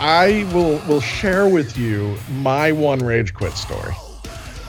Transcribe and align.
I 0.00 0.48
will 0.52 0.78
will 0.88 1.00
share 1.00 1.48
with 1.48 1.78
you 1.78 2.16
my 2.38 2.72
one 2.72 2.98
rage 2.98 3.32
quit 3.32 3.52
story. 3.52 3.94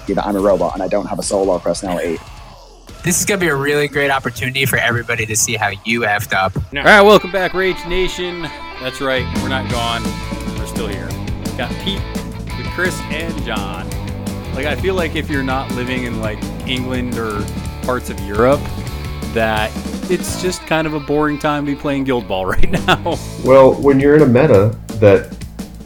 That 0.08 0.26
I'm 0.26 0.36
a 0.36 0.40
robot 0.40 0.76
and 0.76 0.84
I 0.84 0.88
don't 0.88 1.08
have 1.08 1.18
a 1.18 1.24
soul 1.24 1.46
solo 1.46 1.60
personality. 1.60 2.20
This 3.04 3.20
is 3.20 3.26
gonna 3.26 3.40
be 3.40 3.48
a 3.48 3.56
really 3.56 3.88
great 3.88 4.12
opportunity 4.12 4.66
for 4.66 4.78
everybody 4.78 5.26
to 5.26 5.36
see 5.36 5.56
how 5.56 5.72
you 5.84 6.02
effed 6.02 6.34
up. 6.34 6.56
All 6.56 6.84
right, 6.84 7.02
welcome 7.02 7.32
back, 7.32 7.54
Rage 7.54 7.84
Nation. 7.88 8.44
That's 8.80 9.02
right, 9.02 9.26
we're 9.42 9.50
not 9.50 9.70
gone. 9.72 10.04
We're 10.58 10.68
still 10.68 10.88
here. 10.88 11.10
Got 11.58 11.72
Pete 11.84 12.02
with 12.58 12.68
Chris 12.74 13.00
and 13.10 13.44
John. 13.44 13.90
Like, 14.54 14.68
I 14.68 14.76
feel 14.76 14.96
like 14.96 15.16
if 15.16 15.30
you're 15.30 15.44
not 15.44 15.72
living 15.72 16.04
in 16.04 16.22
like 16.22 16.42
England 16.68 17.18
or 17.18 17.44
parts 17.82 18.10
of 18.10 18.20
Europe, 18.22 18.62
that 19.34 19.72
it's 20.10 20.42
just 20.42 20.62
kind 20.62 20.88
of 20.88 20.94
a 20.94 21.00
boring 21.00 21.40
time 21.40 21.66
to 21.66 21.76
be 21.76 21.80
playing 21.80 22.06
Guild 22.06 22.28
Ball 22.28 22.46
right 22.46 22.70
now. 22.70 23.18
Well, 23.44 23.74
when 23.74 24.00
you're 24.00 24.16
in 24.16 24.22
a 24.22 24.28
meta 24.28 24.78
that 25.00 25.36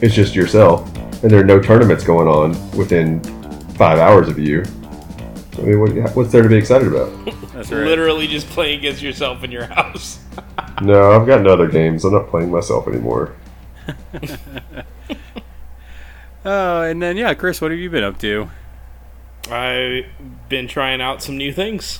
is 0.01 0.15
just 0.15 0.35
yourself 0.35 0.95
and 1.21 1.31
there 1.31 1.41
are 1.41 1.45
no 1.45 1.59
tournaments 1.59 2.03
going 2.03 2.27
on 2.27 2.51
within 2.77 3.21
five 3.75 3.99
hours 3.99 4.29
of 4.29 4.39
you, 4.39 4.63
I 5.57 5.61
mean, 5.61 5.79
what, 5.79 6.15
what's 6.15 6.31
there 6.31 6.43
to 6.43 6.49
be 6.49 6.55
excited 6.55 6.87
about? 6.87 7.09
That's 7.53 7.71
right. 7.71 7.85
Literally 7.85 8.27
just 8.27 8.47
playing 8.47 8.79
against 8.79 9.01
yourself 9.01 9.43
in 9.43 9.51
your 9.51 9.65
house. 9.65 10.19
No, 10.81 11.11
I've 11.11 11.27
gotten 11.27 11.45
other 11.45 11.67
games. 11.67 12.05
I'm 12.05 12.13
not 12.13 12.29
playing 12.29 12.51
myself 12.51 12.87
anymore. 12.87 13.35
Oh, 16.45 16.83
and 16.83 17.01
then 17.01 17.17
yeah, 17.17 17.33
Chris, 17.33 17.59
what 17.59 17.71
have 17.71 17.79
you 17.79 17.89
been 17.89 18.03
up 18.03 18.17
to? 18.19 18.49
I've 19.51 20.05
been 20.47 20.69
trying 20.69 21.01
out 21.01 21.21
some 21.21 21.37
new 21.37 21.51
things. 21.51 21.99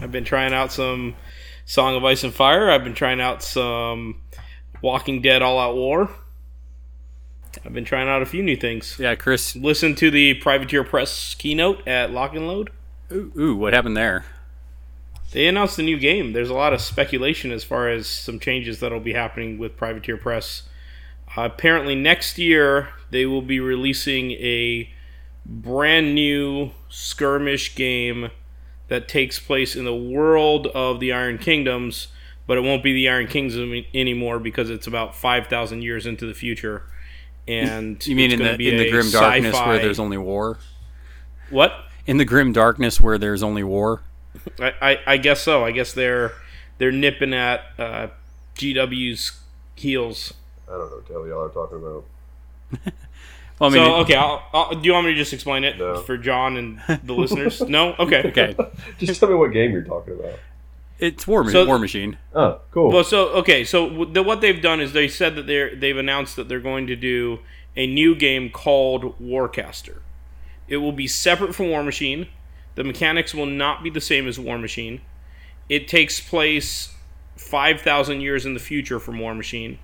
I've 0.00 0.12
been 0.12 0.24
trying 0.24 0.52
out 0.52 0.72
some 0.72 1.16
Song 1.64 1.96
of 1.96 2.04
Ice 2.04 2.22
and 2.22 2.34
Fire. 2.34 2.70
I've 2.70 2.84
been 2.84 2.94
trying 2.94 3.20
out 3.20 3.42
some 3.42 4.20
Walking 4.82 5.22
Dead 5.22 5.40
All 5.40 5.58
Out 5.58 5.74
War. 5.74 6.10
I've 7.64 7.72
been 7.72 7.84
trying 7.84 8.08
out 8.08 8.22
a 8.22 8.26
few 8.26 8.42
new 8.42 8.56
things. 8.56 8.96
Yeah, 8.98 9.14
Chris. 9.14 9.54
Listen 9.54 9.94
to 9.96 10.10
the 10.10 10.34
Privateer 10.34 10.84
Press 10.84 11.34
keynote 11.34 11.86
at 11.86 12.10
Lock 12.10 12.34
and 12.34 12.46
Load. 12.46 12.70
Ooh, 13.12 13.32
ooh 13.38 13.56
what 13.56 13.72
happened 13.72 13.96
there? 13.96 14.24
They 15.32 15.46
announced 15.46 15.78
a 15.78 15.82
new 15.82 15.98
game. 15.98 16.32
There's 16.32 16.50
a 16.50 16.54
lot 16.54 16.72
of 16.74 16.80
speculation 16.80 17.52
as 17.52 17.64
far 17.64 17.88
as 17.88 18.06
some 18.06 18.38
changes 18.38 18.80
that'll 18.80 19.00
be 19.00 19.14
happening 19.14 19.58
with 19.58 19.76
Privateer 19.76 20.16
Press. 20.16 20.64
Uh, 21.36 21.42
apparently, 21.42 21.94
next 21.94 22.36
year 22.36 22.90
they 23.10 23.24
will 23.24 23.42
be 23.42 23.58
releasing 23.60 24.32
a 24.32 24.90
brand 25.46 26.14
new 26.14 26.72
skirmish 26.88 27.74
game 27.74 28.30
that 28.88 29.08
takes 29.08 29.38
place 29.38 29.74
in 29.74 29.86
the 29.86 29.94
world 29.94 30.66
of 30.68 31.00
the 31.00 31.12
Iron 31.12 31.38
Kingdoms, 31.38 32.08
but 32.46 32.58
it 32.58 32.60
won't 32.60 32.82
be 32.82 32.92
the 32.92 33.08
Iron 33.08 33.26
Kingdom 33.26 33.84
anymore 33.94 34.38
because 34.38 34.68
it's 34.68 34.86
about 34.86 35.16
5,000 35.16 35.80
years 35.80 36.04
into 36.06 36.26
the 36.26 36.34
future. 36.34 36.82
And 37.48 38.04
You 38.06 38.14
mean 38.16 38.30
in 38.30 38.38
the 38.38 38.52
in 38.52 38.76
the 38.76 38.90
grim 38.90 39.10
darkness 39.10 39.52
where 39.54 39.62
sci-fi- 39.62 39.78
there's 39.78 39.98
only 39.98 40.18
war? 40.18 40.58
what? 41.50 41.72
In 42.06 42.16
the 42.16 42.24
grim 42.24 42.52
darkness 42.52 43.00
where 43.00 43.18
there's 43.18 43.42
only 43.42 43.62
war? 43.64 44.02
I, 44.58 44.72
I, 44.80 44.98
I 45.06 45.16
guess 45.18 45.40
so. 45.42 45.64
I 45.64 45.70
guess 45.72 45.92
they're 45.92 46.32
they're 46.78 46.92
nipping 46.92 47.34
at 47.34 47.60
uh, 47.78 48.08
GW's 48.56 49.40
heels. 49.74 50.34
I 50.68 50.72
don't 50.72 50.90
know 50.90 50.96
what 50.96 51.06
the 51.06 51.12
hell 51.12 51.26
y'all 51.26 51.42
are 51.44 51.48
talking 51.48 51.78
about. 51.78 52.92
Well, 53.58 53.70
I 53.70 53.74
mean, 53.74 53.84
so 53.84 53.94
okay, 53.98 54.14
I'll, 54.16 54.42
I'll, 54.52 54.74
do 54.74 54.84
you 54.84 54.92
want 54.92 55.06
me 55.06 55.12
to 55.12 55.18
just 55.18 55.32
explain 55.32 55.62
it 55.62 55.78
No. 55.78 56.00
for 56.00 56.16
John 56.18 56.56
and 56.56 56.80
the 57.04 57.12
listeners? 57.14 57.60
No, 57.60 57.94
okay, 57.96 58.22
okay, 58.26 58.56
Just 58.98 59.20
tell 59.20 59.28
me 59.28 59.36
what 59.36 59.52
game 59.52 59.70
you're 59.70 59.84
talking 59.84 60.14
about. 60.14 60.40
It's 61.02 61.26
War, 61.26 61.50
So- 61.50 61.66
war 61.66 61.78
Machine. 61.78 62.18
Oh, 62.34 62.60
cool. 62.70 62.90
Well, 62.92 63.04
so 63.04 63.28
okay, 63.30 63.64
so 63.64 64.04
the, 64.06 64.22
what 64.22 64.40
they've 64.40 64.62
done 64.62 64.80
is 64.80 64.92
they 64.92 65.08
said 65.08 65.34
that 65.36 65.46
they're 65.46 65.74
they've 65.74 65.96
announced 65.96 66.36
that 66.36 66.48
they're 66.48 66.60
going 66.60 66.86
to 66.86 66.96
do 66.96 67.40
a 67.76 67.86
new 67.86 68.14
game 68.14 68.50
called 68.50 69.18
Warcaster. 69.20 69.98
It 70.68 70.76
will 70.78 70.92
be 70.92 71.06
separate 71.06 71.54
from 71.54 71.68
War 71.70 71.82
Machine. 71.82 72.28
The 72.74 72.84
mechanics 72.84 73.34
will 73.34 73.46
not 73.46 73.82
be 73.82 73.90
the 73.90 74.00
same 74.00 74.26
as 74.26 74.38
War 74.38 74.58
Machine. 74.58 75.00
It 75.68 75.88
takes 75.88 76.20
place 76.20 76.94
five 77.36 77.80
thousand 77.80 78.20
years 78.20 78.46
in 78.46 78.54
the 78.54 78.60
future 78.60 78.98
from 79.00 79.18
War 79.18 79.34
Machine, 79.34 79.78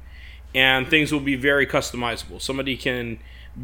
and 0.55 0.89
things 0.89 1.13
will 1.13 1.21
be 1.21 1.35
very 1.35 1.67
customizable. 1.67 2.41
Somebody 2.41 2.77
can 2.77 3.19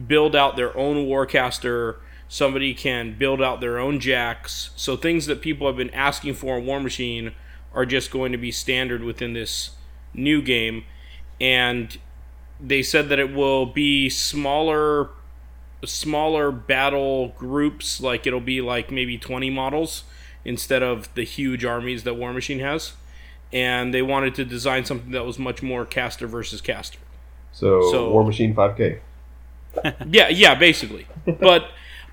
build 0.06 0.34
out 0.34 0.56
their 0.56 0.76
own 0.76 1.06
Warcaster. 1.06 1.97
Somebody 2.28 2.75
can 2.75 3.16
build 3.16 3.41
out 3.43 3.60
their 3.60 3.78
own 3.78 4.00
jacks. 4.00 4.70
So 4.76 4.97
things 4.97 5.26
that 5.26 5.41
people 5.41 5.66
have 5.66 5.76
been 5.76 5.91
asking 5.91 6.34
for 6.34 6.59
in 6.59 6.66
War 6.66 6.81
Machine 6.81 7.32
are 7.74 7.84
just 7.86 8.10
going 8.10 8.32
to 8.32 8.38
be 8.38 8.50
standard 8.50 9.02
within 9.02 9.32
this 9.32 9.70
new 10.12 10.40
game. 10.40 10.84
And 11.40 11.96
they 12.60 12.82
said 12.82 13.08
that 13.08 13.18
it 13.18 13.34
will 13.34 13.66
be 13.66 14.08
smaller 14.08 15.10
smaller 15.84 16.50
battle 16.50 17.28
groups 17.36 18.00
like 18.00 18.26
it'll 18.26 18.40
be 18.40 18.62
like 18.62 18.90
maybe 18.90 19.18
20 19.18 19.50
models 19.50 20.04
instead 20.42 20.82
of 20.82 21.12
the 21.14 21.24
huge 21.24 21.62
armies 21.62 22.04
that 22.04 22.14
War 22.14 22.32
Machine 22.32 22.60
has. 22.60 22.94
And 23.52 23.92
they 23.92 24.00
wanted 24.02 24.34
to 24.36 24.44
design 24.44 24.84
something 24.84 25.10
that 25.10 25.24
was 25.24 25.38
much 25.38 25.62
more 25.62 25.84
caster 25.84 26.26
versus 26.26 26.60
caster. 26.60 26.98
so, 27.52 27.90
so- 27.90 28.10
War 28.10 28.24
Machine 28.24 28.54
5K. 28.54 29.00
Yeah, 30.08 30.28
yeah, 30.28 30.54
basically. 30.54 31.06
But 31.26 31.64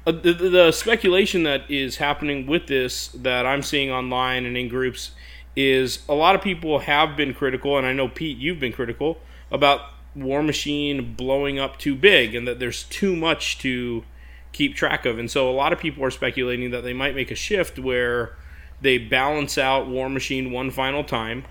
uh, 0.07 0.11
the, 0.13 0.33
the 0.33 0.49
the 0.49 0.71
speculation 0.71 1.43
that 1.43 1.69
is 1.69 1.97
happening 1.97 2.47
with 2.47 2.65
this 2.65 3.09
that 3.09 3.45
I'm 3.45 3.61
seeing 3.61 3.91
online 3.91 4.45
and 4.45 4.57
in 4.57 4.67
groups 4.67 5.11
is 5.55 5.99
a 6.07 6.13
lot 6.13 6.35
of 6.35 6.41
people 6.41 6.79
have 6.79 7.17
been 7.17 7.33
critical, 7.33 7.77
and 7.77 7.85
I 7.85 7.93
know 7.93 8.07
Pete, 8.07 8.37
you've 8.37 8.59
been 8.59 8.73
critical 8.73 9.19
about 9.51 9.81
War 10.15 10.43
Machine 10.43 11.13
blowing 11.15 11.59
up 11.59 11.77
too 11.77 11.95
big 11.95 12.35
and 12.35 12.47
that 12.47 12.59
there's 12.59 12.83
too 12.83 13.15
much 13.15 13.57
to 13.59 14.03
keep 14.51 14.75
track 14.75 15.05
of. 15.05 15.17
And 15.17 15.29
so 15.29 15.49
a 15.49 15.51
lot 15.51 15.73
of 15.73 15.79
people 15.79 16.03
are 16.03 16.11
speculating 16.11 16.71
that 16.71 16.83
they 16.83 16.93
might 16.93 17.15
make 17.15 17.31
a 17.31 17.35
shift 17.35 17.79
where 17.79 18.35
they 18.81 18.97
balance 18.97 19.57
out 19.57 19.87
War 19.87 20.09
Machine 20.09 20.51
one 20.51 20.71
final 20.71 21.03
time 21.03 21.45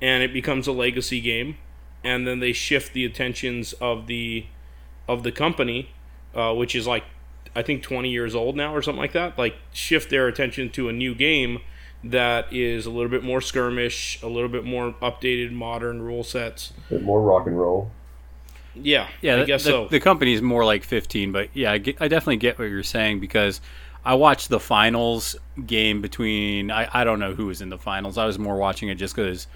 and 0.00 0.22
it 0.22 0.32
becomes 0.32 0.66
a 0.66 0.72
legacy 0.72 1.20
game 1.20 1.56
and 2.04 2.26
then 2.26 2.38
they 2.40 2.52
shift 2.52 2.92
the 2.92 3.04
attentions 3.04 3.72
of 3.74 4.06
the 4.06 4.46
of 5.08 5.22
the 5.22 5.32
company 5.32 5.90
uh, 6.34 6.52
which 6.52 6.74
is 6.74 6.86
like 6.86 7.04
I 7.54 7.62
think 7.62 7.82
20 7.82 8.10
years 8.10 8.34
old 8.34 8.56
now 8.56 8.74
or 8.74 8.82
something 8.82 9.00
like 9.00 9.12
that 9.12 9.38
like 9.38 9.56
shift 9.72 10.10
their 10.10 10.28
attention 10.28 10.70
to 10.70 10.88
a 10.88 10.92
new 10.92 11.14
game 11.14 11.60
that 12.10 12.52
is 12.52 12.86
a 12.86 12.90
little 12.90 13.10
bit 13.10 13.22
more 13.22 13.40
skirmish 13.40 14.20
a 14.22 14.26
little 14.26 14.48
bit 14.48 14.64
more 14.64 14.92
updated 15.02 15.52
modern 15.52 16.02
rule 16.02 16.24
sets 16.24 16.72
bit 16.90 17.02
more 17.02 17.20
rock 17.20 17.46
and 17.46 17.58
roll. 17.58 17.90
yeah 18.74 19.08
Yeah, 19.22 19.34
I 19.34 19.38
the, 19.38 19.44
guess 19.46 19.64
the, 19.64 19.70
so 19.70 19.88
the 19.88 20.00
company's 20.00 20.42
more 20.42 20.64
like 20.64 20.84
15, 20.84 21.32
but 21.32 21.48
yeah, 21.54 21.72
I, 21.72 21.78
get, 21.78 22.00
I 22.00 22.08
definitely 22.08 22.36
get 22.36 22.58
what 22.58 22.66
you're 22.66 22.82
saying 22.82 23.20
because 23.20 23.60
I 24.04 24.14
watched 24.14 24.50
the 24.50 24.60
finals 24.60 25.34
game 25.66 26.00
between 26.00 26.70
I, 26.70 26.88
I 26.92 27.04
don't 27.04 27.18
know 27.18 27.34
who 27.34 27.46
was 27.46 27.60
in 27.60 27.70
the 27.70 27.78
finals. 27.78 28.16
I 28.16 28.24
was 28.24 28.38
more 28.38 28.56
watching 28.56 28.88
it 28.88 28.94
just 28.96 29.16
because 29.16 29.48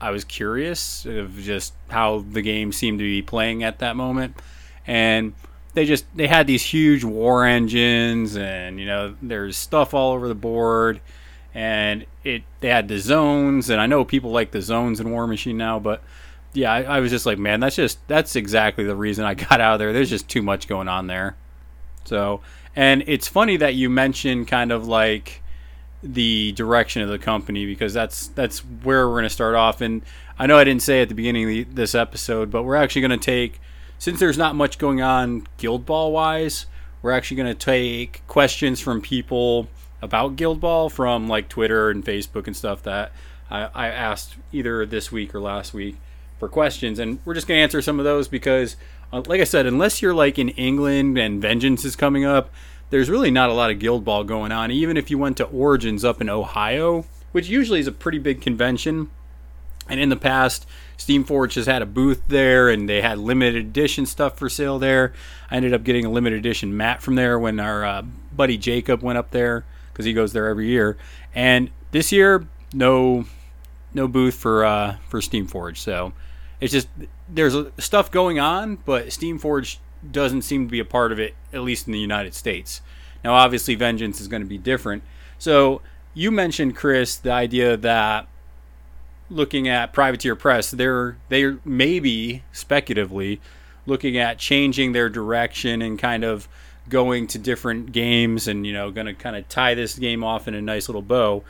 I 0.00 0.10
was 0.10 0.24
curious 0.24 1.04
of 1.04 1.38
just 1.38 1.74
how 1.88 2.24
the 2.30 2.40
game 2.40 2.72
seemed 2.72 3.00
to 3.00 3.04
be 3.04 3.20
playing 3.20 3.62
at 3.64 3.80
that 3.80 3.94
moment, 3.94 4.40
and 4.86 5.34
they 5.74 5.84
just 5.84 6.04
they 6.16 6.26
had 6.26 6.46
these 6.46 6.62
huge 6.62 7.04
war 7.04 7.44
engines 7.44 8.36
and 8.36 8.80
you 8.80 8.86
know 8.86 9.14
there's 9.22 9.56
stuff 9.56 9.94
all 9.94 10.12
over 10.12 10.26
the 10.26 10.34
board 10.34 11.00
and 11.54 12.06
it 12.24 12.42
they 12.60 12.68
had 12.68 12.88
the 12.88 12.98
zones 12.98 13.68
and 13.68 13.80
I 13.80 13.86
know 13.86 14.04
people 14.04 14.30
like 14.30 14.50
the 14.52 14.62
zones 14.62 15.00
in 15.00 15.10
War 15.10 15.26
Machine 15.26 15.56
now, 15.56 15.78
but 15.78 16.02
yeah, 16.54 16.72
I, 16.72 16.82
I 16.82 17.00
was 17.00 17.10
just 17.10 17.24
like, 17.24 17.38
man, 17.38 17.60
that's 17.60 17.76
just 17.76 18.06
that's 18.08 18.36
exactly 18.36 18.84
the 18.84 18.96
reason 18.96 19.24
I 19.24 19.34
got 19.48 19.60
out 19.60 19.74
of 19.74 19.78
there. 19.78 19.92
There's 19.92 20.10
just 20.10 20.28
too 20.28 20.42
much 20.42 20.68
going 20.68 20.88
on 20.88 21.06
there. 21.06 21.36
So, 22.04 22.40
and 22.74 23.04
it's 23.06 23.28
funny 23.28 23.56
that 23.58 23.74
you 23.74 23.88
mentioned 23.88 24.48
kind 24.48 24.72
of 24.72 24.86
like 24.86 25.42
the 26.02 26.52
direction 26.52 27.00
of 27.00 27.08
the 27.08 27.18
company 27.18 27.64
because 27.64 27.94
that's 27.94 28.28
that's 28.28 28.58
where 28.60 29.08
we're 29.08 29.14
going 29.14 29.24
to 29.24 29.30
start 29.30 29.54
off. 29.54 29.80
And 29.80 30.02
I 30.38 30.46
know 30.46 30.58
I 30.58 30.64
didn't 30.64 30.82
say 30.82 31.02
at 31.02 31.08
the 31.08 31.14
beginning 31.14 31.44
of 31.44 31.48
the, 31.48 31.64
this 31.64 31.94
episode, 31.94 32.50
but 32.50 32.64
we're 32.64 32.76
actually 32.76 33.02
going 33.02 33.18
to 33.18 33.24
take 33.24 33.60
since 33.98 34.18
there's 34.18 34.38
not 34.38 34.56
much 34.56 34.78
going 34.78 35.00
on 35.00 35.46
Guild 35.58 35.86
Ball 35.86 36.10
wise, 36.10 36.66
we're 37.02 37.12
actually 37.12 37.36
going 37.36 37.54
to 37.54 37.54
take 37.54 38.26
questions 38.26 38.80
from 38.80 39.00
people 39.00 39.68
about 40.02 40.36
Guild 40.36 40.60
Ball 40.60 40.90
from 40.90 41.28
like 41.28 41.48
Twitter 41.48 41.88
and 41.88 42.04
Facebook 42.04 42.46
and 42.46 42.56
stuff 42.56 42.82
that 42.82 43.12
I, 43.50 43.70
I 43.74 43.88
asked 43.88 44.36
either 44.52 44.84
this 44.84 45.10
week 45.10 45.34
or 45.34 45.40
last 45.40 45.72
week. 45.72 45.96
for 46.42 46.48
questions, 46.48 46.98
and 46.98 47.20
we're 47.24 47.34
just 47.34 47.46
to 47.46 47.54
answer 47.54 47.80
some 47.80 48.00
of 48.00 48.04
those 48.04 48.26
because, 48.26 48.74
uh, 49.12 49.22
like 49.28 49.40
I 49.40 49.44
said, 49.44 49.64
unless 49.64 50.02
you're 50.02 50.12
like 50.12 50.40
in 50.40 50.48
England 50.48 51.16
and 51.16 51.40
Vengeance 51.40 51.84
is 51.84 51.94
coming 51.94 52.24
up, 52.24 52.50
there's 52.90 53.08
really 53.08 53.30
not 53.30 53.48
a 53.48 53.52
lot 53.52 53.70
of 53.70 53.78
Guild 53.78 54.04
Ball 54.04 54.24
going 54.24 54.50
on. 54.50 54.72
Even 54.72 54.96
if 54.96 55.08
you 55.08 55.18
went 55.18 55.36
to 55.36 55.44
Origins 55.44 56.04
up 56.04 56.20
in 56.20 56.28
Ohio, 56.28 57.04
which 57.30 57.48
usually 57.48 57.78
is 57.78 57.86
a 57.86 57.92
pretty 57.92 58.18
big 58.18 58.40
convention, 58.40 59.08
and 59.88 60.00
in 60.00 60.08
the 60.08 60.16
past, 60.16 60.66
Steamforge 60.98 61.54
has 61.54 61.66
had 61.66 61.80
a 61.80 61.86
booth 61.86 62.22
there, 62.26 62.68
and 62.68 62.88
they 62.88 63.02
had 63.02 63.18
limited 63.18 63.54
edition 63.64 64.04
stuff 64.04 64.36
for 64.36 64.48
sale 64.48 64.80
there. 64.80 65.12
I 65.48 65.56
ended 65.56 65.72
up 65.72 65.84
getting 65.84 66.04
a 66.04 66.10
limited 66.10 66.40
edition 66.40 66.76
mat 66.76 67.02
from 67.02 67.14
there 67.14 67.38
when 67.38 67.60
our 67.60 67.84
uh, 67.84 68.02
buddy 68.34 68.56
Jacob 68.56 69.00
went 69.00 69.16
up 69.16 69.30
there 69.30 69.64
because 69.92 70.04
he 70.04 70.12
goes 70.12 70.32
there 70.32 70.46
every 70.48 70.68
year. 70.68 70.96
And 71.34 71.70
this 71.90 72.12
year, 72.12 72.46
no, 72.72 73.26
no 73.94 74.08
booth 74.08 74.34
for 74.34 74.64
uh, 74.64 74.96
for 75.08 75.20
Steamforge. 75.20 75.78
So 75.78 76.12
it's 76.60 76.72
just 76.72 76.88
there's 77.28 77.56
stuff 77.78 78.10
going 78.10 78.38
on, 78.38 78.76
but 78.84 79.06
Steamforge 79.06 79.78
doesn't 80.10 80.42
seem 80.42 80.66
to 80.66 80.70
be 80.70 80.80
a 80.80 80.84
part 80.84 81.12
of 81.12 81.20
it, 81.20 81.34
at 81.52 81.60
least 81.60 81.86
in 81.86 81.92
the 81.92 81.98
United 81.98 82.34
States. 82.34 82.80
Now, 83.24 83.34
obviously, 83.34 83.74
Vengeance 83.74 84.20
is 84.20 84.28
going 84.28 84.42
to 84.42 84.48
be 84.48 84.58
different. 84.58 85.02
So 85.38 85.80
you 86.14 86.30
mentioned, 86.30 86.76
Chris, 86.76 87.16
the 87.16 87.32
idea 87.32 87.76
that 87.76 88.26
looking 89.30 89.68
at 89.68 89.92
Privateer 89.92 90.36
Press, 90.36 90.70
they're 90.70 91.16
they're 91.28 91.58
maybe 91.64 92.42
speculatively 92.52 93.40
looking 93.86 94.16
at 94.16 94.38
changing 94.38 94.92
their 94.92 95.08
direction 95.08 95.82
and 95.82 95.98
kind 95.98 96.24
of 96.24 96.48
going 96.88 97.26
to 97.28 97.38
different 97.38 97.92
games 97.92 98.48
and 98.48 98.66
you 98.66 98.72
know 98.72 98.90
going 98.90 99.06
to 99.06 99.14
kind 99.14 99.36
of 99.36 99.48
tie 99.48 99.74
this 99.74 99.98
game 99.98 100.24
off 100.24 100.48
in 100.48 100.54
a 100.54 100.60
nice 100.60 100.88
little 100.88 101.02
bow 101.02 101.44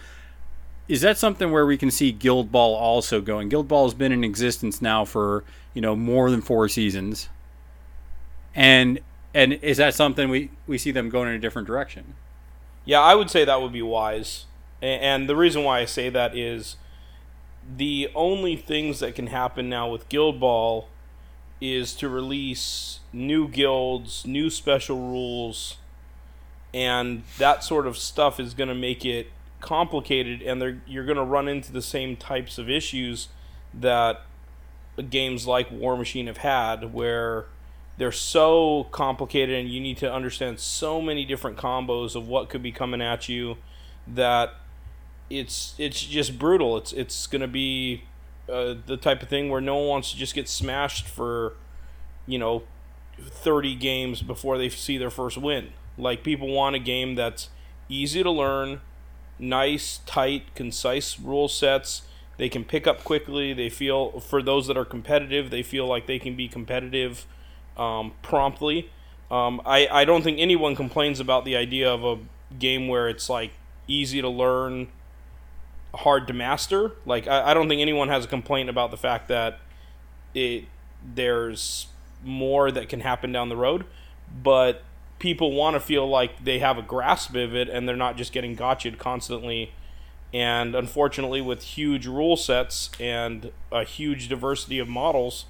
is 0.89 1.01
that 1.01 1.17
something 1.17 1.51
where 1.51 1.65
we 1.65 1.79
can 1.79 1.91
see 1.91 2.13
Guild 2.13 2.51
Ball 2.51 2.75
also 2.75 3.21
going? 3.21 3.49
Guild 3.49 3.69
Ball 3.69 3.85
has 3.85 3.95
been 3.95 4.13
in 4.13 4.25
existence 4.25 4.83
now 4.83 5.05
for 5.05 5.45
you 5.75 5.81
know 5.81 5.97
more 5.97 6.31
than 6.31 6.43
four 6.43 6.69
seasons, 6.69 7.29
and 8.55 9.01
and 9.33 9.55
is 9.55 9.79
that 9.79 9.95
something 9.95 10.29
we 10.29 10.51
we 10.67 10.79
see 10.79 10.91
them 10.91 11.09
going 11.09 11.29
in 11.29 11.35
a 11.35 11.39
different 11.39 11.67
direction? 11.67 12.15
Yeah, 12.85 13.01
I 13.01 13.15
would 13.15 13.31
say 13.31 13.45
that 13.45 13.63
would 13.63 13.73
be 13.73 13.83
wise, 13.83 14.47
and 14.81 15.29
the 15.29 15.37
reason 15.37 15.63
why 15.65 15.81
I 15.81 15.85
say 15.85 16.09
that 16.11 16.37
is 16.37 16.77
the 17.77 18.11
only 18.15 18.57
things 18.57 18.99
that 18.99 19.15
can 19.15 19.29
happen 19.29 19.69
now 19.69 19.89
with 19.89 20.09
Guild 20.09 20.41
Ball 20.41 20.89
is 21.63 21.95
to 21.95 22.09
release 22.09 22.99
new 23.13 23.47
guilds, 23.47 24.27
new 24.27 24.51
special 24.51 24.99
rules, 24.99 25.77
and 26.75 27.23
that 27.39 27.63
sort 27.63 27.87
of 27.87 27.97
stuff 27.97 28.41
is 28.41 28.53
going 28.53 28.69
to 28.69 28.75
make 28.75 29.05
it 29.05 29.29
complicated 29.61 30.43
and 30.43 30.81
you're 30.89 31.05
going 31.05 31.17
to 31.17 31.23
run 31.23 31.47
into 31.47 31.71
the 31.71 31.81
same 31.81 32.17
types 32.17 32.59
of 32.59 32.69
issues 32.69 33.29
that 33.73 34.23
games 35.09 35.47
like 35.47 35.71
War 35.71 35.97
Machine 35.97 36.27
have 36.27 36.39
had 36.39 36.93
where 36.93 37.47
they're 37.97 38.11
so 38.11 38.89
complicated 38.91 39.55
and 39.55 39.69
you 39.69 39.81
need 39.81 39.99
to 39.99 40.13
understand 40.13 40.59
so 40.59 41.01
many 41.01 41.25
different 41.25 41.57
combos 41.57 42.17
of 42.17 42.27
what 42.27 42.49
could 42.49 42.63
be 42.63 42.73
coming 42.73 43.01
at 43.01 43.29
you 43.29 43.57
that 44.09 44.55
it's 45.31 45.75
it's 45.79 46.03
just 46.03 46.39
brutal. 46.39 46.77
It's 46.77 46.93
it's 46.93 47.29
going 47.29 47.41
to 47.41 47.49
be 47.49 48.03
uh, 48.53 48.75
the 48.87 48.97
type 48.97 49.23
of 49.23 49.29
thing 49.29 49.49
where 49.49 49.61
no 49.61 49.77
one 49.77 49.89
wants 49.89 50.13
to 50.13 50.17
just 50.17 50.35
get 50.35 50.49
smashed 50.49 51.07
for 51.07 51.55
you 52.27 52.39
know 52.39 52.63
30 53.21 53.75
games 53.77 54.23
before 54.23 54.59
they 54.59 54.69
see 54.69 54.99
their 54.99 55.11
first 55.11 55.37
win. 55.39 55.73
Like 55.99 56.23
people 56.23 56.49
want 56.49 56.77
a 56.77 56.79
game 56.79 57.15
that's 57.15 57.51
easy 57.89 58.23
to 58.23 58.31
learn, 58.31 58.81
nice, 59.39 60.01
tight, 60.07 60.55
concise 60.55 61.19
rule 61.19 61.49
sets. 61.49 62.03
They 62.39 62.49
can 62.49 62.65
pick 62.65 62.87
up 62.87 63.05
quickly. 63.05 63.53
They 63.53 63.69
feel, 63.69 64.21
for 64.21 64.43
those 64.43 64.67
that 64.67 64.77
are 64.77 64.85
competitive, 64.85 65.51
they 65.51 65.63
feel 65.63 65.87
like 65.87 66.07
they 66.07 66.19
can 66.19 66.35
be 66.35 66.49
competitive 66.49 67.27
um, 67.77 68.13
promptly. 68.23 68.91
Um, 69.31 69.61
I, 69.65 69.87
I 69.91 70.05
don't 70.05 70.23
think 70.23 70.39
anyone 70.39 70.75
complains 70.75 71.21
about 71.21 71.45
the 71.45 71.57
idea 71.57 71.91
of 71.91 72.05
a 72.05 72.19
game 72.59 72.89
where 72.89 73.09
it's 73.09 73.29
like 73.29 73.53
easy 73.87 74.21
to 74.21 74.29
learn, 74.29 74.89
hard 75.95 76.27
to 76.29 76.33
master. 76.33 76.93
Like 77.05 77.27
I, 77.27 77.51
I 77.51 77.55
don't 77.55 77.69
think 77.69 77.81
anyone 77.81 78.09
has 78.09 78.25
a 78.25 78.29
complaint 78.29 78.69
about 78.69 78.91
the 78.91 78.97
fact 78.97 79.29
that 79.29 79.59
it 80.35 80.65
there's 81.15 81.89
more 82.25 82.71
that 82.71 82.89
can 82.89 83.01
happen 83.01 83.33
down 83.33 83.49
the 83.49 83.57
road. 83.57 83.85
But 84.43 84.83
people 85.19 85.53
want 85.53 85.75
to 85.75 85.81
feel 85.81 86.09
like 86.09 86.45
they 86.45 86.59
have 86.59 86.79
a 86.79 86.83
grasp 86.83 87.35
of 87.35 87.55
it 87.55 87.69
and 87.69 87.89
they're 87.89 87.97
not 87.97 88.17
just 88.17 88.33
getting 88.33 88.57
gotcha'd 88.57 88.99
constantly. 88.99 89.73
And 90.35 90.75
unfortunately, 90.75 91.41
with 91.43 91.63
huge 91.63 92.07
rule 92.07 92.37
sets 92.37 92.91
and 92.99 93.53
a 93.71 93.85
huge 93.85 94.29
diversity 94.29 94.79
of 94.79 94.89
models, 94.89 95.45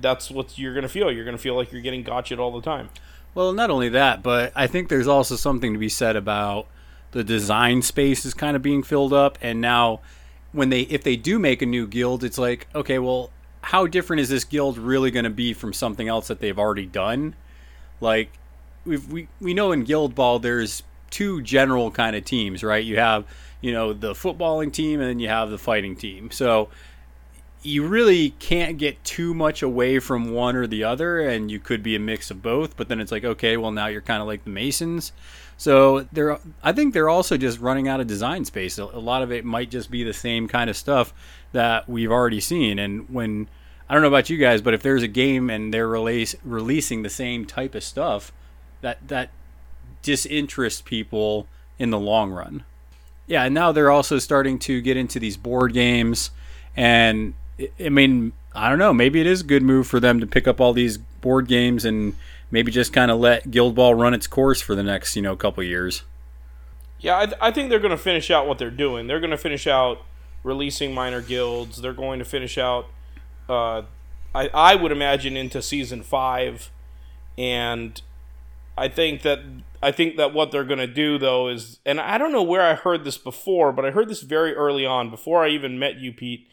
that's 0.00 0.30
what 0.30 0.58
you're 0.58 0.74
going 0.74 0.82
to 0.82 0.88
feel. 0.88 1.10
You're 1.10 1.24
going 1.24 1.36
to 1.36 1.42
feel 1.42 1.56
like 1.56 1.72
you're 1.72 1.82
getting 1.82 2.04
gotcha'd 2.04 2.38
all 2.38 2.52
the 2.52 2.62
time. 2.62 2.90
Well, 3.34 3.52
not 3.52 3.70
only 3.70 3.88
that, 3.88 4.22
but 4.22 4.52
I 4.54 4.66
think 4.66 4.88
there's 4.88 5.08
also 5.08 5.36
something 5.36 5.72
to 5.72 5.78
be 5.78 5.88
said 5.88 6.16
about 6.16 6.68
the 7.12 7.24
design 7.24 7.82
space 7.82 8.24
is 8.24 8.34
kind 8.34 8.56
of 8.56 8.62
being 8.62 8.82
filled 8.82 9.12
up, 9.12 9.38
and 9.40 9.60
now 9.60 10.00
when 10.52 10.68
they 10.68 10.82
if 10.82 11.02
they 11.02 11.16
do 11.16 11.38
make 11.38 11.62
a 11.62 11.66
new 11.66 11.86
guild, 11.86 12.24
it's 12.24 12.38
like 12.38 12.66
okay, 12.74 12.98
well, 12.98 13.30
how 13.62 13.86
different 13.86 14.20
is 14.20 14.28
this 14.28 14.44
guild 14.44 14.76
really 14.76 15.10
going 15.10 15.24
to 15.24 15.30
be 15.30 15.54
from 15.54 15.72
something 15.72 16.08
else 16.08 16.28
that 16.28 16.40
they've 16.40 16.58
already 16.58 16.86
done? 16.86 17.34
Like 18.00 18.30
we've, 18.84 19.10
we 19.10 19.28
we 19.40 19.54
know 19.54 19.72
in 19.72 19.84
Guild 19.84 20.14
Ball 20.14 20.38
there's 20.38 20.82
two 21.10 21.42
general 21.42 21.90
kind 21.90 22.16
of 22.16 22.24
teams, 22.24 22.64
right? 22.64 22.84
You 22.84 22.98
have 22.98 23.24
you 23.60 23.72
know 23.72 23.92
the 23.92 24.12
footballing 24.12 24.72
team 24.72 25.00
and 25.00 25.08
then 25.08 25.18
you 25.18 25.28
have 25.28 25.50
the 25.50 25.58
fighting 25.58 25.96
team. 25.96 26.30
So 26.30 26.68
you 27.62 27.86
really 27.86 28.30
can't 28.30 28.76
get 28.76 29.02
too 29.04 29.34
much 29.34 29.62
away 29.62 30.00
from 30.00 30.32
one 30.32 30.56
or 30.56 30.66
the 30.66 30.82
other, 30.82 31.20
and 31.20 31.48
you 31.50 31.60
could 31.60 31.82
be 31.82 31.94
a 31.94 32.00
mix 32.00 32.30
of 32.30 32.42
both. 32.42 32.76
But 32.76 32.88
then 32.88 33.00
it's 33.00 33.12
like, 33.12 33.24
okay, 33.24 33.56
well 33.56 33.70
now 33.70 33.86
you're 33.86 34.00
kind 34.00 34.20
of 34.20 34.26
like 34.26 34.44
the 34.44 34.50
Masons. 34.50 35.12
So 35.62 36.08
they're, 36.10 36.40
I 36.64 36.72
think 36.72 36.92
they're 36.92 37.08
also 37.08 37.36
just 37.36 37.60
running 37.60 37.86
out 37.86 38.00
of 38.00 38.08
design 38.08 38.44
space. 38.44 38.78
A 38.78 38.84
lot 38.84 39.22
of 39.22 39.30
it 39.30 39.44
might 39.44 39.70
just 39.70 39.92
be 39.92 40.02
the 40.02 40.12
same 40.12 40.48
kind 40.48 40.68
of 40.68 40.76
stuff 40.76 41.14
that 41.52 41.88
we've 41.88 42.10
already 42.10 42.40
seen. 42.40 42.80
And 42.80 43.08
when 43.08 43.46
I 43.88 43.94
don't 43.94 44.02
know 44.02 44.08
about 44.08 44.28
you 44.28 44.38
guys, 44.38 44.60
but 44.60 44.74
if 44.74 44.82
there's 44.82 45.04
a 45.04 45.08
game 45.08 45.50
and 45.50 45.72
they're 45.72 45.86
release, 45.86 46.34
releasing 46.42 47.04
the 47.04 47.08
same 47.08 47.46
type 47.46 47.76
of 47.76 47.84
stuff, 47.84 48.32
that 48.80 49.06
that 49.06 49.30
disinterests 50.02 50.84
people 50.84 51.46
in 51.78 51.90
the 51.90 51.98
long 52.00 52.32
run. 52.32 52.64
Yeah, 53.28 53.44
and 53.44 53.54
now 53.54 53.70
they're 53.70 53.88
also 53.88 54.18
starting 54.18 54.58
to 54.60 54.80
get 54.80 54.96
into 54.96 55.20
these 55.20 55.36
board 55.36 55.72
games, 55.72 56.32
and 56.76 57.34
I 57.78 57.88
mean, 57.88 58.32
I 58.52 58.68
don't 58.68 58.80
know, 58.80 58.92
maybe 58.92 59.20
it 59.20 59.28
is 59.28 59.42
a 59.42 59.44
good 59.44 59.62
move 59.62 59.86
for 59.86 60.00
them 60.00 60.18
to 60.18 60.26
pick 60.26 60.48
up 60.48 60.60
all 60.60 60.72
these 60.72 60.98
board 60.98 61.46
games 61.46 61.84
and 61.84 62.16
maybe 62.52 62.70
just 62.70 62.92
kind 62.92 63.10
of 63.10 63.18
let 63.18 63.50
Guild 63.50 63.74
Ball 63.74 63.96
run 63.96 64.14
its 64.14 64.28
course 64.28 64.60
for 64.60 64.76
the 64.76 64.84
next 64.84 65.16
you 65.16 65.22
know 65.22 65.34
couple 65.34 65.64
years. 65.64 66.04
Yeah, 67.00 67.18
I, 67.18 67.26
th- 67.26 67.38
I 67.40 67.50
think 67.50 67.68
they're 67.68 67.80
going 67.80 67.90
to 67.90 67.96
finish 67.96 68.30
out 68.30 68.46
what 68.46 68.58
they're 68.58 68.70
doing. 68.70 69.08
They're 69.08 69.18
going 69.18 69.32
to 69.32 69.36
finish 69.36 69.66
out 69.66 70.02
releasing 70.44 70.94
minor 70.94 71.20
guilds. 71.20 71.82
They're 71.82 71.92
going 71.92 72.20
to 72.20 72.24
finish 72.24 72.56
out. 72.56 72.86
Uh, 73.48 73.82
I 74.32 74.48
I 74.54 74.74
would 74.76 74.92
imagine 74.92 75.36
into 75.36 75.60
season 75.60 76.04
five, 76.04 76.70
and 77.36 78.00
I 78.78 78.88
think 78.88 79.22
that 79.22 79.40
I 79.82 79.90
think 79.90 80.16
that 80.16 80.32
what 80.32 80.52
they're 80.52 80.64
going 80.64 80.78
to 80.78 80.86
do 80.86 81.18
though 81.18 81.48
is, 81.48 81.80
and 81.84 82.00
I 82.00 82.18
don't 82.18 82.32
know 82.32 82.42
where 82.42 82.62
I 82.62 82.74
heard 82.74 83.04
this 83.04 83.18
before, 83.18 83.72
but 83.72 83.84
I 83.84 83.90
heard 83.90 84.08
this 84.08 84.22
very 84.22 84.54
early 84.54 84.86
on 84.86 85.10
before 85.10 85.44
I 85.44 85.48
even 85.48 85.78
met 85.78 85.96
you, 85.96 86.12
Pete, 86.12 86.46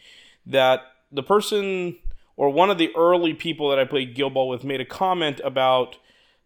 that 0.44 0.82
the 1.12 1.22
person 1.22 1.96
or 2.40 2.48
one 2.48 2.70
of 2.70 2.78
the 2.78 2.90
early 2.96 3.34
people 3.34 3.68
that 3.68 3.78
I 3.78 3.84
played 3.84 4.14
Guild 4.14 4.32
Ball 4.32 4.48
with 4.48 4.64
made 4.64 4.80
a 4.80 4.86
comment 4.86 5.42
about 5.44 5.98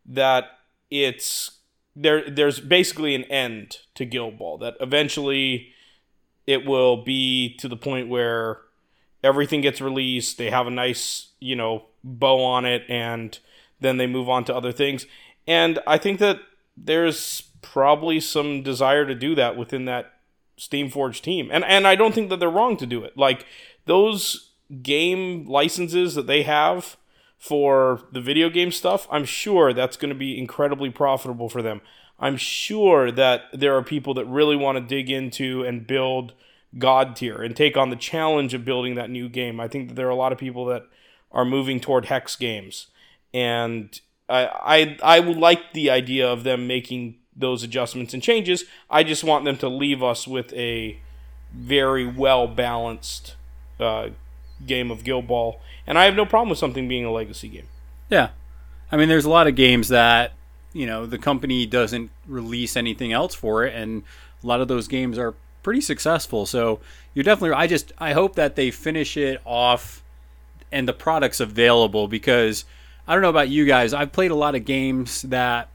that 0.05 0.47
it's 0.91 1.61
there. 1.95 2.29
There's 2.29 2.59
basically 2.59 3.15
an 3.15 3.23
end 3.25 3.79
to 3.95 4.05
Guild 4.05 4.37
Ball 4.37 4.59
that 4.59 4.75
eventually 4.81 5.69
it 6.49 6.67
will 6.67 7.05
be 7.05 7.57
to 7.59 7.69
the 7.69 7.77
point 7.77 8.09
where 8.09 8.59
everything 9.23 9.61
gets 9.61 9.81
released. 9.81 10.37
They 10.37 10.51
have 10.51 10.67
a 10.67 10.71
nice 10.71 11.29
you 11.39 11.55
know 11.55 11.85
bow 12.03 12.43
on 12.43 12.65
it 12.65 12.83
and 12.89 13.39
then 13.79 13.97
they 13.97 14.09
move 14.09 14.29
on 14.29 14.45
to 14.47 14.55
other 14.55 14.73
things 14.73 15.07
and 15.47 15.79
I 15.87 15.97
think 15.97 16.19
that 16.19 16.41
there's 16.77 17.43
probably 17.63 18.19
some 18.19 18.65
desire 18.65 19.07
to 19.07 19.15
do 19.15 19.37
that 19.37 19.57
within 19.57 19.85
that 19.85 20.15
Steamforge 20.59 21.21
team. 21.21 21.51
And 21.53 21.65
and 21.65 21.87
I 21.87 21.95
don't 21.95 22.17
think 22.17 22.31
that 22.31 22.41
they're 22.41 22.51
wrong 22.51 22.77
to 22.79 22.87
do 22.87 23.05
it. 23.05 23.17
Like 23.17 23.47
those 23.87 24.51
game 24.83 25.47
licenses 25.47 26.15
that 26.15 26.27
they 26.27 26.43
have 26.43 26.97
for 27.39 28.03
the 28.13 28.21
video 28.21 28.49
game 28.49 28.73
stuff, 28.73 29.07
I'm 29.11 29.25
sure 29.25 29.73
that's 29.73 29.97
going 29.97 30.09
to 30.09 30.19
be 30.19 30.39
incredibly 30.39 30.91
profitable 30.91 31.49
for 31.49 31.63
them. 31.63 31.81
I'm 32.19 32.37
sure 32.37 33.11
that 33.11 33.43
there 33.53 33.77
are 33.77 33.83
people 33.83 34.15
that 34.15 34.25
really 34.27 34.57
want 34.57 34.79
to 34.79 34.85
dig 34.85 35.11
into 35.11 35.65
and 35.65 35.87
build 35.87 36.33
Godtear 36.79 37.45
and 37.45 37.55
take 37.55 37.77
on 37.77 37.91
the 37.91 37.97
challenge 37.97 38.55
of 38.55 38.65
building 38.65 38.95
that 38.95 39.11
new 39.11 39.29
game. 39.29 39.61
I 39.61 39.69
think 39.69 39.89
that 39.89 39.95
there 39.95 40.07
are 40.07 40.11
a 40.11 40.17
lot 40.17 40.33
of 40.33 40.39
people 40.39 40.65
that 40.67 40.85
are 41.31 41.45
moving 41.45 41.81
toward 41.81 42.07
hex 42.07 42.37
games. 42.37 42.87
And 43.33 44.01
I, 44.29 44.47
I 45.03 45.17
I 45.17 45.21
would 45.21 45.37
like 45.37 45.73
the 45.73 45.91
idea 45.91 46.27
of 46.27 46.45
them 46.45 46.67
making 46.67 47.17
those 47.37 47.63
adjustments 47.63 48.15
and 48.15 48.23
changes. 48.23 48.65
I 48.89 49.03
just 49.03 49.25
want 49.25 49.45
them 49.45 49.57
to 49.59 49.69
leave 49.69 50.03
us 50.03 50.27
with 50.27 50.53
a 50.55 51.01
very 51.53 52.07
well 52.07 52.47
balanced 52.47 53.37
uh, 53.79 54.11
game 54.67 54.91
of 54.91 55.05
Guild 55.05 55.27
Ball, 55.27 55.61
and 55.87 55.99
I 55.99 56.05
have 56.05 56.15
no 56.15 56.27
problem 56.27 56.51
with 56.51 56.59
something 56.59 56.89
being 56.89 57.05
a 57.05 57.13
legacy 57.13 57.49
game. 57.49 57.69
Yeah. 58.09 58.31
I 58.93 58.97
mean, 58.97 59.09
there's 59.09 59.25
a 59.25 59.31
lot 59.31 59.47
of 59.47 59.57
games 59.57 59.89
that, 59.89 60.33
you 60.73 60.87
know, 60.87 61.07
the 61.07 61.19
company 61.19 61.67
doesn't 61.67 62.11
release 62.27 62.77
anything 62.77 63.13
else 63.13 63.35
for 63.35 63.65
it, 63.65 63.75
and 63.75 64.03
a 64.43 64.47
lot 64.47 64.61
of 64.61 64.69
those 64.69 64.89
games 64.89 65.19
are 65.19 65.35
pretty 65.63 65.81
successful. 65.81 66.47
So 66.47 66.81
you're 67.15 67.25
definitely, 67.25 67.57
I 67.57 67.67
just, 67.67 67.93
I 67.99 68.13
hope 68.13 68.37
that 68.37 68.55
they 68.57 68.71
finish 68.71 69.17
it 69.17 69.41
off 69.45 70.03
and 70.71 70.87
the 70.87 70.93
product's 70.93 71.41
available 71.41 72.09
because 72.09 72.65
I 73.07 73.15
don't 73.15 73.23
know 73.23 73.31
about 73.31 73.49
you 73.49 73.65
guys. 73.65 73.95
I've 73.95 74.13
played 74.13 74.31
a 74.31 74.37
lot 74.37 74.55
of 74.55 74.65
games 74.65 75.23
that 75.23 75.69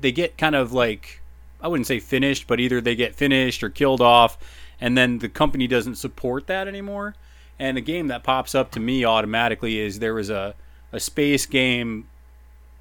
they 0.00 0.12
get 0.12 0.38
kind 0.38 0.54
of 0.54 0.72
like, 0.72 1.20
I 1.60 1.68
wouldn't 1.68 1.86
say 1.86 2.00
finished, 2.00 2.46
but 2.46 2.60
either 2.60 2.80
they 2.80 2.94
get 2.94 3.14
finished 3.14 3.62
or 3.62 3.70
killed 3.70 4.00
off, 4.00 4.38
and 4.80 4.96
then 4.96 5.18
the 5.18 5.28
company 5.28 5.66
doesn't 5.66 5.96
support 5.96 6.46
that 6.48 6.68
anymore. 6.68 7.14
And 7.58 7.76
the 7.76 7.80
game 7.80 8.08
that 8.08 8.24
pops 8.24 8.54
up 8.54 8.70
to 8.72 8.80
me 8.80 9.04
automatically 9.04 9.78
is 9.78 9.98
there 9.98 10.14
was 10.14 10.30
a, 10.30 10.54
a 10.90 10.98
space 10.98 11.46
game 11.46 12.08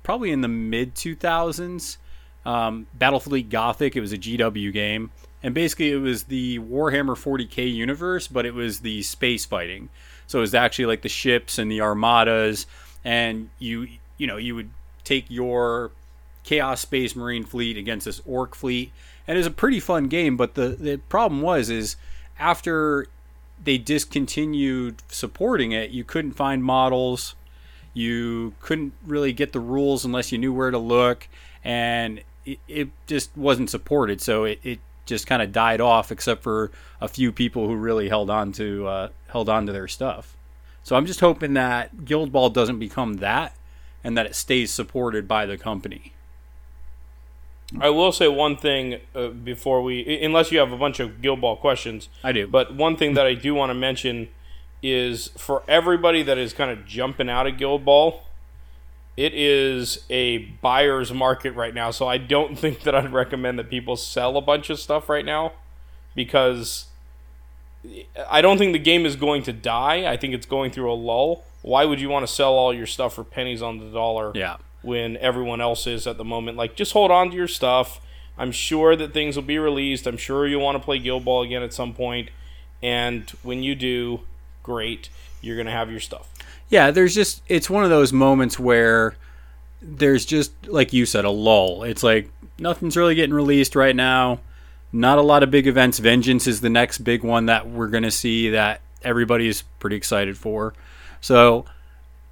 probably 0.03 0.31
in 0.31 0.41
the 0.41 0.47
mid 0.47 0.95
2000s. 0.95 1.97
Um, 2.43 2.87
Battlefleet 2.97 3.49
Gothic. 3.49 3.95
It 3.95 4.01
was 4.01 4.13
a 4.13 4.17
GW 4.17 4.73
game, 4.73 5.11
and 5.43 5.53
basically 5.53 5.91
it 5.91 5.97
was 5.97 6.23
the 6.23 6.57
Warhammer 6.59 7.15
40k 7.15 7.71
universe, 7.71 8.27
but 8.27 8.47
it 8.47 8.55
was 8.55 8.79
the 8.79 9.03
space 9.03 9.45
fighting. 9.45 9.89
So 10.25 10.39
it 10.39 10.41
was 10.41 10.55
actually 10.55 10.87
like 10.87 11.03
the 11.03 11.09
ships 11.09 11.59
and 11.59 11.69
the 11.69 11.81
armadas, 11.81 12.65
and 13.05 13.49
you 13.59 13.87
you 14.17 14.25
know 14.25 14.37
you 14.37 14.55
would 14.55 14.71
take 15.03 15.25
your 15.29 15.91
Chaos 16.43 16.81
Space 16.81 17.15
Marine 17.15 17.43
fleet 17.43 17.77
against 17.77 18.05
this 18.05 18.21
Orc 18.25 18.55
fleet, 18.55 18.91
and 19.27 19.35
it 19.35 19.39
was 19.39 19.47
a 19.47 19.51
pretty 19.51 19.79
fun 19.79 20.07
game. 20.07 20.35
But 20.35 20.55
the 20.55 20.69
the 20.69 20.97
problem 21.09 21.41
was 21.41 21.69
is 21.69 21.95
after 22.39 23.07
they 23.63 23.77
discontinued 23.77 25.01
supporting 25.09 25.71
it, 25.71 25.91
you 25.91 26.03
couldn't 26.03 26.33
find 26.33 26.63
models 26.63 27.35
you 27.93 28.53
couldn't 28.59 28.93
really 29.05 29.33
get 29.33 29.51
the 29.51 29.59
rules 29.59 30.05
unless 30.05 30.31
you 30.31 30.37
knew 30.37 30.53
where 30.53 30.71
to 30.71 30.77
look, 30.77 31.27
and 31.63 32.21
it, 32.45 32.59
it 32.67 32.89
just 33.07 33.35
wasn't 33.35 33.69
supported. 33.69 34.21
So 34.21 34.45
it, 34.45 34.59
it 34.63 34.79
just 35.05 35.27
kind 35.27 35.41
of 35.41 35.51
died 35.51 35.81
off, 35.81 36.11
except 36.11 36.43
for 36.43 36.71
a 36.99 37.07
few 37.07 37.31
people 37.31 37.67
who 37.67 37.75
really 37.75 38.09
held 38.09 38.29
on 38.29 38.51
to 38.53 38.87
uh, 38.87 39.09
held 39.27 39.49
on 39.49 39.65
to 39.65 39.73
their 39.73 39.87
stuff. 39.87 40.37
So 40.83 40.95
I'm 40.95 41.05
just 41.05 41.19
hoping 41.19 41.53
that 41.53 42.05
Guild 42.05 42.31
Ball 42.31 42.49
doesn't 42.49 42.79
become 42.79 43.15
that, 43.15 43.55
and 44.03 44.17
that 44.17 44.25
it 44.25 44.35
stays 44.35 44.71
supported 44.71 45.27
by 45.27 45.45
the 45.45 45.57
company. 45.57 46.13
I 47.79 47.89
will 47.89 48.11
say 48.11 48.27
one 48.27 48.57
thing 48.57 48.99
uh, 49.15 49.29
before 49.29 49.81
we, 49.81 50.21
unless 50.21 50.51
you 50.51 50.59
have 50.59 50.71
a 50.71 50.77
bunch 50.77 50.99
of 50.99 51.21
Guild 51.21 51.41
Ball 51.41 51.55
questions. 51.55 52.09
I 52.23 52.31
do. 52.31 52.47
But 52.47 52.75
one 52.75 52.97
thing 52.97 53.13
that 53.13 53.25
I 53.25 53.33
do 53.33 53.55
want 53.55 53.69
to 53.69 53.73
mention 53.73 54.29
is 54.83 55.29
for 55.37 55.63
everybody 55.67 56.23
that 56.23 56.37
is 56.37 56.53
kind 56.53 56.71
of 56.71 56.85
jumping 56.85 57.29
out 57.29 57.47
of 57.47 57.57
Guild 57.57 57.85
Ball, 57.85 58.23
it 59.15 59.33
is 59.33 60.03
a 60.09 60.39
buyer's 60.39 61.13
market 61.13 61.51
right 61.51 61.73
now. 61.73 61.91
So 61.91 62.07
I 62.07 62.17
don't 62.17 62.57
think 62.59 62.81
that 62.81 62.95
I'd 62.95 63.13
recommend 63.13 63.59
that 63.59 63.69
people 63.69 63.95
sell 63.95 64.37
a 64.37 64.41
bunch 64.41 64.69
of 64.69 64.79
stuff 64.79 65.07
right 65.07 65.25
now 65.25 65.53
because 66.15 66.85
I 68.29 68.41
don't 68.41 68.57
think 68.57 68.73
the 68.73 68.79
game 68.79 69.05
is 69.05 69.15
going 69.15 69.43
to 69.43 69.53
die. 69.53 70.11
I 70.11 70.17
think 70.17 70.33
it's 70.33 70.45
going 70.45 70.71
through 70.71 70.91
a 70.91 70.95
lull. 70.95 71.45
Why 71.61 71.85
would 71.85 72.01
you 72.01 72.09
want 72.09 72.25
to 72.25 72.31
sell 72.31 72.53
all 72.53 72.73
your 72.73 72.87
stuff 72.87 73.13
for 73.13 73.23
pennies 73.23 73.61
on 73.61 73.79
the 73.79 73.91
dollar 73.91 74.31
Yeah. 74.35 74.57
When 74.81 75.17
everyone 75.17 75.61
else 75.61 75.87
is 75.87 76.07
at 76.07 76.17
the 76.17 76.25
moment? 76.25 76.57
Like, 76.57 76.75
just 76.75 76.93
hold 76.93 77.11
on 77.11 77.31
to 77.31 77.35
your 77.35 77.47
stuff. 77.47 78.01
I'm 78.37 78.51
sure 78.51 78.95
that 78.95 79.13
things 79.13 79.35
will 79.35 79.43
be 79.43 79.59
released. 79.59 80.07
I'm 80.07 80.17
sure 80.17 80.47
you'll 80.47 80.61
want 80.61 80.77
to 80.77 80.83
play 80.83 80.99
Guild 80.99 81.25
Ball 81.25 81.43
again 81.43 81.63
at 81.63 81.73
some 81.73 81.93
point. 81.93 82.29
And 82.81 83.29
when 83.43 83.61
you 83.61 83.75
do, 83.75 84.21
great. 84.63 85.09
You're 85.41 85.55
going 85.55 85.67
to 85.67 85.71
have 85.71 85.91
your 85.91 85.99
stuff. 85.99 86.29
Yeah, 86.69 86.91
there's 86.91 87.13
just 87.13 87.41
it's 87.47 87.69
one 87.69 87.83
of 87.83 87.89
those 87.89 88.13
moments 88.13 88.57
where 88.57 89.15
there's 89.81 90.25
just 90.25 90.53
like 90.67 90.93
you 90.93 91.05
said 91.05 91.25
a 91.25 91.29
lull. 91.29 91.83
It's 91.83 92.03
like 92.03 92.31
nothing's 92.59 92.95
really 92.95 93.15
getting 93.15 93.33
released 93.33 93.75
right 93.75 93.95
now. 93.95 94.39
Not 94.93 95.17
a 95.17 95.21
lot 95.21 95.43
of 95.43 95.51
big 95.51 95.67
events. 95.67 95.99
Vengeance 95.99 96.47
is 96.47 96.61
the 96.61 96.69
next 96.69 96.99
big 96.99 97.23
one 97.23 97.45
that 97.47 97.69
we're 97.69 97.87
going 97.87 98.03
to 98.03 98.11
see 98.11 98.49
that 98.51 98.81
everybody's 99.03 99.63
pretty 99.79 99.95
excited 99.95 100.37
for. 100.37 100.73
So 101.21 101.65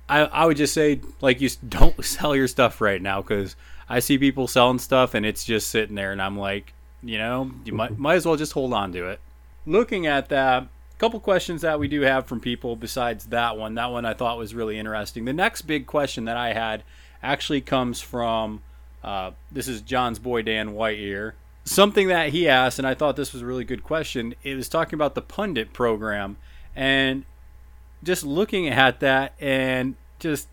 I 0.10 0.22
I 0.22 0.46
would 0.46 0.58
just 0.58 0.74
say 0.74 1.02
like 1.22 1.40
you 1.40 1.50
don't 1.68 2.04
sell 2.06 2.36
your 2.36 2.48
stuff 2.48 2.82
right 2.82 3.02
now 3.02 3.22
cuz 3.22 3.56
I 3.88 4.00
see 4.00 4.18
people 4.18 4.48
selling 4.48 4.80
stuff 4.80 5.14
and 5.14 5.26
it's 5.26 5.44
just 5.44 5.70
sitting 5.70 5.96
there 5.96 6.12
and 6.12 6.22
I'm 6.22 6.38
like, 6.38 6.74
you 7.02 7.18
know, 7.18 7.52
you 7.64 7.74
might 7.74 7.98
might 7.98 8.16
as 8.16 8.26
well 8.26 8.36
just 8.36 8.54
hold 8.54 8.74
on 8.74 8.92
to 8.94 9.08
it. 9.08 9.20
Looking 9.66 10.08
at 10.08 10.30
that 10.30 10.64
a 10.64 10.68
couple 11.00 11.20
questions 11.20 11.62
that 11.62 11.80
we 11.80 11.88
do 11.88 12.02
have 12.02 12.26
from 12.26 12.40
people 12.40 12.76
besides 12.76 13.28
that 13.28 13.58
one. 13.58 13.76
That 13.76 13.92
one 13.92 14.06
I 14.06 14.14
thought 14.14 14.38
was 14.38 14.54
really 14.54 14.78
interesting. 14.78 15.26
The 15.26 15.34
next 15.34 15.62
big 15.62 15.86
question 15.86 16.26
that 16.26 16.38
I 16.38 16.54
had 16.54 16.84
actually 17.24 17.62
comes 17.62 18.02
from 18.02 18.62
uh, 19.04 19.32
this 19.52 19.68
is 19.68 19.82
John's 19.82 20.20
boy 20.20 20.42
Dan 20.42 20.74
Whiteear. 20.74 21.34
Something 21.64 22.08
that 22.08 22.30
he 22.30 22.50
asked, 22.50 22.80
and 22.80 22.88
I 22.88 22.96
thought 22.96 23.16
this 23.16 23.32
was 23.32 23.42
a 23.42 23.46
really 23.46 23.64
good 23.64 23.84
question. 23.84 24.34
It 24.44 24.56
was 24.56 24.68
talking 24.68 24.96
about 24.96 25.16
the 25.16 25.22
pundit 25.22 25.72
program, 25.72 26.38
and 26.76 27.26
just 28.04 28.24
looking 28.24 28.68
at 28.68 29.00
that, 29.00 29.34
and 29.40 29.96
just 30.20 30.48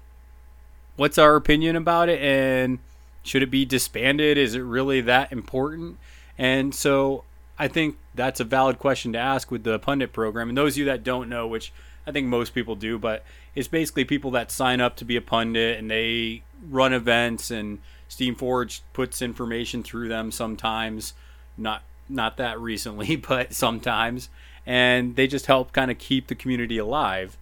what's 0.96 1.18
our 1.18 1.36
opinion 1.36 1.76
about 1.76 2.08
it, 2.08 2.20
and 2.20 2.78
should 3.22 3.42
it 3.42 3.50
be 3.50 3.64
disbanded? 3.64 4.38
Is 4.38 4.54
it 4.54 4.60
really 4.60 5.00
that 5.02 5.32
important? 5.32 5.98
And 6.38 6.74
so 6.74 7.24
I 7.58 7.68
think 7.68 7.96
that's 8.14 8.40
a 8.40 8.44
valid 8.44 8.78
question 8.78 9.12
to 9.12 9.18
ask 9.18 9.50
with 9.50 9.64
the 9.64 9.78
pundit 9.78 10.12
program. 10.12 10.48
And 10.48 10.56
those 10.56 10.74
of 10.74 10.78
you 10.78 10.84
that 10.86 11.02
don't 11.02 11.28
know, 11.28 11.46
which 11.46 11.72
I 12.06 12.12
think 12.12 12.26
most 12.26 12.54
people 12.54 12.76
do, 12.76 12.98
but 12.98 13.24
it's 13.54 13.68
basically 13.68 14.04
people 14.04 14.30
that 14.32 14.50
sign 14.50 14.80
up 14.80 14.96
to 14.96 15.04
be 15.04 15.16
a 15.16 15.22
pundit 15.22 15.78
and 15.78 15.90
they 15.90 16.42
run 16.68 16.92
events 16.92 17.50
and 17.50 17.80
Steamforge 18.08 18.80
puts 18.92 19.20
information 19.20 19.82
through 19.82 20.08
them 20.08 20.30
sometimes, 20.30 21.14
not 21.56 21.82
not 22.08 22.36
that 22.36 22.60
recently, 22.60 23.16
but 23.28 23.52
sometimes, 23.52 24.28
and 24.66 25.16
they 25.16 25.26
just 25.26 25.46
help 25.46 25.72
kind 25.72 25.90
of 25.90 25.98
keep 25.98 26.26
the 26.26 26.34
community 26.34 26.78
alive. 26.78 27.38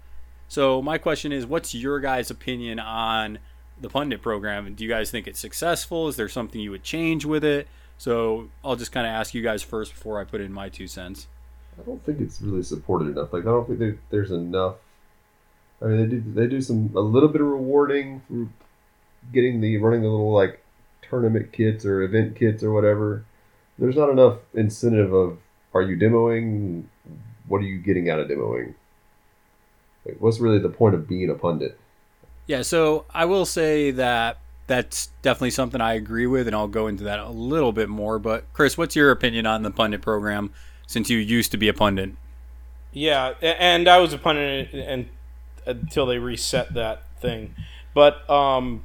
So 0.48 0.82
my 0.82 0.98
question 0.98 1.32
is, 1.32 1.46
what's 1.46 1.74
your 1.74 1.98
guys' 1.98 2.30
opinion 2.30 2.78
on 2.78 3.38
the 3.80 3.88
pundit 3.88 4.22
program? 4.22 4.72
Do 4.74 4.84
you 4.84 4.90
guys 4.90 5.10
think 5.10 5.26
it's 5.26 5.40
successful? 5.40 6.08
Is 6.08 6.16
there 6.16 6.28
something 6.28 6.60
you 6.60 6.70
would 6.70 6.84
change 6.84 7.24
with 7.24 7.42
it? 7.44 7.66
So 7.98 8.50
I'll 8.64 8.76
just 8.76 8.92
kind 8.92 9.06
of 9.06 9.12
ask 9.12 9.34
you 9.34 9.42
guys 9.42 9.62
first 9.62 9.92
before 9.92 10.20
I 10.20 10.24
put 10.24 10.40
in 10.40 10.52
my 10.52 10.68
two 10.68 10.86
cents. 10.86 11.26
I 11.78 11.82
don't 11.82 12.04
think 12.04 12.20
it's 12.20 12.40
really 12.40 12.62
supported 12.62 13.08
enough. 13.08 13.32
Like 13.32 13.42
I 13.42 13.46
don't 13.46 13.66
think 13.66 13.78
there, 13.78 13.98
there's 14.10 14.30
enough. 14.30 14.76
I 15.82 15.86
mean, 15.86 15.98
they 15.98 16.06
do 16.06 16.22
they 16.34 16.46
do 16.46 16.60
some 16.60 16.90
a 16.94 17.00
little 17.00 17.28
bit 17.28 17.40
of 17.40 17.48
rewarding 17.48 18.22
for 18.28 18.48
getting 19.32 19.60
the 19.60 19.78
running 19.78 20.02
the 20.02 20.08
little 20.08 20.32
like 20.32 20.62
tournament 21.02 21.52
kits 21.52 21.84
or 21.84 22.02
event 22.02 22.36
kits 22.36 22.62
or 22.62 22.72
whatever. 22.72 23.24
There's 23.78 23.96
not 23.96 24.10
enough 24.10 24.38
incentive 24.54 25.12
of 25.12 25.38
are 25.72 25.82
you 25.82 25.96
demoing? 25.96 26.84
What 27.48 27.58
are 27.58 27.64
you 27.64 27.78
getting 27.78 28.10
out 28.10 28.18
of 28.18 28.28
demoing? 28.28 28.74
Like, 30.04 30.16
what's 30.18 30.38
really 30.38 30.58
the 30.58 30.68
point 30.68 30.94
of 30.94 31.08
being 31.08 31.30
a 31.30 31.34
pundit? 31.34 31.78
Yeah, 32.46 32.62
so 32.62 33.06
I 33.12 33.24
will 33.24 33.46
say 33.46 33.90
that 33.92 34.38
that's 34.66 35.08
definitely 35.22 35.50
something 35.50 35.80
I 35.80 35.94
agree 35.94 36.26
with, 36.26 36.46
and 36.46 36.54
I'll 36.54 36.68
go 36.68 36.86
into 36.86 37.04
that 37.04 37.18
a 37.18 37.28
little 37.28 37.72
bit 37.72 37.88
more. 37.88 38.18
But 38.18 38.44
Chris, 38.52 38.76
what's 38.76 38.96
your 38.96 39.10
opinion 39.10 39.46
on 39.46 39.62
the 39.62 39.70
pundit 39.70 40.02
program 40.02 40.52
since 40.86 41.08
you 41.10 41.18
used 41.18 41.50
to 41.52 41.56
be 41.56 41.68
a 41.68 41.74
pundit? 41.74 42.12
Yeah, 42.92 43.34
and 43.40 43.88
I 43.88 43.98
was 43.98 44.12
a 44.12 44.18
pundit 44.18 44.72
and 44.72 45.08
until 45.66 46.06
they 46.06 46.18
reset 46.18 46.74
that 46.74 47.02
thing. 47.20 47.54
But 47.94 48.28
um, 48.30 48.84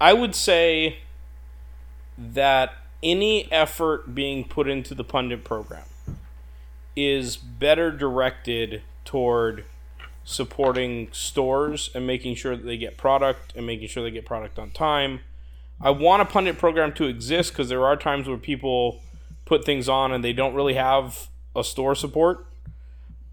I 0.00 0.12
would 0.12 0.34
say 0.34 0.98
that 2.16 2.72
any 3.02 3.50
effort 3.52 4.14
being 4.14 4.44
put 4.44 4.68
into 4.68 4.94
the 4.94 5.04
pundit 5.04 5.44
program 5.44 5.84
is 6.96 7.36
better 7.36 7.90
directed 7.90 8.82
toward 9.04 9.64
supporting 10.24 11.08
stores 11.12 11.90
and 11.94 12.06
making 12.06 12.34
sure 12.34 12.56
that 12.56 12.64
they 12.64 12.76
get 12.76 12.96
product 12.96 13.52
and 13.56 13.66
making 13.66 13.88
sure 13.88 14.02
they 14.02 14.10
get 14.10 14.24
product 14.24 14.58
on 14.58 14.70
time. 14.70 15.20
I 15.80 15.90
want 15.90 16.22
a 16.22 16.24
pundit 16.24 16.58
program 16.58 16.92
to 16.94 17.04
exist 17.04 17.52
because 17.52 17.68
there 17.68 17.84
are 17.84 17.96
times 17.96 18.28
where 18.28 18.38
people 18.38 19.02
put 19.44 19.64
things 19.64 19.88
on 19.88 20.12
and 20.12 20.24
they 20.24 20.32
don't 20.32 20.54
really 20.54 20.74
have 20.74 21.28
a 21.54 21.62
store 21.62 21.94
support 21.94 22.46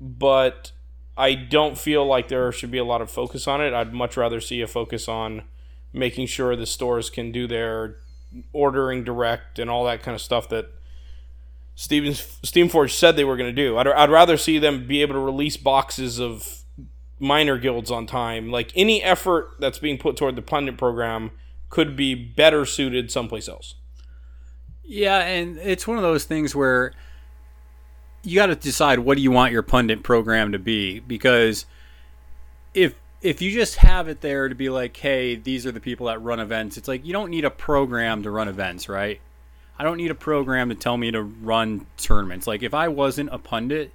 but 0.01 0.71
I 1.15 1.35
don't 1.35 1.77
feel 1.77 2.05
like 2.05 2.27
there 2.27 2.51
should 2.51 2.71
be 2.71 2.79
a 2.79 2.83
lot 2.83 3.01
of 3.01 3.11
focus 3.11 3.47
on 3.47 3.61
it. 3.61 3.73
I'd 3.73 3.93
much 3.93 4.17
rather 4.17 4.41
see 4.41 4.61
a 4.61 4.67
focus 4.67 5.07
on 5.07 5.43
making 5.93 6.25
sure 6.25 6.55
the 6.55 6.65
stores 6.65 7.09
can 7.09 7.31
do 7.31 7.45
their 7.45 7.97
ordering 8.51 9.03
direct 9.03 9.59
and 9.59 9.69
all 9.69 9.85
that 9.85 10.01
kind 10.01 10.15
of 10.15 10.21
stuff 10.21 10.49
that 10.49 10.69
Stevens 11.81 12.21
Steamforge 12.43 12.91
said 12.91 13.15
they 13.15 13.23
were 13.23 13.35
going 13.35 13.49
to 13.49 13.59
do. 13.59 13.75
I'd, 13.75 13.87
I'd 13.87 14.11
rather 14.11 14.37
see 14.37 14.59
them 14.59 14.85
be 14.85 15.01
able 15.01 15.15
to 15.15 15.19
release 15.19 15.57
boxes 15.57 16.19
of 16.19 16.63
minor 17.17 17.57
guilds 17.57 17.89
on 17.89 18.05
time. 18.05 18.51
Like 18.51 18.71
any 18.75 19.01
effort 19.01 19.55
that's 19.59 19.79
being 19.79 19.97
put 19.97 20.15
toward 20.15 20.35
the 20.35 20.43
pundit 20.43 20.77
program 20.77 21.31
could 21.69 21.95
be 21.95 22.13
better 22.13 22.67
suited 22.67 23.09
someplace 23.09 23.49
else. 23.49 23.73
Yeah, 24.83 25.21
and 25.21 25.57
it's 25.57 25.87
one 25.87 25.97
of 25.97 26.03
those 26.03 26.23
things 26.23 26.53
where 26.53 26.93
you 28.21 28.35
got 28.35 28.45
to 28.45 28.55
decide 28.55 28.99
what 28.99 29.17
do 29.17 29.23
you 29.23 29.31
want 29.31 29.51
your 29.51 29.63
pundit 29.63 30.03
program 30.03 30.51
to 30.51 30.59
be 30.59 30.99
because 30.99 31.65
if 32.75 32.93
if 33.23 33.41
you 33.41 33.49
just 33.51 33.77
have 33.77 34.07
it 34.07 34.21
there 34.21 34.49
to 34.49 34.53
be 34.53 34.69
like, 34.69 34.95
hey, 34.97 35.33
these 35.35 35.65
are 35.65 35.71
the 35.71 35.79
people 35.79 36.05
that 36.05 36.21
run 36.21 36.39
events, 36.39 36.77
it's 36.77 36.87
like 36.87 37.03
you 37.03 37.11
don't 37.11 37.31
need 37.31 37.43
a 37.43 37.49
program 37.49 38.21
to 38.21 38.29
run 38.29 38.47
events, 38.47 38.87
right? 38.87 39.19
I 39.81 39.83
don't 39.83 39.97
need 39.97 40.11
a 40.11 40.15
program 40.15 40.69
to 40.69 40.75
tell 40.75 40.95
me 40.95 41.09
to 41.09 41.23
run 41.23 41.87
tournaments. 41.97 42.45
Like 42.45 42.61
if 42.61 42.71
I 42.71 42.87
wasn't 42.87 43.29
a 43.33 43.39
pundit, 43.39 43.91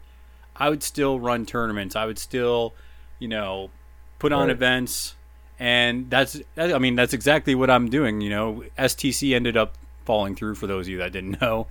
I 0.57 0.69
would 0.69 0.83
still 0.83 1.21
run 1.21 1.47
tournaments. 1.47 1.95
I 1.95 2.07
would 2.07 2.19
still, 2.19 2.75
you 3.21 3.28
know, 3.28 3.71
put 4.19 4.33
on 4.33 4.49
Right. 4.49 4.50
events, 4.50 5.14
and 5.61 6.11
that's 6.11 6.40
I 6.57 6.78
mean 6.78 6.97
that's 6.97 7.12
exactly 7.12 7.55
what 7.55 7.71
I'm 7.71 7.88
doing. 7.88 8.21
You 8.21 8.31
know, 8.31 8.64
STC 8.76 9.33
ended 9.33 9.57
up 9.57 9.75
falling 10.05 10.35
through 10.35 10.57
for 10.57 10.66
those 10.66 10.87
of 10.87 10.90
you 10.90 10.99
that 10.99 11.12
didn't 11.12 11.40
know. 11.40 11.69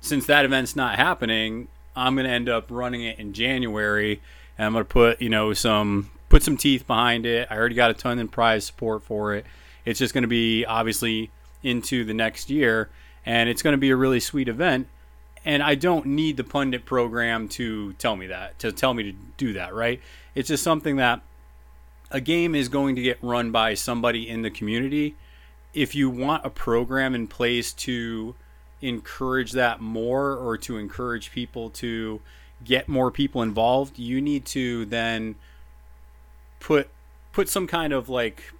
Since 0.00 0.26
that 0.26 0.44
event's 0.44 0.76
not 0.76 0.94
happening, 0.94 1.66
I'm 1.96 2.14
gonna 2.14 2.28
end 2.28 2.48
up 2.48 2.66
running 2.70 3.02
it 3.02 3.18
in 3.18 3.32
January, 3.32 4.20
and 4.58 4.66
I'm 4.66 4.72
gonna 4.74 4.84
put 4.84 5.20
you 5.20 5.28
know 5.28 5.54
some 5.54 6.12
put 6.28 6.44
some 6.44 6.56
teeth 6.56 6.86
behind 6.86 7.26
it. 7.26 7.48
I 7.50 7.56
already 7.56 7.74
got 7.74 7.90
a 7.90 7.94
ton 7.94 8.20
in 8.20 8.28
prize 8.28 8.64
support 8.64 9.02
for 9.02 9.34
it. 9.34 9.44
It's 9.84 9.98
just 9.98 10.14
gonna 10.14 10.28
be 10.28 10.64
obviously 10.64 11.32
into 11.64 12.04
the 12.04 12.14
next 12.14 12.48
year, 12.48 12.90
and 13.24 13.48
it's 13.48 13.62
gonna 13.62 13.76
be 13.76 13.90
a 13.90 13.96
really 13.96 14.20
sweet 14.20 14.48
event 14.48 14.88
and 15.44 15.62
I 15.62 15.74
don't 15.74 16.06
need 16.06 16.36
the 16.36 16.44
pundit 16.44 16.84
program 16.84 17.48
to 17.50 17.94
tell 17.94 18.16
me 18.16 18.26
that, 18.26 18.58
to 18.58 18.72
tell 18.72 18.92
me 18.92 19.04
to 19.04 19.12
do 19.36 19.54
that, 19.54 19.74
right? 19.74 20.00
It's 20.34 20.48
just 20.48 20.62
something 20.62 20.96
that 20.96 21.22
a 22.10 22.20
game 22.20 22.54
is 22.54 22.68
going 22.68 22.96
to 22.96 23.02
get 23.02 23.18
run 23.22 23.50
by 23.50 23.74
somebody 23.74 24.28
in 24.28 24.42
the 24.42 24.50
community. 24.50 25.16
If 25.72 25.94
you 25.94 26.10
want 26.10 26.44
a 26.44 26.50
program 26.50 27.14
in 27.14 27.26
place 27.26 27.72
to 27.74 28.34
encourage 28.82 29.52
that 29.52 29.80
more 29.80 30.34
or 30.34 30.58
to 30.58 30.76
encourage 30.76 31.30
people 31.32 31.70
to 31.70 32.20
get 32.64 32.88
more 32.88 33.10
people 33.10 33.40
involved, 33.40 33.98
you 33.98 34.20
need 34.20 34.44
to 34.46 34.84
then 34.86 35.36
put 36.58 36.90
put 37.32 37.48
some 37.48 37.66
kind 37.66 37.92
of 37.92 38.08
like 38.08 38.52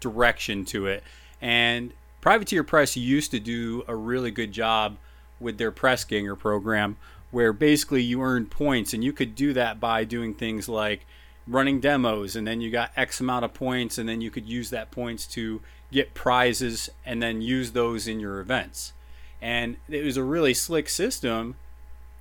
direction 0.00 0.64
to 0.66 0.86
it. 0.86 1.02
And 1.40 1.92
Privateer 2.20 2.64
Press 2.64 2.96
used 2.96 3.30
to 3.30 3.40
do 3.40 3.84
a 3.86 3.94
really 3.94 4.30
good 4.30 4.52
job 4.52 4.96
with 5.40 5.58
their 5.58 5.70
press 5.70 6.04
ganger 6.04 6.34
program 6.34 6.96
where 7.30 7.52
basically 7.52 8.02
you 8.02 8.22
earned 8.22 8.50
points 8.50 8.92
and 8.92 9.04
you 9.04 9.12
could 9.12 9.34
do 9.34 9.52
that 9.52 9.78
by 9.78 10.04
doing 10.04 10.34
things 10.34 10.68
like 10.68 11.06
running 11.46 11.80
demos 11.80 12.36
and 12.36 12.46
then 12.46 12.60
you 12.60 12.70
got 12.70 12.90
x 12.96 13.20
amount 13.20 13.44
of 13.44 13.54
points 13.54 13.98
and 13.98 14.08
then 14.08 14.20
you 14.20 14.30
could 14.30 14.48
use 14.48 14.70
that 14.70 14.90
points 14.90 15.26
to 15.26 15.60
get 15.90 16.12
prizes 16.14 16.90
and 17.06 17.22
then 17.22 17.40
use 17.40 17.72
those 17.72 18.08
in 18.08 18.20
your 18.20 18.40
events. 18.40 18.92
And 19.40 19.76
it 19.88 20.04
was 20.04 20.16
a 20.16 20.24
really 20.24 20.54
slick 20.54 20.88
system 20.88 21.56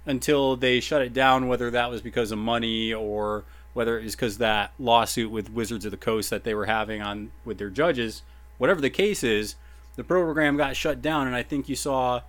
until 0.06 0.56
they 0.56 0.80
shut 0.80 1.02
it 1.02 1.14
down 1.14 1.48
whether 1.48 1.70
that 1.72 1.90
was 1.90 2.02
because 2.02 2.32
of 2.32 2.38
money 2.38 2.94
or 2.94 3.44
whether 3.74 4.00
it 4.00 4.04
was 4.04 4.16
because 4.16 4.38
that 4.38 4.72
lawsuit 4.80 5.32
with 5.32 5.52
wizards 5.52 5.86
of 5.86 5.92
the 5.92 5.98
coast 5.98 6.30
that 6.30 6.44
they 6.44 6.54
were 6.54 6.66
having 6.68 7.02
on 7.02 7.32
with 7.44 7.58
their 7.58 7.70
judges. 7.70 8.22
Whatever 8.58 8.80
the 8.80 8.90
case 8.90 9.24
is 9.24 9.56
the 9.98 10.04
program 10.04 10.56
got 10.56 10.76
shut 10.76 11.02
down 11.02 11.28
and 11.28 11.36
i 11.36 11.44
think 11.44 11.68
you 11.68 11.76
saw 11.76 12.22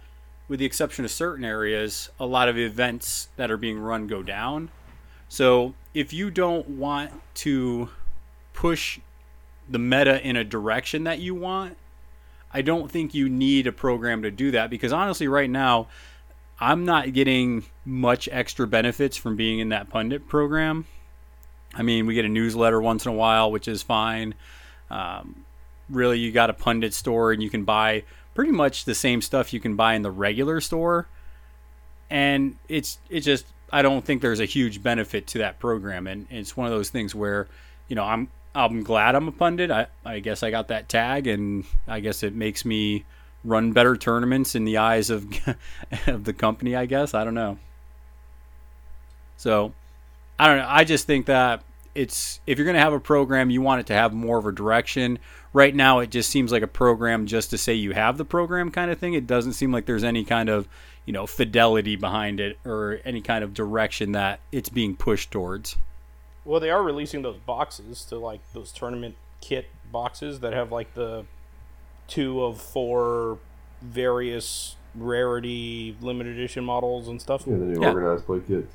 with 0.49 0.61
the 0.61 0.67
exception 0.67 1.05
of 1.05 1.11
certain 1.11 1.45
areas, 1.45 2.11
a 2.19 2.27
lot 2.27 2.49
of 2.49 2.59
events 2.59 3.29
that 3.37 3.51
are 3.51 3.57
being 3.57 3.79
run 3.79 4.07
go 4.07 4.23
down. 4.23 4.71
So 5.29 5.75
if 5.93 6.13
you 6.13 6.31
don't 6.31 6.67
want 6.71 7.13
to 7.35 7.91
push 8.55 8.99
the 9.69 9.79
meta 9.79 10.27
in 10.27 10.37
a 10.37 10.45
direction 10.45 11.05
that 11.05 11.19
you 11.19 11.35
want, 11.35 11.77
I 12.53 12.63
don't 12.63 12.91
think 12.91 13.13
you 13.13 13.29
need 13.29 13.67
a 13.67 13.73
program 13.73 14.23
to 14.23 14.31
do 14.31 14.51
that 14.53 14.71
because 14.71 14.91
honestly, 14.91 15.29
right 15.29 15.51
now, 15.51 15.89
I'm 16.59 16.87
not 16.87 17.13
getting 17.13 17.65
much 17.85 18.29
extra 18.33 18.67
benefits 18.67 19.19
from 19.19 19.37
being 19.37 19.59
in 19.59 19.69
that 19.69 19.91
pundit 19.91 20.27
program. 20.27 20.87
I 21.75 21.83
mean, 21.83 22.07
we 22.07 22.15
get 22.15 22.25
a 22.25 22.29
newsletter 22.29 22.81
once 22.81 23.05
in 23.05 23.13
a 23.13 23.15
while, 23.15 23.53
which 23.53 23.69
is 23.69 23.83
fine. 23.83 24.35
Um, 24.91 25.45
really, 25.91 26.19
you 26.19 26.33
got 26.33 26.51
a 26.51 26.55
pundit 26.55 26.95
store 26.95 27.33
and 27.33 27.43
you 27.43 27.51
can 27.51 27.65
buy 27.65 28.05
pretty 28.35 28.53
much 28.53 28.85
the 28.85 28.95
same 28.95 29.21
stuff 29.21 29.53
you 29.53 29.61
can 29.61 29.77
buy 29.77 29.95
in 29.95 30.03
the 30.03 30.11
regular 30.11 30.61
store. 30.61 31.09
And 32.11 32.57
it's 32.69 32.99
it's 33.11 33.27
just 33.27 33.47
I 33.73 33.83
don't 33.83 34.05
think 34.05 34.23
there's 34.23 34.41
a 34.41 34.45
huge 34.47 34.83
benefit 34.83 35.27
to 35.29 35.39
that 35.39 35.59
program. 35.59 36.07
And 36.07 36.27
it's 36.31 36.57
one 36.57 36.67
of 36.67 36.73
those 36.73 36.91
things 36.91 37.15
where 37.15 37.49
you 37.89 37.97
know 37.97 38.05
I'm 38.05 38.29
I'm 38.55 38.83
glad 38.83 39.15
I'm 39.15 39.29
a 39.29 39.33
pundit. 39.33 39.71
I, 39.71 39.87
I 40.05 40.21
guess 40.21 40.43
I 40.43 40.51
got 40.51 40.69
that 40.69 40.89
tag 40.89 41.27
and 41.27 41.65
I 41.87 42.01
guess 42.01 42.23
it 42.23 42.35
makes 42.35 42.65
me 42.65 43.05
run 43.45 43.73
better 43.73 43.97
tournaments 43.97 44.55
in 44.55 44.65
the 44.65 44.79
eyes 44.79 45.11
of 45.11 45.27
of 46.07 46.25
the 46.25 46.33
company 46.33 46.75
I 46.75 46.87
guess. 46.87 47.15
I 47.15 47.25
don't 47.25 47.35
know. 47.35 47.59
So 49.37 49.73
I 50.39 50.47
don't 50.47 50.59
know. 50.59 50.67
I 50.69 50.85
just 50.85 51.07
think 51.07 51.27
that 51.27 51.63
it's 51.95 52.41
if 52.47 52.59
you're 52.59 52.65
going 52.65 52.77
to 52.77 52.81
have 52.81 52.93
a 52.93 53.01
program 53.01 53.51
you 53.51 53.61
want 53.61 53.81
it 53.81 53.87
to 53.89 53.95
have 53.95 54.13
more 54.13 54.39
of 54.39 54.47
a 54.47 54.53
direction 54.53 55.19
right 55.53 55.75
now 55.75 55.99
it 56.01 56.11
just 56.11 56.29
seems 56.31 56.53
like 56.53 56.63
a 56.63 56.67
program 56.69 57.27
just 57.27 57.51
to 57.51 57.59
say 57.59 57.73
you 57.75 57.93
have 57.93 58.19
the 58.19 58.25
program 58.25 58.71
kind 58.71 58.91
of 58.91 58.99
thing 58.99 59.15
it 59.15 59.27
doesn't 59.27 59.53
seem 59.55 59.73
like 59.73 59.87
there's 59.87 60.05
any 60.05 60.25
kind 60.25 60.49
of 60.49 60.69
you 61.07 61.13
know 61.13 61.27
fidelity 61.27 61.97
behind 61.97 62.39
it 62.41 62.59
or 62.67 63.01
any 63.05 63.21
kind 63.21 63.43
of 63.43 63.55
direction 63.55 64.13
that 64.13 64.41
it's 64.53 64.69
being 64.69 64.95
pushed 64.95 65.31
towards 65.31 65.77
Well, 66.45 66.61
they 66.61 66.71
are 66.71 66.83
releasing 66.83 67.23
those 67.23 67.37
boxes 67.39 68.05
to 68.07 68.19
like 68.19 68.41
those 68.53 68.73
tournament 68.73 69.17
kit 69.41 69.67
boxes 69.91 70.41
that 70.41 70.53
have 70.53 70.71
like 70.73 70.95
the 70.95 71.25
two 72.09 72.43
of 72.43 72.61
four 72.61 73.39
various 73.81 74.77
rarity 74.95 75.97
limited 76.01 76.37
edition 76.37 76.65
models 76.65 77.09
and 77.09 77.21
stuff. 77.21 77.45
Yeah, 77.47 77.57
the 77.57 77.65
new 77.65 77.81
Yeah. 77.81 77.93
organized 77.93 78.27
play 78.27 78.41
kits. 78.41 78.75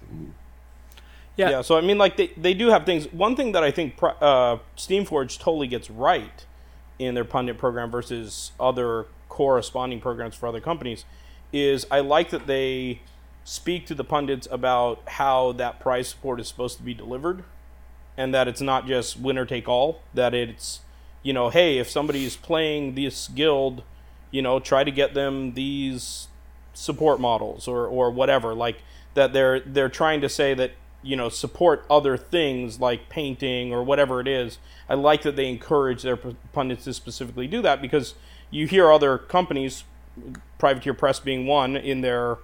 Yeah. 1.35 1.49
Yeah, 1.49 1.61
so 1.61 1.75
I 1.77 1.81
mean, 1.81 1.97
like 1.97 2.15
they, 2.17 2.27
they 2.37 2.53
do 2.53 2.69
have 2.69 2.85
things. 2.85 3.11
One 3.11 3.35
thing 3.35 3.51
that 3.53 3.63
I 3.63 3.71
think 3.71 3.97
Pri- 3.97 4.15
uh, 4.21 4.57
Steamforge 4.77 5.39
totally 5.39 5.67
gets 5.67 5.89
right 5.89 6.45
in 7.05 7.15
their 7.15 7.25
pundit 7.25 7.57
program 7.57 7.91
versus 7.91 8.51
other 8.59 9.07
corresponding 9.29 9.99
programs 9.99 10.35
for 10.35 10.47
other 10.47 10.61
companies 10.61 11.05
is 11.51 11.85
I 11.91 11.99
like 11.99 12.31
that 12.31 12.47
they 12.47 13.01
speak 13.43 13.85
to 13.87 13.95
the 13.95 14.03
pundits 14.03 14.47
about 14.51 15.01
how 15.07 15.51
that 15.53 15.79
prize 15.79 16.07
support 16.07 16.39
is 16.39 16.47
supposed 16.47 16.77
to 16.77 16.83
be 16.83 16.93
delivered, 16.93 17.43
and 18.17 18.33
that 18.33 18.47
it's 18.47 18.61
not 18.61 18.87
just 18.87 19.19
winner 19.19 19.45
take 19.45 19.67
all. 19.67 20.01
That 20.13 20.33
it's 20.33 20.81
you 21.21 21.33
know, 21.33 21.49
hey, 21.49 21.77
if 21.77 21.89
somebody's 21.89 22.35
playing 22.35 22.95
this 22.95 23.27
guild, 23.27 23.83
you 24.31 24.41
know, 24.41 24.59
try 24.59 24.83
to 24.83 24.91
get 24.91 25.13
them 25.13 25.53
these 25.53 26.27
support 26.73 27.19
models 27.19 27.67
or 27.67 27.85
or 27.85 28.11
whatever. 28.11 28.53
Like 28.53 28.77
that 29.13 29.33
they're 29.33 29.59
they're 29.59 29.89
trying 29.89 30.21
to 30.21 30.29
say 30.29 30.53
that 30.55 30.71
you 31.03 31.15
know 31.15 31.29
support 31.29 31.85
other 31.89 32.17
things 32.17 32.79
like 32.79 33.09
painting 33.09 33.73
or 33.73 33.83
whatever 33.83 34.19
it 34.19 34.27
is. 34.27 34.57
I 34.89 34.95
like 34.95 35.21
that 35.23 35.35
they 35.35 35.49
encourage 35.49 36.01
their 36.01 36.17
pundits 36.17 36.85
to 36.85 36.93
specifically 36.93 37.47
do 37.47 37.61
that 37.61 37.81
because 37.81 38.15
you 38.49 38.67
hear 38.67 38.91
other 38.91 39.17
companies, 39.17 39.83
Privateer 40.57 40.93
Press 40.93 41.19
being 41.19 41.45
one, 41.45 41.75
in 41.75 42.01
their 42.01 42.37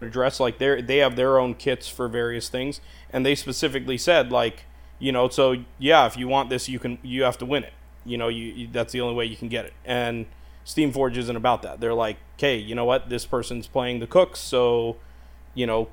address 0.00 0.38
like 0.38 0.58
they 0.58 0.80
they 0.80 0.98
have 0.98 1.16
their 1.16 1.38
own 1.38 1.54
kits 1.54 1.88
for 1.88 2.08
various 2.08 2.48
things, 2.48 2.80
and 3.10 3.26
they 3.26 3.34
specifically 3.34 3.98
said 3.98 4.30
like 4.30 4.64
you 4.98 5.12
know 5.12 5.28
so 5.28 5.56
yeah 5.78 6.06
if 6.06 6.16
you 6.16 6.26
want 6.28 6.48
this 6.48 6.68
you 6.68 6.78
can 6.78 6.98
you 7.02 7.24
have 7.24 7.38
to 7.38 7.46
win 7.46 7.64
it. 7.64 7.72
You 8.04 8.16
know 8.16 8.28
you, 8.28 8.44
you 8.44 8.68
that's 8.70 8.92
the 8.92 9.00
only 9.00 9.14
way 9.14 9.24
you 9.24 9.36
can 9.36 9.48
get 9.48 9.64
it. 9.64 9.72
And 9.84 10.26
steamforge 10.64 11.16
isn't 11.16 11.36
about 11.36 11.62
that. 11.62 11.80
They're 11.80 11.94
like 11.94 12.18
okay 12.38 12.56
you 12.56 12.74
know 12.74 12.84
what? 12.84 13.08
This 13.08 13.26
person's 13.26 13.66
playing 13.66 13.98
the 14.00 14.06
cooks 14.06 14.38
so 14.38 14.96
you 15.54 15.66
know 15.66 15.88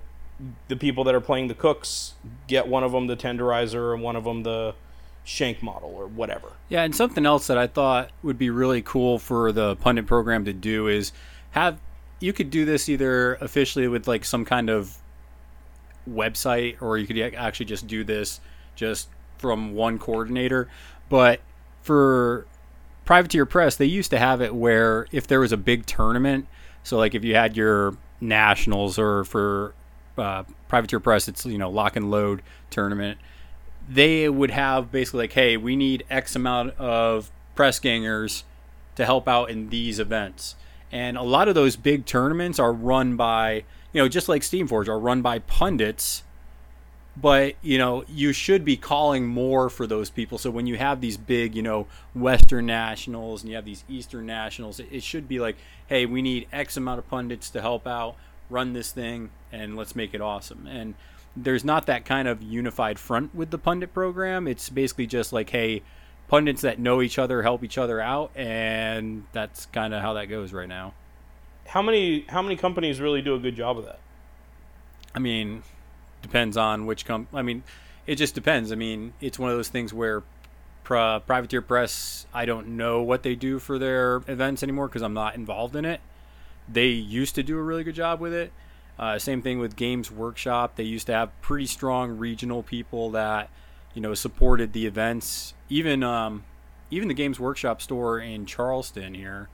the 0.67 0.75
people 0.75 1.03
that 1.03 1.15
are 1.15 1.21
playing 1.21 1.47
the 1.47 1.53
cooks 1.53 2.13
get 2.47 2.67
one 2.67 2.83
of 2.83 2.91
them 2.91 3.07
the 3.07 3.15
tenderizer 3.15 3.93
and 3.93 4.01
one 4.01 4.15
of 4.15 4.23
them 4.23 4.43
the 4.43 4.75
shank 5.23 5.63
model 5.63 5.89
or 5.95 6.07
whatever 6.07 6.51
Yeah, 6.69 6.83
and 6.83 6.95
something 6.95 7.25
else 7.25 7.47
that 7.47 7.57
I 7.57 7.67
thought 7.67 8.11
would 8.23 8.37
be 8.37 8.49
really 8.49 8.81
cool 8.81 9.19
for 9.19 9.51
the 9.51 9.75
pundit 9.77 10.05
program 10.05 10.45
to 10.45 10.53
do 10.53 10.87
is 10.87 11.13
have 11.51 11.79
you 12.19 12.33
could 12.33 12.49
do 12.49 12.65
this 12.65 12.89
either 12.89 13.35
officially 13.35 13.87
with 13.87 14.07
like 14.07 14.25
some 14.25 14.45
kind 14.45 14.69
of 14.69 14.97
website 16.09 16.81
or 16.81 16.97
you 16.97 17.07
could 17.07 17.17
actually 17.35 17.65
just 17.65 17.87
do 17.87 18.03
this 18.03 18.39
just 18.75 19.09
from 19.37 19.73
one 19.73 19.99
coordinator. 19.99 20.69
But 21.09 21.41
for 21.81 22.47
Privateer 23.05 23.45
Press, 23.45 23.75
they 23.75 23.85
used 23.85 24.09
to 24.11 24.17
have 24.17 24.41
it 24.41 24.55
where 24.55 25.07
if 25.11 25.27
there 25.27 25.39
was 25.39 25.51
a 25.51 25.57
big 25.57 25.85
tournament, 25.85 26.47
so 26.83 26.97
like 26.97 27.13
if 27.13 27.23
you 27.23 27.35
had 27.35 27.57
your 27.57 27.97
nationals 28.21 28.97
or 28.97 29.25
for 29.25 29.73
uh, 30.17 30.43
Privateer 30.67 30.99
Press, 30.99 31.27
it's 31.27 31.45
you 31.45 31.57
know 31.57 31.69
lock 31.69 31.95
and 31.95 32.09
load 32.11 32.41
tournament 32.69 33.17
they 33.89 34.29
would 34.29 34.51
have 34.51 34.91
basically 34.91 35.21
like, 35.21 35.33
hey, 35.33 35.57
we 35.57 35.75
need 35.75 36.05
X 36.09 36.35
amount 36.35 36.77
of 36.77 37.31
press 37.55 37.79
gangers 37.79 38.43
to 38.95 39.05
help 39.05 39.27
out 39.27 39.49
in 39.49 39.69
these 39.69 39.99
events. 39.99 40.55
And 40.91 41.17
a 41.17 41.23
lot 41.23 41.47
of 41.47 41.55
those 41.55 41.75
big 41.75 42.05
tournaments 42.05 42.59
are 42.59 42.71
run 42.71 43.15
by, 43.15 43.63
you 43.91 44.01
know, 44.01 44.07
just 44.07 44.29
like 44.29 44.41
Steamforge, 44.41 44.87
are 44.87 44.99
run 44.99 45.21
by 45.21 45.39
pundits. 45.39 46.23
But, 47.15 47.55
you 47.61 47.77
know, 47.77 48.03
you 48.07 48.33
should 48.33 48.65
be 48.65 48.75
calling 48.75 49.27
more 49.27 49.69
for 49.69 49.85
those 49.85 50.09
people. 50.09 50.39
So 50.39 50.49
when 50.49 50.65
you 50.65 50.77
have 50.77 50.99
these 50.99 51.17
big, 51.17 51.55
you 51.55 51.61
know, 51.61 51.87
Western 52.15 52.65
nationals 52.65 53.41
and 53.41 53.49
you 53.49 53.55
have 53.55 53.65
these 53.65 53.83
Eastern 53.87 54.25
nationals, 54.25 54.79
it, 54.79 54.87
it 54.91 55.03
should 55.03 55.27
be 55.27 55.39
like, 55.39 55.57
hey, 55.87 56.07
we 56.07 56.23
need 56.23 56.47
X 56.51 56.75
amount 56.77 56.99
of 56.99 57.07
pundits 57.07 57.51
to 57.51 57.61
help 57.61 57.85
out, 57.85 58.15
run 58.49 58.73
this 58.73 58.91
thing, 58.91 59.31
and 59.51 59.75
let's 59.75 59.95
make 59.95 60.13
it 60.13 60.21
awesome. 60.21 60.67
And 60.67 60.95
there's 61.35 61.63
not 61.63 61.85
that 61.87 62.05
kind 62.05 62.27
of 62.27 62.41
unified 62.41 62.99
front 62.99 63.33
with 63.33 63.49
the 63.51 63.57
pundit 63.57 63.93
program. 63.93 64.47
It's 64.47 64.69
basically 64.69 65.07
just 65.07 65.33
like, 65.33 65.49
hey, 65.49 65.81
pundits 66.27 66.61
that 66.61 66.79
know 66.79 67.01
each 67.01 67.19
other 67.19 67.41
help 67.41 67.63
each 67.63 67.77
other 67.77 67.99
out, 67.99 68.31
and 68.35 69.25
that's 69.33 69.65
kind 69.67 69.93
of 69.93 70.01
how 70.01 70.13
that 70.13 70.25
goes 70.25 70.53
right 70.53 70.69
now. 70.69 70.93
How 71.67 71.81
many 71.81 72.25
how 72.27 72.41
many 72.41 72.55
companies 72.55 72.99
really 72.99 73.21
do 73.21 73.35
a 73.35 73.39
good 73.39 73.55
job 73.55 73.77
of 73.77 73.85
that? 73.85 73.99
I 75.15 75.19
mean, 75.19 75.63
depends 76.21 76.57
on 76.57 76.85
which 76.85 77.05
com. 77.05 77.27
I 77.33 77.41
mean, 77.41 77.63
it 78.05 78.15
just 78.15 78.35
depends. 78.35 78.71
I 78.71 78.75
mean, 78.75 79.13
it's 79.21 79.39
one 79.39 79.49
of 79.49 79.57
those 79.57 79.69
things 79.69 79.93
where 79.93 80.23
pri- 80.83 81.19
privateer 81.19 81.61
press. 81.61 82.25
I 82.33 82.45
don't 82.45 82.69
know 82.69 83.01
what 83.01 83.23
they 83.23 83.35
do 83.35 83.59
for 83.59 83.79
their 83.79 84.17
events 84.27 84.63
anymore 84.63 84.87
because 84.87 85.01
I'm 85.01 85.13
not 85.13 85.35
involved 85.35 85.75
in 85.75 85.85
it. 85.85 86.01
They 86.69 86.87
used 86.87 87.35
to 87.35 87.43
do 87.43 87.57
a 87.57 87.61
really 87.61 87.83
good 87.83 87.95
job 87.95 88.19
with 88.19 88.33
it. 88.33 88.51
Uh, 88.97 89.17
same 89.17 89.41
thing 89.41 89.59
with 89.59 89.75
Games 89.75 90.11
Workshop. 90.11 90.75
They 90.75 90.83
used 90.83 91.07
to 91.07 91.13
have 91.13 91.41
pretty 91.41 91.65
strong 91.65 92.17
regional 92.17 92.63
people 92.63 93.09
that 93.11 93.49
you 93.93 94.01
know 94.01 94.13
supported 94.13 94.73
the 94.73 94.85
events. 94.85 95.53
Even 95.69 96.03
um, 96.03 96.43
even 96.91 97.07
the 97.07 97.13
Games 97.13 97.39
Workshop 97.39 97.81
store 97.81 98.19
in 98.19 98.45
Charleston 98.45 99.13
here, 99.13 99.49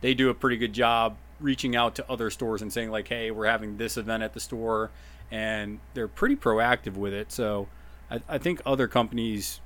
they 0.00 0.14
do 0.14 0.30
a 0.30 0.34
pretty 0.34 0.56
good 0.56 0.72
job 0.72 1.16
reaching 1.40 1.76
out 1.76 1.94
to 1.96 2.10
other 2.10 2.30
stores 2.30 2.62
and 2.62 2.72
saying 2.72 2.90
like, 2.90 3.08
"Hey, 3.08 3.30
we're 3.30 3.46
having 3.46 3.76
this 3.76 3.96
event 3.96 4.22
at 4.22 4.34
the 4.34 4.40
store," 4.40 4.90
and 5.30 5.80
they're 5.94 6.08
pretty 6.08 6.36
proactive 6.36 6.94
with 6.94 7.12
it. 7.12 7.32
So 7.32 7.66
I, 8.10 8.20
I 8.28 8.38
think 8.38 8.62
other 8.64 8.86
companies 8.86 9.60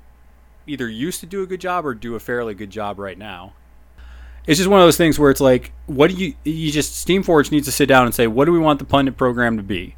either 0.66 0.88
used 0.88 1.20
to 1.20 1.26
do 1.26 1.42
a 1.42 1.46
good 1.46 1.60
job 1.60 1.84
or 1.84 1.94
do 1.94 2.14
a 2.14 2.20
fairly 2.20 2.54
good 2.54 2.70
job 2.70 2.98
right 2.98 3.18
now. 3.18 3.52
It's 4.50 4.58
just 4.58 4.68
one 4.68 4.80
of 4.80 4.84
those 4.84 4.96
things 4.96 5.16
where 5.16 5.30
it's 5.30 5.40
like, 5.40 5.70
what 5.86 6.10
do 6.10 6.16
you 6.16 6.34
you 6.42 6.72
just 6.72 7.06
Steamforge 7.06 7.52
needs 7.52 7.66
to 7.66 7.72
sit 7.72 7.86
down 7.86 8.04
and 8.04 8.12
say, 8.12 8.26
what 8.26 8.46
do 8.46 8.52
we 8.52 8.58
want 8.58 8.80
the 8.80 8.84
pundit 8.84 9.16
program 9.16 9.56
to 9.58 9.62
be? 9.62 9.94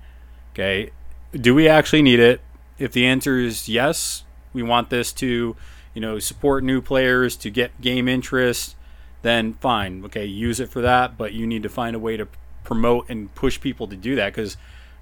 Okay, 0.52 0.90
do 1.32 1.54
we 1.54 1.68
actually 1.68 2.02
need 2.02 2.20
it? 2.20 2.42
If 2.78 2.92
the 2.92 3.06
answer 3.06 3.38
is 3.38 3.66
yes, 3.66 4.24
we 4.52 4.62
want 4.62 4.90
this 4.90 5.10
to, 5.14 5.56
you 5.94 6.00
know, 6.02 6.18
support 6.18 6.64
new 6.64 6.82
players 6.82 7.34
to 7.36 7.48
get 7.48 7.80
game 7.80 8.08
interest, 8.08 8.76
then 9.22 9.54
fine. 9.54 10.04
Okay, 10.04 10.26
use 10.26 10.60
it 10.60 10.68
for 10.68 10.82
that, 10.82 11.16
but 11.16 11.32
you 11.32 11.46
need 11.46 11.62
to 11.62 11.70
find 11.70 11.96
a 11.96 11.98
way 11.98 12.18
to 12.18 12.28
promote 12.62 13.08
and 13.08 13.34
push 13.34 13.58
people 13.58 13.86
to 13.86 13.96
do 13.96 14.16
that 14.16 14.34
because, 14.34 14.58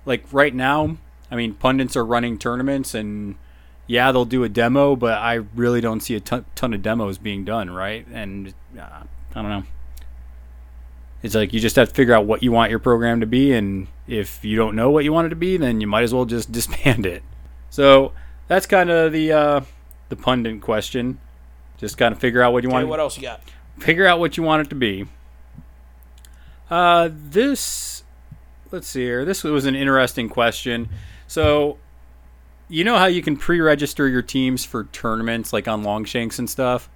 like 0.07 0.25
right 0.31 0.55
now, 0.55 0.97
I 1.29 1.35
mean, 1.35 1.55
pundits 1.55 1.97
are 1.97 2.05
running 2.05 2.39
tournaments 2.39 2.95
and 2.95 3.35
yeah, 3.89 4.13
they'll 4.13 4.25
do 4.25 4.45
a 4.45 4.49
demo, 4.49 4.95
but 4.95 5.19
I 5.19 5.35
really 5.57 5.81
don't 5.81 5.99
see 5.99 6.15
a 6.15 6.21
ton, 6.21 6.45
ton 6.55 6.73
of 6.73 6.83
demos 6.83 7.19
being 7.19 7.45
done, 7.45 7.69
right? 7.69 8.07
And 8.13 8.55
uh, 8.79 9.03
I 9.35 9.43
don't 9.43 9.51
know. 9.51 9.63
It's 11.23 11.35
like 11.35 11.53
you 11.53 11.61
just 11.61 11.77
have 11.77 11.89
to 11.91 11.95
figure 11.95 12.15
out 12.15 12.25
what 12.25 12.43
you 12.43 12.51
want 12.51 12.71
your 12.71 12.79
program 12.79 13.21
to 13.21 13.27
be, 13.27 13.53
and 13.53 13.89
if 14.07 14.45
you 14.45 14.57
don't 14.57 14.75
know 14.75 14.91
what 14.91 15.05
you 15.05 15.13
want 15.13 15.27
it 15.27 15.31
to 15.31 15.37
be, 15.37 15.57
then 15.59 15.81
you 15.81 15.87
might 15.87 16.03
as 16.03 16.15
well 16.15 16.25
just 16.25 16.51
disband 16.61 17.05
it. 17.07 17.23
So 17.69 18.13
that's 18.49 18.67
kind 18.67 18.91
of 18.91 19.13
the 19.13 19.33
uh, 19.33 19.61
the 20.09 20.17
pundit 20.17 20.61
question. 20.63 21.21
Just 21.79 21.97
kind 21.99 22.13
of 22.13 22.19
figure 22.21 22.43
out 22.43 22.53
what 22.53 22.63
you 22.63 22.69
Okay, 22.71 22.75
want. 22.79 22.89
what 22.89 23.01
else 23.01 23.17
you 23.17 23.23
got? 23.23 23.41
Figure 23.79 24.07
out 24.07 24.19
what 24.19 24.37
you 24.37 24.43
want 24.43 24.67
it 24.67 24.71
to 24.71 24.75
be. 24.75 25.07
Uh, 26.71 27.09
this, 27.13 28.05
let's 28.71 28.87
see 28.87 29.01
here. 29.03 29.25
This 29.25 29.43
was 29.43 29.65
an 29.65 29.75
interesting 29.75 30.29
question. 30.29 30.89
So, 31.27 31.79
you 32.69 32.85
know 32.85 32.97
how 32.99 33.07
you 33.07 33.23
can 33.23 33.37
pre-register 33.37 34.07
your 34.09 34.23
teams 34.23 34.65
for 34.65 34.85
tournaments, 34.85 35.53
like 35.53 35.67
on 35.69 35.83
Longshanks 35.83 36.39
and 36.39 36.49
stuff. 36.51 36.89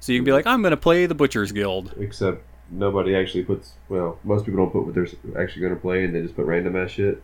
So 0.00 0.12
you 0.12 0.18
can 0.18 0.24
be 0.24 0.32
like, 0.32 0.46
I'm 0.46 0.62
going 0.62 0.70
to 0.70 0.76
play 0.76 1.06
the 1.06 1.14
Butchers 1.14 1.52
Guild. 1.52 1.94
Except 2.00 2.42
nobody 2.70 3.14
actually 3.14 3.44
puts. 3.44 3.74
Well, 3.88 4.18
most 4.24 4.46
people 4.46 4.64
don't 4.64 4.72
put 4.72 4.84
what 4.84 4.94
they're 4.94 5.06
actually 5.40 5.62
going 5.62 5.74
to 5.74 5.80
play, 5.80 6.04
and 6.04 6.14
they 6.14 6.22
just 6.22 6.34
put 6.34 6.46
random 6.46 6.76
ass 6.76 6.90
shit. 6.90 7.22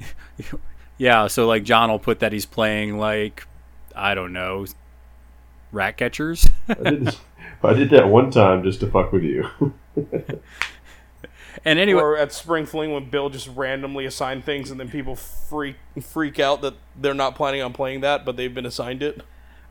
Yeah, 0.98 1.28
so 1.28 1.46
like 1.46 1.62
John 1.62 1.90
will 1.90 2.00
put 2.00 2.18
that 2.18 2.32
he's 2.32 2.44
playing 2.44 2.98
like, 2.98 3.46
I 3.94 4.14
don't 4.14 4.32
know, 4.32 4.66
rat 5.70 5.96
catchers. 5.96 6.48
I 6.68 6.74
did. 6.74 7.06
This, 7.06 7.16
I 7.62 7.72
did 7.72 7.90
that 7.90 8.08
one 8.08 8.30
time 8.30 8.64
just 8.64 8.80
to 8.80 8.88
fuck 8.88 9.12
with 9.12 9.22
you. 9.22 9.48
and 11.64 11.78
anyway, 11.78 12.02
Or 12.02 12.16
at 12.16 12.32
Spring 12.32 12.66
Fling 12.66 12.92
when 12.92 13.08
Bill 13.10 13.30
just 13.30 13.48
randomly 13.48 14.04
assigned 14.06 14.44
things 14.44 14.70
and 14.70 14.78
then 14.78 14.90
people 14.90 15.14
freak 15.14 15.76
freak 16.02 16.40
out 16.40 16.62
that 16.62 16.74
they're 16.96 17.14
not 17.14 17.36
planning 17.36 17.62
on 17.62 17.72
playing 17.72 18.00
that, 18.00 18.24
but 18.24 18.36
they've 18.36 18.54
been 18.54 18.66
assigned 18.66 19.02
it. 19.02 19.22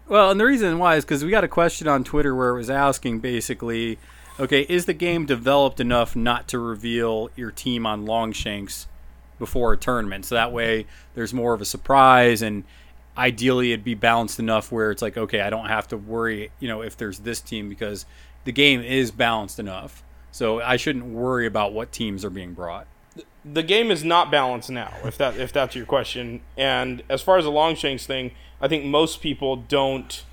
Well, 0.09 0.31
and 0.31 0.39
the 0.39 0.45
reason 0.45 0.79
why 0.79 0.95
is 0.95 1.03
because 1.03 1.23
we 1.23 1.31
got 1.31 1.43
a 1.43 1.49
question 1.49 1.87
on 1.87 2.03
Twitter 2.03 2.33
where 2.33 2.49
it 2.49 2.57
was 2.57 2.69
asking 2.69 3.19
basically, 3.19 3.99
okay, 4.39 4.61
is 4.69 4.85
the 4.85 4.93
game 4.93 5.25
developed 5.25 5.79
enough 5.79 6.15
not 6.15 6.47
to 6.49 6.59
reveal 6.59 7.29
your 7.35 7.51
team 7.51 7.85
on 7.85 8.05
Longshanks 8.05 8.87
before 9.37 9.73
a 9.73 9.77
tournament? 9.77 10.25
So 10.25 10.35
that 10.35 10.53
way 10.53 10.85
there's 11.13 11.33
more 11.33 11.53
of 11.53 11.61
a 11.61 11.65
surprise, 11.65 12.41
and 12.41 12.63
ideally 13.17 13.73
it'd 13.73 13.83
be 13.83 13.95
balanced 13.95 14.39
enough 14.39 14.71
where 14.71 14.91
it's 14.91 15.01
like, 15.01 15.17
okay, 15.17 15.41
I 15.41 15.49
don't 15.49 15.67
have 15.67 15.89
to 15.89 15.97
worry, 15.97 16.51
you 16.59 16.69
know, 16.69 16.81
if 16.81 16.95
there's 16.95 17.19
this 17.19 17.41
team 17.41 17.67
because 17.67 18.05
the 18.45 18.53
game 18.53 18.81
is 18.81 19.11
balanced 19.11 19.59
enough. 19.59 20.03
So 20.31 20.61
I 20.61 20.77
shouldn't 20.77 21.05
worry 21.05 21.47
about 21.47 21.73
what 21.73 21.91
teams 21.91 22.23
are 22.23 22.29
being 22.29 22.53
brought. 22.53 22.87
the 23.43 23.63
game 23.63 23.91
is 23.91 24.03
not 24.03 24.29
balanced 24.29 24.69
now 24.69 24.93
if 25.03 25.17
that 25.17 25.37
if 25.37 25.51
that's 25.51 25.75
your 25.75 25.85
question 25.85 26.41
and 26.57 27.01
as 27.09 27.21
far 27.21 27.37
as 27.37 27.45
the 27.45 27.51
longshanks 27.51 28.05
thing 28.05 28.31
i 28.61 28.67
think 28.67 28.85
most 28.85 29.21
people 29.21 29.55
don't 29.55 30.23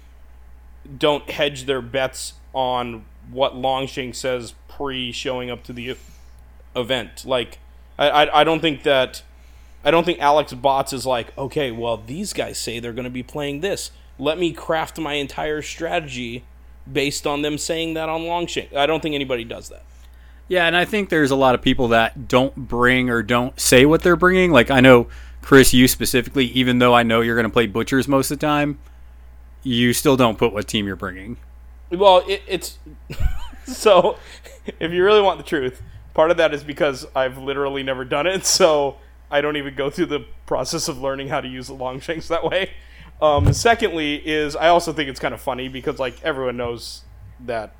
don't 0.98 1.30
hedge 1.30 1.64
their 1.64 1.80
bets 1.80 2.34
on 2.52 3.04
what 3.30 3.56
longshanks 3.56 4.18
says 4.18 4.54
pre 4.68 5.12
showing 5.12 5.50
up 5.50 5.62
to 5.64 5.72
the 5.72 5.96
event. 6.76 7.24
Like 7.24 7.58
I, 7.98 8.10
I 8.10 8.40
i 8.40 8.44
don't 8.44 8.60
think 8.60 8.82
that 8.82 9.22
i 9.84 9.90
don't 9.90 10.04
think 10.04 10.18
alex 10.20 10.52
bots 10.52 10.92
is 10.92 11.06
like 11.06 11.37
okay 11.38 11.70
well 11.70 11.96
these 11.96 12.32
guys 12.32 12.58
say 12.58 12.80
they're 12.80 12.92
going 12.92 13.04
to 13.04 13.10
be 13.10 13.22
playing 13.22 13.60
this. 13.60 13.90
Let 14.18 14.38
me 14.38 14.52
craft 14.52 14.98
my 14.98 15.14
entire 15.14 15.62
strategy 15.62 16.44
based 16.90 17.26
on 17.26 17.42
them 17.42 17.58
saying 17.58 17.94
that 17.94 18.08
on 18.08 18.22
longshanks 18.22 18.74
i 18.76 18.87
don't 18.87 19.02
think 19.02 19.14
anybody 19.14 19.44
does 19.44 19.68
that. 19.68 19.84
Yeah, 20.46 20.66
and 20.66 20.76
I 20.76 20.84
think 20.84 21.08
there's 21.08 21.30
a 21.30 21.37
lot 21.37 21.54
of 21.54 21.62
people 21.62 21.88
that 21.88 22.28
don't 22.28 22.54
bring 22.54 23.08
or 23.08 23.22
don't 23.22 23.58
say 23.58 23.87
what 23.87 24.02
they're 24.02 24.14
bringing. 24.14 24.50
Like 24.50 24.70
I 24.70 24.80
know 24.80 25.08
Chris, 25.44 25.74
you 25.74 25.87
specifically, 25.87 26.46
even 26.46 26.78
though 26.78 26.94
I 26.94 27.02
know 27.02 27.20
you're 27.20 27.37
going 27.37 27.44
to 27.44 27.52
play 27.52 27.66
butchers 27.66 28.09
most 28.09 28.30
of 28.30 28.38
the 28.38 28.46
time, 28.46 28.78
you 29.62 29.92
still 29.92 30.16
don't 30.16 30.38
put 30.38 30.54
what 30.54 30.66
team 30.66 30.87
you're 30.87 30.96
bringing. 30.96 31.37
Well, 31.90 32.24
it, 32.26 32.42
it's 32.46 32.78
so. 33.66 34.16
If 34.80 34.92
you 34.92 35.04
really 35.04 35.20
want 35.20 35.37
the 35.37 35.44
truth, 35.44 35.83
part 36.14 36.30
of 36.30 36.38
that 36.38 36.54
is 36.54 36.64
because 36.64 37.07
I've 37.14 37.37
literally 37.37 37.83
never 37.83 38.07
done 38.07 38.26
it, 38.26 38.46
so 38.46 38.96
I 39.30 39.42
don't 39.42 39.57
even 39.57 39.74
go 39.74 39.90
through 39.90 40.07
the 40.07 40.24
process 40.46 40.88
of 40.88 40.98
learning 40.98 41.28
how 41.28 41.42
to 41.42 41.48
use 41.48 41.66
the 41.66 41.74
long 41.74 42.00
shanks 42.00 42.28
that 42.28 42.42
way. 42.42 42.70
Um, 43.20 43.52
secondly, 43.52 44.14
is 44.26 44.57
I 44.57 44.68
also 44.68 44.94
think 44.94 45.11
it's 45.11 45.20
kind 45.20 45.35
of 45.35 45.40
funny 45.42 45.68
because 45.68 45.98
like 45.98 46.22
everyone 46.22 46.57
knows 46.57 47.02
that 47.40 47.74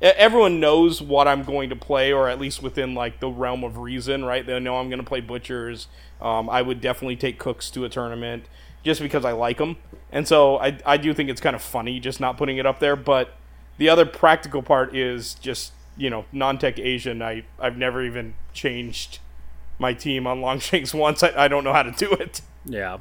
everyone 0.00 0.60
knows 0.60 1.02
what 1.02 1.26
I'm 1.28 1.42
going 1.44 1.70
to 1.70 1.76
play, 1.76 2.12
or 2.12 2.28
at 2.28 2.40
least 2.40 2.62
within 2.62 2.94
like 2.94 3.20
the 3.20 3.28
realm 3.28 3.64
of 3.64 3.78
reason, 3.78 4.24
right? 4.24 4.44
They 4.44 4.58
know 4.60 4.78
I'm 4.78 4.88
going 4.88 5.00
to 5.00 5.06
play 5.06 5.20
butchers. 5.20 5.88
Um, 6.20 6.48
I 6.50 6.62
would 6.62 6.80
definitely 6.80 7.16
take 7.16 7.38
cooks 7.38 7.70
to 7.70 7.84
a 7.84 7.88
tournament 7.88 8.44
just 8.84 9.00
because 9.00 9.24
I 9.24 9.32
like 9.32 9.58
them, 9.58 9.76
and 10.12 10.26
so 10.26 10.58
I 10.58 10.78
I 10.84 10.96
do 10.96 11.12
think 11.14 11.30
it's 11.30 11.40
kind 11.40 11.56
of 11.56 11.62
funny 11.62 12.00
just 12.00 12.20
not 12.20 12.36
putting 12.36 12.58
it 12.58 12.66
up 12.66 12.80
there. 12.80 12.96
But 12.96 13.34
the 13.76 13.88
other 13.88 14.06
practical 14.06 14.62
part 14.62 14.94
is 14.94 15.34
just 15.34 15.72
you 15.96 16.10
know 16.10 16.24
non-tech 16.32 16.78
Asian. 16.78 17.22
I 17.22 17.44
I've 17.58 17.76
never 17.76 18.02
even 18.04 18.34
changed 18.52 19.18
my 19.78 19.92
team 19.94 20.26
on 20.26 20.40
Longshanks 20.40 20.94
once. 20.94 21.22
I, 21.22 21.32
I 21.36 21.48
don't 21.48 21.64
know 21.64 21.72
how 21.72 21.82
to 21.82 21.92
do 21.92 22.12
it. 22.12 22.40
Yeah. 22.64 22.98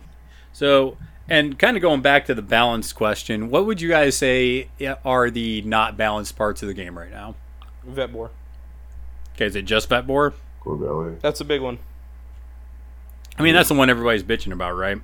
So, 0.54 0.98
and 1.30 1.58
kind 1.60 1.76
of 1.78 1.82
going 1.82 2.02
back 2.02 2.26
to 2.26 2.36
the 2.36 2.42
balance 2.42 2.94
question, 2.94 3.50
what 3.50 3.66
would 3.66 3.82
you 3.82 3.90
guys 3.90 4.18
say 4.18 4.70
are 5.04 5.30
the 5.30 5.62
not 5.64 5.98
balanced 5.98 6.36
parts 6.36 6.62
of 6.62 6.68
the 6.68 6.74
game 6.74 6.98
right 6.98 7.12
now? 7.12 7.36
Vet 7.84 8.12
Boar. 8.12 8.32
Okay, 9.36 9.46
is 9.46 9.56
it 9.56 9.66
just 9.66 9.90
Vet 9.90 10.08
Boar? 10.08 10.34
Corbelli. 10.64 11.20
That's 11.22 11.40
a 11.42 11.46
big 11.46 11.62
one. 11.62 11.80
I 13.38 13.44
mean, 13.44 13.54
that's 13.54 13.70
the 13.70 13.76
one 13.76 13.90
everybody's 13.90 14.24
bitching 14.24 14.52
about, 14.52 14.76
right? 14.76 15.00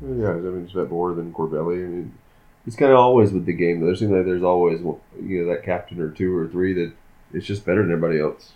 Yeah, 0.00 0.30
I 0.30 0.34
mean, 0.34 0.64
it's 0.64 0.74
that 0.74 0.90
more 0.90 1.14
than 1.14 1.32
Corbelli. 1.32 1.84
I 1.84 1.88
mean, 1.88 2.14
it's 2.66 2.76
kind 2.76 2.92
of 2.92 2.98
always 2.98 3.32
with 3.32 3.46
the 3.46 3.52
game. 3.52 3.80
Though. 3.80 3.90
It 3.90 3.98
seems 3.98 4.10
like 4.10 4.24
there's 4.24 4.42
always 4.42 4.80
you 4.80 5.44
know 5.44 5.52
that 5.52 5.64
captain 5.64 6.00
or 6.00 6.10
two 6.10 6.36
or 6.36 6.48
three 6.48 6.74
that 6.74 6.92
it's 7.32 7.46
just 7.46 7.64
better 7.64 7.82
than 7.82 7.92
everybody 7.92 8.20
else. 8.20 8.52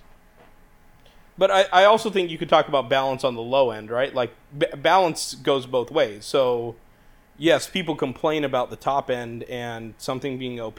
But 1.39 1.51
I, 1.51 1.67
I 1.73 1.85
also 1.85 2.11
think 2.11 2.31
you 2.31 2.37
could 2.37 2.51
talk 2.51 2.69
about 2.69 2.91
balance 2.91 3.25
on 3.25 3.35
the 3.35 3.41
low 3.41 3.71
end, 3.71 3.91
right? 3.91 4.15
Like 4.15 4.35
b- 4.57 4.67
balance 4.77 5.35
goes 5.35 5.65
both 5.65 5.91
ways. 5.91 6.27
So, 6.27 6.77
yes, 7.41 7.67
people 7.69 7.97
complain 7.97 8.45
about 8.45 8.69
the 8.71 8.77
top 8.77 9.11
end 9.11 9.43
and 9.45 9.95
something 9.99 10.39
being 10.39 10.61
OP 10.61 10.79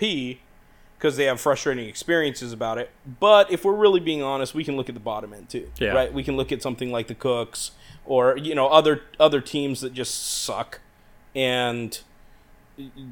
because 0.97 1.17
they 1.17 1.25
have 1.25 1.41
frustrating 1.41 1.87
experiences 1.89 2.53
about 2.53 2.77
it. 2.77 2.91
But 3.19 3.51
if 3.51 3.65
we're 3.65 3.73
really 3.73 3.99
being 3.99 4.21
honest, 4.21 4.53
we 4.53 4.63
can 4.63 4.77
look 4.77 4.87
at 4.87 4.93
the 4.93 5.01
bottom 5.01 5.33
end 5.33 5.49
too, 5.49 5.69
Yeah. 5.79 5.93
right? 5.93 6.13
We 6.13 6.23
can 6.23 6.37
look 6.37 6.51
at 6.51 6.61
something 6.61 6.91
like 6.91 7.07
the 7.07 7.15
Cooks 7.15 7.71
or 8.05 8.37
you 8.37 8.53
know 8.55 8.67
other 8.67 9.01
other 9.19 9.41
teams 9.41 9.81
that 9.81 9.93
just 9.93 10.13
suck, 10.43 10.79
and 11.35 11.99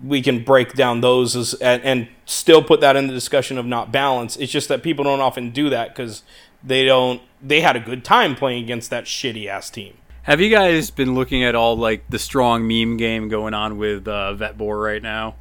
we 0.04 0.22
can 0.22 0.44
break 0.44 0.74
down 0.74 1.02
those 1.02 1.36
as, 1.36 1.54
and, 1.56 1.84
and 1.84 2.08
still 2.26 2.64
put 2.64 2.82
that 2.82 2.96
in 2.96 3.08
the 3.08 3.14
discussion 3.14 3.58
of 3.58 3.66
not 3.66 3.92
balance. 3.92 4.38
It's 4.38 4.52
just 4.52 4.68
that 4.70 4.82
people 4.84 5.04
don't 5.04 5.20
often 5.20 5.52
do 5.52 5.70
that 5.70 5.90
because 5.90 6.24
they 6.64 6.86
don't. 6.86 7.22
They 7.42 7.62
had 7.62 7.76
a 7.76 7.80
good 7.80 8.04
time 8.06 8.36
playing 8.36 8.64
against 8.64 8.90
that 8.92 9.06
shitty 9.06 9.48
ass 9.48 9.70
team. 9.70 9.98
Have 10.30 10.40
you 10.42 10.52
guys 10.52 10.92
been 10.92 11.16
looking 11.16 11.44
at 11.44 11.56
all 11.56 11.76
like 11.76 12.08
the 12.08 12.20
strong 12.20 12.68
meme 12.68 12.98
game 12.98 13.30
going 13.30 13.56
on 13.56 13.80
with 13.80 14.08
uh, 14.08 14.36
Vet 14.36 14.60
Boar 14.60 14.78
right 14.78 15.02
now? 15.02 15.34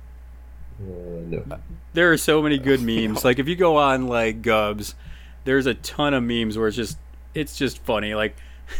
Uh, 0.80 1.20
no. 1.26 1.44
There 1.92 2.10
are 2.10 2.16
so 2.16 2.40
many 2.40 2.56
good 2.56 2.80
memes. 2.80 3.22
Like 3.24 3.38
if 3.38 3.48
you 3.48 3.54
go 3.54 3.76
on 3.76 4.06
like 4.06 4.40
Gubs, 4.40 4.94
there's 5.44 5.66
a 5.66 5.74
ton 5.74 6.14
of 6.14 6.22
memes 6.22 6.56
where 6.56 6.68
it's 6.68 6.76
just 6.78 6.96
it's 7.34 7.54
just 7.54 7.80
funny. 7.80 8.14
Like 8.14 8.34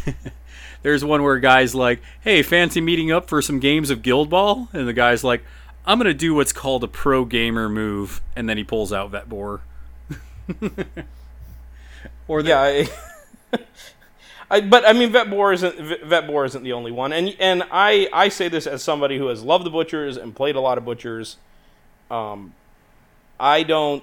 there's 0.82 1.04
one 1.04 1.22
where 1.22 1.34
a 1.34 1.42
guy's 1.42 1.74
like, 1.74 2.00
"Hey, 2.22 2.42
fancy 2.42 2.80
meeting 2.80 3.12
up 3.12 3.28
for 3.28 3.42
some 3.42 3.60
games 3.60 3.90
of 3.90 4.00
Guild 4.00 4.30
Ball?" 4.30 4.70
And 4.72 4.88
the 4.88 4.94
guy's 4.94 5.22
like, 5.22 5.44
"I'm 5.84 5.98
gonna 5.98 6.14
do 6.14 6.32
what's 6.32 6.54
called 6.54 6.82
a 6.84 6.88
pro 6.88 7.26
gamer 7.26 7.68
move," 7.68 8.22
and 8.34 8.48
then 8.48 8.56
he 8.56 8.64
pulls 8.64 8.94
out 8.94 9.10
Vet 9.10 9.28
Boar. 9.28 9.60
or 12.26 12.42
the, 12.42 12.48
Yeah, 12.48 12.62
I, 12.62 12.88
I 14.50 14.61
but 14.62 14.87
I 14.87 14.92
mean 14.92 15.12
Vet 15.12 15.28
Boar 15.30 15.52
isn't 15.52 15.76
Vet 16.04 16.26
Boar 16.26 16.44
isn't 16.44 16.62
the 16.62 16.72
only 16.72 16.90
one, 16.90 17.12
and 17.12 17.37
and 17.38 17.64
I 17.70 18.08
I 18.12 18.28
say 18.28 18.48
this 18.48 18.66
as 18.66 18.82
somebody 18.82 19.18
who 19.18 19.26
has 19.26 19.42
loved 19.42 19.64
the 19.64 19.70
butchers 19.70 20.16
and 20.16 20.34
played 20.34 20.56
a 20.56 20.61
lot 20.61 20.78
of 20.78 20.84
butchers. 20.84 21.37
Um, 22.11 22.54
I 23.38 23.62
don't. 23.62 24.02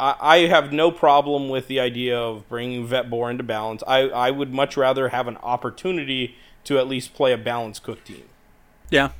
I, 0.00 0.16
I 0.20 0.36
have 0.46 0.72
no 0.72 0.90
problem 0.90 1.48
with 1.48 1.68
the 1.68 1.78
idea 1.78 2.18
of 2.18 2.48
bringing 2.48 2.84
Vet 2.86 3.08
Boar 3.08 3.30
into 3.30 3.44
balance. 3.44 3.82
I, 3.86 4.00
I 4.08 4.30
would 4.32 4.52
much 4.52 4.76
rather 4.76 5.10
have 5.10 5.28
an 5.28 5.36
opportunity 5.38 6.34
to 6.64 6.78
at 6.78 6.88
least 6.88 7.14
play 7.14 7.32
a 7.32 7.38
balanced 7.38 7.84
cook 7.84 8.02
team. 8.02 8.24
yeah, 8.90 9.10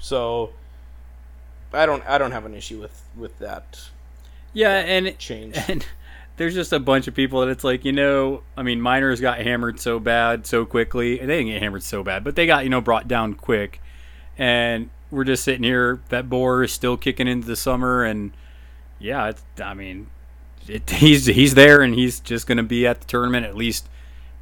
So 0.00 0.54
I 1.72 1.86
don't 1.86 2.04
I 2.08 2.18
don't 2.18 2.32
have 2.32 2.46
an 2.46 2.54
issue 2.54 2.80
with 2.80 3.02
with 3.16 3.38
that 3.38 3.90
yeah, 4.52 4.78
and 4.78 5.06
it, 5.06 5.18
change. 5.18 5.56
and 5.68 5.86
there's 6.38 6.54
just 6.54 6.72
a 6.72 6.80
bunch 6.80 7.06
of 7.06 7.14
people 7.14 7.40
that 7.40 7.48
it's 7.48 7.64
like 7.64 7.84
you 7.84 7.92
know 7.92 8.42
i 8.56 8.62
mean 8.62 8.80
miners 8.80 9.20
got 9.20 9.38
hammered 9.38 9.78
so 9.78 9.98
bad 10.00 10.46
so 10.46 10.64
quickly 10.64 11.18
they 11.18 11.26
didn't 11.26 11.46
get 11.48 11.60
hammered 11.60 11.82
so 11.82 12.02
bad 12.02 12.24
but 12.24 12.34
they 12.36 12.46
got 12.46 12.64
you 12.64 12.70
know 12.70 12.80
brought 12.80 13.06
down 13.06 13.34
quick 13.34 13.80
and 14.38 14.88
we're 15.10 15.24
just 15.24 15.44
sitting 15.44 15.62
here 15.64 16.00
that 16.08 16.28
boar 16.28 16.62
is 16.64 16.72
still 16.72 16.96
kicking 16.96 17.28
into 17.28 17.46
the 17.46 17.56
summer 17.56 18.04
and 18.04 18.32
yeah 18.98 19.28
it's, 19.28 19.42
i 19.62 19.74
mean 19.74 20.06
it, 20.66 20.88
he's 21.02 21.26
he's 21.26 21.54
there 21.54 21.82
and 21.82 21.94
he's 21.94 22.20
just 22.20 22.46
going 22.46 22.58
to 22.58 22.62
be 22.64 22.86
at 22.86 23.00
the 23.00 23.06
tournament 23.06 23.44
at 23.44 23.56
least 23.56 23.88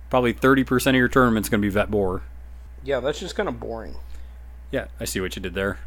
probably 0.09 0.33
30% 0.33 0.87
of 0.89 0.95
your 0.95 1.09
tournament's 1.09 1.49
going 1.49 1.61
to 1.61 1.67
be 1.67 1.71
vet 1.71 1.91
boar 1.91 2.23
Yeah, 2.85 3.01
that's 3.01 3.19
just 3.19 3.35
kind 3.35 3.49
of 3.49 3.59
boring. 3.59 3.97
yeah 4.71 4.87
i 5.01 5.05
see 5.05 5.21
what 5.21 5.35
you 5.35 5.43
did 5.43 5.55
there 5.55 5.79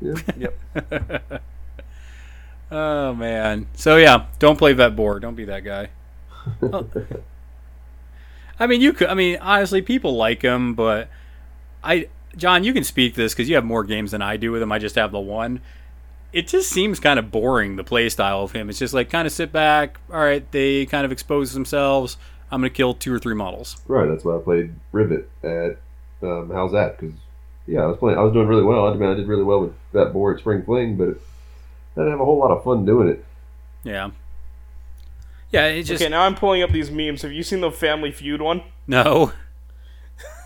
Yeah. 0.00 0.14
Yep. 0.36 1.42
Oh 2.70 3.14
man. 3.14 3.68
So 3.74 3.96
yeah, 3.96 4.26
don't 4.38 4.56
play 4.56 4.72
vet 4.72 4.96
boar. 4.96 5.20
Don't 5.20 5.34
be 5.34 5.44
that 5.44 5.64
guy. 5.64 5.90
I 8.58 8.66
mean, 8.66 8.80
you 8.80 8.92
could. 8.92 9.08
I 9.08 9.14
mean, 9.14 9.38
honestly, 9.40 9.82
people 9.82 10.16
like 10.16 10.42
him, 10.42 10.74
but 10.74 11.08
I, 11.84 12.08
John, 12.36 12.64
you 12.64 12.72
can 12.72 12.84
speak 12.84 13.14
this 13.14 13.34
because 13.34 13.48
you 13.48 13.54
have 13.54 13.64
more 13.64 13.84
games 13.84 14.12
than 14.12 14.22
I 14.22 14.36
do 14.36 14.52
with 14.52 14.62
him. 14.62 14.72
I 14.72 14.78
just 14.78 14.94
have 14.96 15.12
the 15.12 15.20
one. 15.20 15.60
It 16.32 16.48
just 16.48 16.70
seems 16.70 16.98
kind 17.00 17.18
of 17.18 17.30
boring 17.30 17.76
the 17.76 17.84
play 17.84 18.08
style 18.08 18.42
of 18.42 18.52
him. 18.52 18.68
It's 18.68 18.78
just 18.78 18.94
like 18.94 19.10
kind 19.10 19.26
of 19.26 19.32
sit 19.32 19.52
back. 19.52 19.98
All 20.10 20.20
right, 20.20 20.50
they 20.52 20.86
kind 20.86 21.04
of 21.04 21.12
expose 21.12 21.52
themselves. 21.52 22.16
I'm 22.50 22.60
gonna 22.60 22.70
kill 22.70 22.94
two 22.94 23.12
or 23.12 23.18
three 23.18 23.34
models. 23.34 23.76
Right, 23.86 24.08
that's 24.08 24.24
why 24.24 24.36
I 24.36 24.40
played 24.40 24.74
Rivet 24.92 25.28
at 25.42 25.78
um, 26.22 26.50
How's 26.52 26.72
That? 26.72 26.98
Because 26.98 27.16
yeah, 27.66 27.80
I 27.80 27.86
was 27.86 27.96
playing. 27.98 28.18
I 28.18 28.22
was 28.22 28.32
doing 28.32 28.48
really 28.48 28.62
well. 28.62 28.86
I 28.86 28.94
mean, 28.94 29.08
I 29.08 29.14
did 29.14 29.28
really 29.28 29.42
well 29.42 29.60
with 29.60 29.74
that 29.92 30.12
board 30.12 30.36
at 30.36 30.40
Spring 30.40 30.62
Fling, 30.64 30.96
but 30.96 31.20
I 31.96 32.00
didn't 32.00 32.12
have 32.12 32.20
a 32.20 32.24
whole 32.24 32.38
lot 32.38 32.50
of 32.50 32.62
fun 32.62 32.84
doing 32.84 33.08
it. 33.08 33.24
Yeah. 33.82 34.10
Yeah. 35.50 35.66
It 35.66 35.84
just 35.84 36.02
okay, 36.02 36.10
now 36.10 36.22
I'm 36.22 36.34
pulling 36.34 36.62
up 36.62 36.70
these 36.70 36.90
memes. 36.90 37.22
Have 37.22 37.32
you 37.32 37.42
seen 37.42 37.60
the 37.60 37.70
Family 37.70 38.12
Feud 38.12 38.42
one? 38.42 38.62
no. 38.86 39.32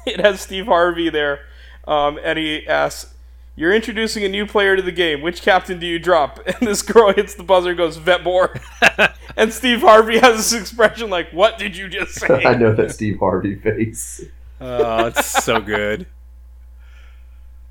It 0.06 0.20
has 0.20 0.40
Steve 0.40 0.66
Harvey 0.66 1.10
there, 1.10 1.40
um, 1.86 2.18
and 2.24 2.38
he 2.38 2.66
asks, 2.66 3.12
"You're 3.54 3.74
introducing 3.74 4.24
a 4.24 4.30
new 4.30 4.46
player 4.46 4.74
to 4.74 4.80
the 4.80 4.92
game. 4.92 5.20
Which 5.20 5.42
captain 5.42 5.78
do 5.78 5.86
you 5.86 5.98
drop?" 5.98 6.40
And 6.46 6.66
this 6.66 6.80
girl 6.80 7.12
hits 7.12 7.34
the 7.34 7.42
buzzer, 7.42 7.70
and 7.70 7.78
goes 7.78 7.98
Vet 7.98 8.24
Boar, 8.24 8.58
and 9.36 9.52
Steve 9.52 9.82
Harvey 9.82 10.18
has 10.18 10.50
this 10.50 10.58
expression 10.58 11.10
like, 11.10 11.30
"What 11.32 11.58
did 11.58 11.76
you 11.76 11.88
just 11.88 12.14
say? 12.14 12.44
I 12.44 12.54
know 12.54 12.74
that 12.74 12.92
Steve 12.92 13.18
Harvey 13.18 13.56
face. 13.56 14.22
Oh, 14.58 15.06
it's 15.06 15.44
so 15.44 15.60
good. 15.60 16.06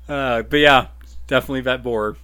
Uh, 0.08 0.42
but 0.42 0.56
yeah, 0.56 0.88
definitely 1.28 1.60
vet 1.60 1.82
boar. 1.82 2.16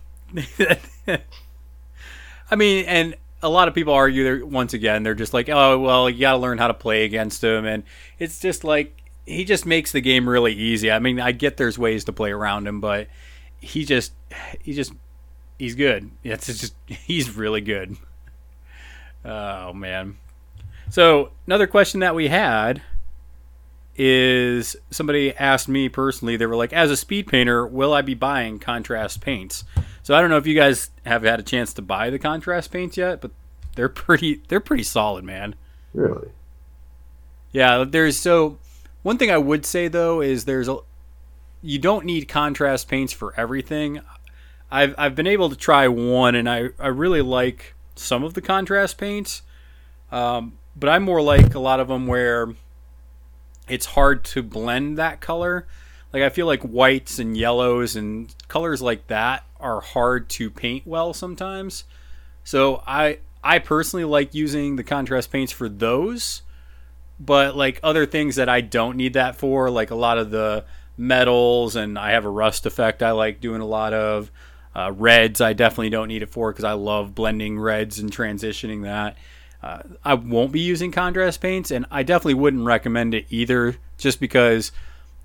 I 2.50 2.56
mean, 2.56 2.84
and 2.86 3.16
a 3.42 3.48
lot 3.48 3.68
of 3.68 3.74
people 3.74 3.92
argue 3.92 4.24
there 4.24 4.46
once 4.46 4.72
again 4.74 5.02
they're 5.02 5.14
just 5.14 5.34
like, 5.34 5.48
oh 5.48 5.78
well, 5.78 6.08
you 6.08 6.20
got 6.20 6.32
to 6.32 6.38
learn 6.38 6.58
how 6.58 6.68
to 6.68 6.74
play 6.74 7.04
against 7.04 7.42
him, 7.42 7.64
and 7.64 7.82
it's 8.18 8.40
just 8.40 8.64
like 8.64 9.02
he 9.26 9.44
just 9.44 9.66
makes 9.66 9.92
the 9.92 10.00
game 10.00 10.28
really 10.28 10.52
easy. 10.52 10.90
I 10.90 10.98
mean, 10.98 11.20
I 11.20 11.32
get 11.32 11.56
there's 11.56 11.78
ways 11.78 12.04
to 12.04 12.12
play 12.12 12.30
around 12.30 12.66
him, 12.66 12.80
but 12.80 13.08
he 13.60 13.84
just 13.84 14.12
he 14.62 14.72
just 14.72 14.92
he's 15.58 15.74
good. 15.74 16.10
It's 16.24 16.46
just 16.46 16.74
he's 16.86 17.36
really 17.36 17.60
good. 17.60 17.96
Oh 19.24 19.72
man. 19.72 20.18
So 20.88 21.30
another 21.46 21.66
question 21.66 22.00
that 22.00 22.14
we 22.14 22.28
had 22.28 22.80
is 23.96 24.76
somebody 24.90 25.34
asked 25.34 25.68
me 25.68 25.88
personally, 25.88 26.36
they 26.36 26.46
were 26.46 26.56
like, 26.56 26.72
as 26.72 26.90
a 26.90 26.96
speed 26.96 27.26
painter, 27.26 27.66
will 27.66 27.92
I 27.92 28.02
be 28.02 28.14
buying 28.14 28.58
contrast 28.58 29.20
paints? 29.20 29.64
So 30.06 30.14
I 30.14 30.20
don't 30.20 30.30
know 30.30 30.36
if 30.36 30.46
you 30.46 30.54
guys 30.54 30.90
have 31.04 31.24
had 31.24 31.40
a 31.40 31.42
chance 31.42 31.74
to 31.74 31.82
buy 31.82 32.10
the 32.10 32.18
contrast 32.20 32.70
paints 32.70 32.96
yet, 32.96 33.20
but 33.20 33.32
they're 33.74 33.88
pretty 33.88 34.40
they're 34.46 34.60
pretty 34.60 34.84
solid, 34.84 35.24
man. 35.24 35.56
Really? 35.94 36.28
Yeah, 37.50 37.82
there's 37.82 38.16
so 38.16 38.60
one 39.02 39.18
thing 39.18 39.32
I 39.32 39.38
would 39.38 39.66
say 39.66 39.88
though 39.88 40.20
is 40.20 40.44
there's 40.44 40.68
a 40.68 40.78
you 41.60 41.80
don't 41.80 42.04
need 42.04 42.28
contrast 42.28 42.86
paints 42.86 43.12
for 43.12 43.34
everything. 43.36 44.00
I've 44.70 44.94
I've 44.96 45.16
been 45.16 45.26
able 45.26 45.50
to 45.50 45.56
try 45.56 45.88
one 45.88 46.36
and 46.36 46.48
I, 46.48 46.68
I 46.78 46.86
really 46.86 47.20
like 47.20 47.74
some 47.96 48.22
of 48.22 48.34
the 48.34 48.40
contrast 48.40 48.98
paints. 48.98 49.42
Um, 50.12 50.56
but 50.76 50.88
I'm 50.88 51.02
more 51.02 51.20
like 51.20 51.52
a 51.56 51.58
lot 51.58 51.80
of 51.80 51.88
them 51.88 52.06
where 52.06 52.54
it's 53.68 53.86
hard 53.86 54.24
to 54.26 54.44
blend 54.44 54.98
that 54.98 55.20
color. 55.20 55.66
Like 56.12 56.22
I 56.22 56.28
feel 56.28 56.46
like 56.46 56.62
whites 56.62 57.18
and 57.18 57.36
yellows 57.36 57.96
and 57.96 58.32
colors 58.46 58.80
like 58.80 59.08
that 59.08 59.42
are 59.60 59.80
hard 59.80 60.28
to 60.30 60.50
paint 60.50 60.86
well 60.86 61.12
sometimes. 61.12 61.84
So 62.44 62.82
I 62.86 63.18
I 63.42 63.58
personally 63.58 64.04
like 64.04 64.34
using 64.34 64.76
the 64.76 64.84
contrast 64.84 65.30
paints 65.30 65.52
for 65.52 65.68
those. 65.68 66.42
But 67.18 67.56
like 67.56 67.80
other 67.82 68.04
things 68.04 68.36
that 68.36 68.48
I 68.48 68.60
don't 68.60 68.96
need 68.96 69.14
that 69.14 69.36
for, 69.36 69.70
like 69.70 69.90
a 69.90 69.94
lot 69.94 70.18
of 70.18 70.30
the 70.30 70.64
metals 70.98 71.74
and 71.76 71.98
I 71.98 72.10
have 72.10 72.24
a 72.24 72.30
rust 72.30 72.66
effect 72.66 73.02
I 73.02 73.12
like 73.12 73.40
doing 73.40 73.60
a 73.60 73.66
lot 73.66 73.92
of. 73.92 74.30
Uh, 74.74 74.92
reds 74.92 75.40
I 75.40 75.54
definitely 75.54 75.88
don't 75.88 76.08
need 76.08 76.22
it 76.22 76.28
for 76.28 76.52
because 76.52 76.64
I 76.64 76.72
love 76.72 77.14
blending 77.14 77.58
reds 77.58 77.98
and 77.98 78.10
transitioning 78.10 78.82
that. 78.82 79.16
Uh, 79.62 79.82
I 80.04 80.14
won't 80.14 80.52
be 80.52 80.60
using 80.60 80.92
contrast 80.92 81.40
paints, 81.40 81.70
and 81.70 81.86
I 81.90 82.02
definitely 82.02 82.34
wouldn't 82.34 82.64
recommend 82.64 83.14
it 83.14 83.26
either, 83.30 83.76
just 83.96 84.20
because 84.20 84.70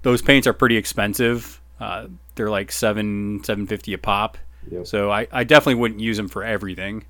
those 0.02 0.22
paints 0.22 0.48
are 0.48 0.54
pretty 0.54 0.78
expensive. 0.78 1.61
Uh, 1.82 2.08
they're 2.36 2.50
like 2.50 2.72
seven 2.72 3.44
seven 3.44 3.66
fifty 3.66 3.94
a 3.94 3.98
pop, 3.98 4.38
Yep. 4.70 4.86
so 4.88 5.10
I, 5.12 5.28
I 5.32 5.44
definitely 5.44 5.76
wouldn't 5.82 6.00
use 6.00 6.16
them 6.18 6.28
for 6.28 6.44
everything. 6.44 7.06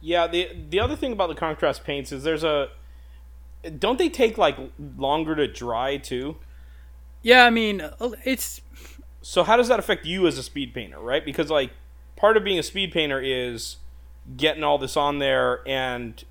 Yeah, 0.00 0.26
the 0.26 0.50
the 0.70 0.80
other 0.80 0.96
thing 0.96 1.12
about 1.12 1.28
the 1.28 1.34
contrast 1.34 1.84
paints 1.84 2.12
is 2.12 2.22
there's 2.24 2.44
a 2.44 2.68
don't 3.78 3.98
they 3.98 4.08
take 4.08 4.36
like 4.38 4.56
longer 4.96 5.34
to 5.34 5.46
dry 5.48 5.96
too? 5.96 6.36
Yeah, 7.22 7.44
I 7.44 7.50
mean 7.50 7.80
uh, 7.80 8.10
it's 8.24 8.60
So 9.22 9.42
how 9.44 9.56
does 9.56 9.68
that 9.68 9.78
affect 9.78 10.04
you 10.04 10.26
as 10.26 10.36
a 10.36 10.42
speed 10.42 10.74
painter, 10.74 10.98
right? 10.98 11.24
Because 11.24 11.50
like 11.50 11.72
part 12.16 12.36
of 12.36 12.44
being 12.44 12.58
a 12.58 12.62
speed 12.62 12.92
painter 12.92 13.20
is 13.20 13.76
getting 14.36 14.62
all 14.62 14.78
this 14.78 14.96
on 14.96 15.18
there 15.18 15.66
and 15.66 16.22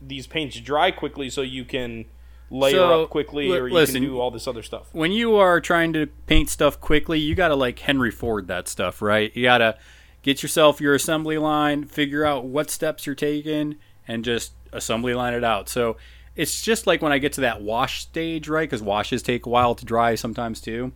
these 0.00 0.26
paints 0.26 0.58
dry 0.60 0.90
quickly 0.90 1.28
so 1.30 1.42
you 1.42 1.64
can 1.64 2.06
layer 2.50 2.72
So, 2.72 3.04
up 3.04 3.10
quickly 3.10 3.50
or 3.50 3.68
you 3.68 3.74
listen, 3.74 4.02
can 4.02 4.10
do 4.10 4.20
all 4.20 4.30
this 4.30 4.46
other 4.46 4.62
stuff. 4.62 4.88
when 4.92 5.12
you 5.12 5.36
are 5.36 5.60
trying 5.60 5.92
to 5.94 6.06
paint 6.26 6.50
stuff 6.50 6.80
quickly, 6.80 7.18
you 7.18 7.34
got 7.34 7.48
to 7.48 7.54
like 7.54 7.78
Henry 7.78 8.10
Ford 8.10 8.48
that 8.48 8.68
stuff, 8.68 9.00
right? 9.00 9.34
You 9.34 9.44
got 9.44 9.58
to 9.58 9.78
get 10.22 10.42
yourself 10.42 10.80
your 10.80 10.94
assembly 10.94 11.38
line, 11.38 11.84
figure 11.84 12.24
out 12.24 12.44
what 12.44 12.70
steps 12.70 13.06
you're 13.06 13.14
taking, 13.14 13.76
and 14.06 14.24
just 14.24 14.52
assembly 14.72 15.14
line 15.14 15.34
it 15.34 15.44
out. 15.44 15.68
So 15.68 15.96
it's 16.36 16.62
just 16.62 16.86
like 16.86 17.02
when 17.02 17.12
I 17.12 17.18
get 17.18 17.32
to 17.34 17.40
that 17.42 17.62
wash 17.62 18.02
stage, 18.02 18.48
right? 18.48 18.68
Because 18.68 18.82
washes 18.82 19.22
take 19.22 19.46
a 19.46 19.48
while 19.48 19.74
to 19.74 19.84
dry 19.84 20.14
sometimes 20.14 20.60
too. 20.60 20.92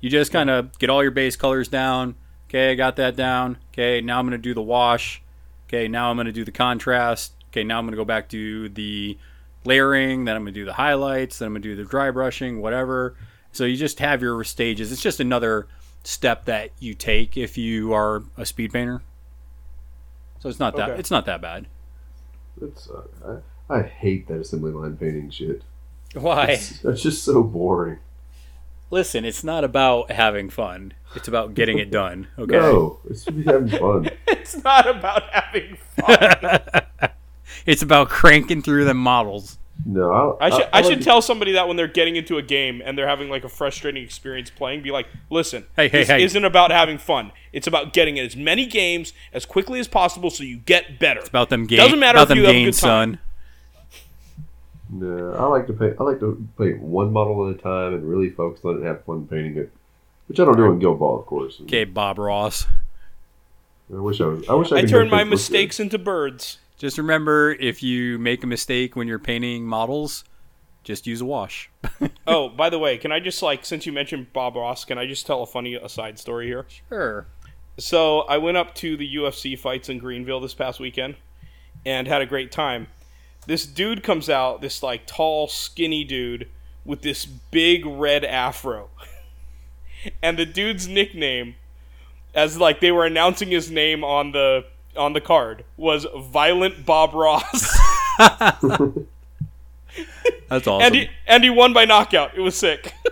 You 0.00 0.10
just 0.10 0.32
kind 0.32 0.50
of 0.50 0.78
get 0.78 0.90
all 0.90 1.02
your 1.02 1.12
base 1.12 1.36
colors 1.36 1.68
down. 1.68 2.16
Okay, 2.48 2.72
I 2.72 2.74
got 2.74 2.96
that 2.96 3.16
down. 3.16 3.58
Okay, 3.72 4.00
now 4.00 4.18
I'm 4.18 4.26
going 4.26 4.32
to 4.32 4.42
do 4.42 4.54
the 4.54 4.62
wash. 4.62 5.22
Okay, 5.68 5.88
now 5.88 6.10
I'm 6.10 6.16
going 6.16 6.26
to 6.26 6.32
do 6.32 6.44
the 6.44 6.52
contrast. 6.52 7.32
Okay, 7.50 7.64
now 7.64 7.78
I'm 7.78 7.84
going 7.84 7.92
to 7.92 7.96
go 7.96 8.04
back 8.04 8.28
to 8.30 8.68
the 8.68 9.16
layering. 9.64 10.24
Then 10.24 10.36
I'm 10.36 10.42
going 10.42 10.54
to 10.54 10.60
do 10.60 10.64
the 10.64 10.72
highlights. 10.74 11.38
Then 11.38 11.46
I'm 11.46 11.52
going 11.54 11.62
to 11.62 11.68
do 11.70 11.76
the 11.76 11.88
dry 11.88 12.10
brushing, 12.10 12.60
whatever. 12.60 13.14
So 13.52 13.64
you 13.64 13.76
just 13.76 13.98
have 13.98 14.22
your 14.22 14.42
stages. 14.44 14.92
It's 14.92 15.02
just 15.02 15.20
another 15.20 15.66
step 16.04 16.46
that 16.46 16.70
you 16.80 16.94
take 16.94 17.36
if 17.36 17.56
you 17.58 17.92
are 17.92 18.22
a 18.36 18.44
speed 18.46 18.72
painter. 18.72 19.02
So 20.40 20.48
it's 20.48 20.58
not 20.58 20.74
that 20.76 20.90
Okay. 20.90 20.98
it's 21.00 21.10
not 21.10 21.26
that 21.26 21.40
bad. 21.40 21.66
It's, 22.60 22.88
uh, 22.90 23.38
I, 23.70 23.78
I 23.78 23.82
hate 23.82 24.26
that 24.28 24.40
assembly 24.40 24.72
line 24.72 24.96
painting 24.96 25.30
shit. 25.30 25.62
Why? 26.14 26.56
That's 26.82 27.02
just 27.02 27.24
so 27.24 27.42
boring. 27.42 27.98
Listen, 28.90 29.24
it's 29.24 29.42
not 29.42 29.64
about 29.64 30.10
having 30.10 30.50
fun. 30.50 30.92
It's 31.14 31.28
about 31.28 31.54
getting 31.54 31.78
it 31.78 31.90
done. 31.90 32.26
Okay. 32.38 32.56
No, 32.56 32.98
it's 33.08 33.24
having 33.24 33.68
fun. 33.68 34.10
It's 34.26 34.62
not 34.64 34.88
about 34.88 35.22
having 35.30 35.76
fun. 35.96 37.10
It's 37.66 37.82
about 37.82 38.08
cranking 38.08 38.62
through 38.62 38.84
the 38.84 38.94
models. 38.94 39.58
No, 39.84 40.36
I, 40.40 40.46
I 40.46 40.50
should 40.50 40.68
I, 40.72 40.76
like 40.80 40.84
should 40.84 40.98
to- 40.98 41.04
tell 41.04 41.22
somebody 41.22 41.52
that 41.52 41.66
when 41.66 41.76
they're 41.76 41.88
getting 41.88 42.14
into 42.16 42.36
a 42.38 42.42
game 42.42 42.80
and 42.84 42.96
they're 42.96 43.08
having 43.08 43.28
like 43.28 43.42
a 43.42 43.48
frustrating 43.48 44.02
experience 44.04 44.48
playing, 44.50 44.82
be 44.82 44.90
like, 44.92 45.06
listen, 45.30 45.66
Hey, 45.74 45.88
hey, 45.88 46.00
this 46.00 46.08
hey. 46.08 46.22
isn't 46.22 46.44
about 46.44 46.70
having 46.70 46.98
fun. 46.98 47.32
It's 47.52 47.66
about 47.66 47.92
getting 47.92 48.18
as 48.18 48.36
many 48.36 48.66
games 48.66 49.12
as 49.32 49.44
quickly 49.44 49.80
as 49.80 49.88
possible 49.88 50.30
so 50.30 50.44
you 50.44 50.58
get 50.58 51.00
better. 51.00 51.20
It's 51.20 51.28
about 51.28 51.48
them 51.50 51.66
games. 51.66 51.82
Doesn't 51.82 51.98
matter 51.98 52.18
about 52.18 52.30
if 52.30 52.36
you 52.36 52.42
them 52.42 52.46
have 52.54 52.54
a 52.56 52.64
games, 52.64 52.80
good 52.80 52.86
time. 52.86 53.10
son. 53.14 53.18
No, 54.90 55.32
I 55.32 55.44
like 55.46 55.66
to 55.68 55.72
paint. 55.72 55.96
I 55.98 56.02
like 56.04 56.20
to 56.20 56.46
paint 56.58 56.80
one 56.82 57.12
model 57.12 57.48
at 57.48 57.56
a 57.56 57.58
time 57.58 57.94
and 57.94 58.04
really 58.08 58.30
focus 58.30 58.60
on 58.64 58.72
it 58.72 58.76
and 58.78 58.86
have 58.86 59.04
fun 59.04 59.26
painting 59.26 59.56
it, 59.56 59.72
which 60.28 60.38
I 60.38 60.44
don't 60.44 60.56
do 60.56 60.66
in 60.66 60.78
Guild 60.78 60.98
Ball, 60.98 61.18
of 61.18 61.26
course. 61.26 61.60
Okay, 61.62 61.84
Bob 61.84 62.18
Ross. 62.18 62.66
I 63.92 63.98
wish 63.98 64.20
I 64.20 64.26
was. 64.26 64.48
I 64.48 64.54
wish 64.54 64.70
I, 64.70 64.76
I 64.76 64.80
could 64.82 64.90
turn 64.90 65.08
my 65.10 65.24
mistakes 65.24 65.80
into 65.80 65.98
birds. 65.98 66.58
Just 66.82 66.98
remember, 66.98 67.52
if 67.52 67.80
you 67.80 68.18
make 68.18 68.42
a 68.42 68.46
mistake 68.48 68.96
when 68.96 69.06
you're 69.06 69.20
painting 69.20 69.64
models, 69.64 70.24
just 70.82 71.06
use 71.06 71.20
a 71.20 71.24
wash. 71.24 71.70
Oh, 72.26 72.48
by 72.48 72.70
the 72.70 72.78
way, 72.78 72.98
can 72.98 73.12
I 73.12 73.20
just 73.20 73.40
like 73.40 73.64
since 73.64 73.86
you 73.86 73.92
mentioned 73.92 74.32
Bob 74.32 74.56
Ross, 74.56 74.84
can 74.84 74.98
I 74.98 75.06
just 75.06 75.24
tell 75.24 75.44
a 75.44 75.46
funny 75.46 75.74
aside 75.74 76.18
story 76.18 76.48
here? 76.48 76.66
Sure. 76.88 77.28
So 77.78 78.22
I 78.22 78.38
went 78.38 78.56
up 78.56 78.74
to 78.76 78.96
the 78.96 79.14
UFC 79.14 79.56
fights 79.56 79.88
in 79.88 79.98
Greenville 79.98 80.40
this 80.40 80.54
past 80.54 80.80
weekend 80.80 81.14
and 81.86 82.08
had 82.08 82.20
a 82.20 82.26
great 82.26 82.50
time. 82.50 82.88
This 83.46 83.64
dude 83.64 84.02
comes 84.02 84.28
out, 84.28 84.60
this 84.60 84.82
like 84.82 85.06
tall, 85.06 85.46
skinny 85.46 86.02
dude 86.02 86.48
with 86.84 87.02
this 87.02 87.26
big 87.26 87.86
red 87.86 88.24
afro. 88.24 88.90
and 90.22 90.36
the 90.36 90.46
dude's 90.46 90.88
nickname, 90.88 91.54
as 92.34 92.58
like 92.58 92.80
they 92.80 92.90
were 92.90 93.06
announcing 93.06 93.50
his 93.50 93.70
name 93.70 94.02
on 94.02 94.32
the 94.32 94.64
on 94.96 95.12
the 95.12 95.20
card, 95.20 95.64
was 95.76 96.06
Violent 96.16 96.84
Bob 96.86 97.14
Ross. 97.14 97.78
That's 100.48 100.66
awesome. 100.66 100.86
and 100.86 100.94
he 100.94 101.08
and 101.26 101.44
he 101.44 101.50
won 101.50 101.72
by 101.72 101.84
knockout. 101.84 102.36
It 102.36 102.40
was 102.40 102.56
sick. 102.56 102.92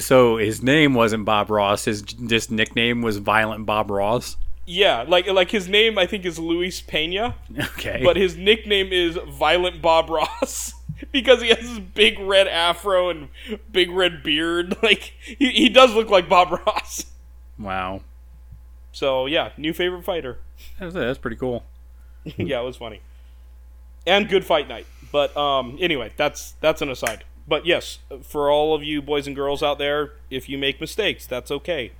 So 0.00 0.36
his 0.36 0.62
name 0.62 0.92
wasn't 0.92 1.24
Bob 1.24 1.48
Ross. 1.48 1.86
His 1.86 2.02
just 2.02 2.50
nickname 2.50 3.00
was 3.00 3.16
Violent 3.16 3.64
Bob 3.64 3.90
Ross. 3.90 4.36
yeah, 4.66 5.02
like 5.08 5.26
like 5.28 5.50
his 5.50 5.66
name 5.66 5.96
I 5.96 6.04
think 6.04 6.26
is 6.26 6.38
Luis 6.38 6.82
Pena. 6.82 7.36
Okay. 7.58 8.02
but 8.04 8.16
his 8.18 8.36
nickname 8.36 8.92
is 8.92 9.16
Violent 9.28 9.80
Bob 9.80 10.10
Ross 10.10 10.74
because 11.10 11.40
he 11.40 11.48
has 11.48 11.60
this 11.60 11.78
big 11.78 12.18
red 12.18 12.48
afro 12.48 13.08
and 13.08 13.30
big 13.70 13.90
red 13.90 14.22
beard. 14.22 14.76
Like 14.82 15.14
he, 15.24 15.48
he 15.52 15.68
does 15.70 15.94
look 15.94 16.10
like 16.10 16.28
Bob 16.28 16.50
Ross. 16.66 17.06
wow. 17.58 18.02
So 18.92 19.26
yeah, 19.26 19.50
new 19.56 19.72
favorite 19.72 20.04
fighter. 20.04 20.38
That's, 20.78 20.94
that's 20.94 21.18
pretty 21.18 21.36
cool. 21.36 21.64
yeah, 22.24 22.60
it 22.60 22.64
was 22.64 22.76
funny. 22.76 23.00
And 24.06 24.28
good 24.28 24.44
fight 24.44 24.68
night. 24.68 24.86
But 25.10 25.36
um 25.36 25.76
anyway, 25.80 26.12
that's 26.16 26.52
that's 26.60 26.82
an 26.82 26.88
aside. 26.88 27.24
But 27.48 27.66
yes, 27.66 27.98
for 28.22 28.50
all 28.50 28.74
of 28.74 28.84
you 28.84 29.02
boys 29.02 29.26
and 29.26 29.34
girls 29.34 29.62
out 29.62 29.78
there, 29.78 30.12
if 30.30 30.48
you 30.48 30.58
make 30.58 30.80
mistakes, 30.80 31.26
that's 31.26 31.50
okay. 31.50 31.92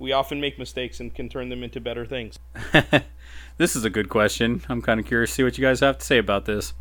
We 0.00 0.12
often 0.12 0.40
make 0.40 0.58
mistakes 0.58 1.00
and 1.00 1.14
can 1.14 1.28
turn 1.28 1.48
them 1.48 1.62
into 1.62 1.80
better 1.80 2.06
things. 2.06 2.38
This 3.58 3.74
is 3.74 3.84
a 3.84 3.90
good 3.90 4.08
question. 4.08 4.62
I'm 4.68 4.80
kind 4.80 5.00
of 5.00 5.06
curious 5.06 5.30
to 5.30 5.34
see 5.34 5.42
what 5.42 5.58
you 5.58 5.62
guys 5.62 5.80
have 5.80 5.98
to 5.98 6.06
say 6.06 6.18
about 6.18 6.44
this. 6.44 6.72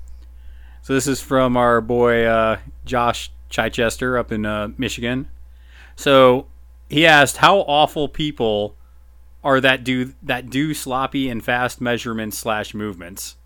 So 0.84 0.94
this 0.94 1.08
is 1.08 1.20
from 1.20 1.58
our 1.58 1.82
boy 1.82 2.24
uh, 2.26 2.60
Josh 2.86 3.32
Chichester 3.50 4.16
up 4.16 4.32
in 4.32 4.46
uh, 4.46 4.70
Michigan. 4.78 5.28
So 5.96 6.46
he 6.88 7.06
asked, 7.06 7.38
"How 7.38 7.62
awful 7.62 8.08
people 8.08 8.76
are 9.48 9.62
that 9.62 9.84
do 9.84 10.14
that 10.22 10.50
do 10.50 10.74
sloppy 10.74 11.30
and 11.30 11.44
fast 11.44 11.80
measurements 11.80 12.38
slash 12.38 12.74
movements?" 12.74 13.38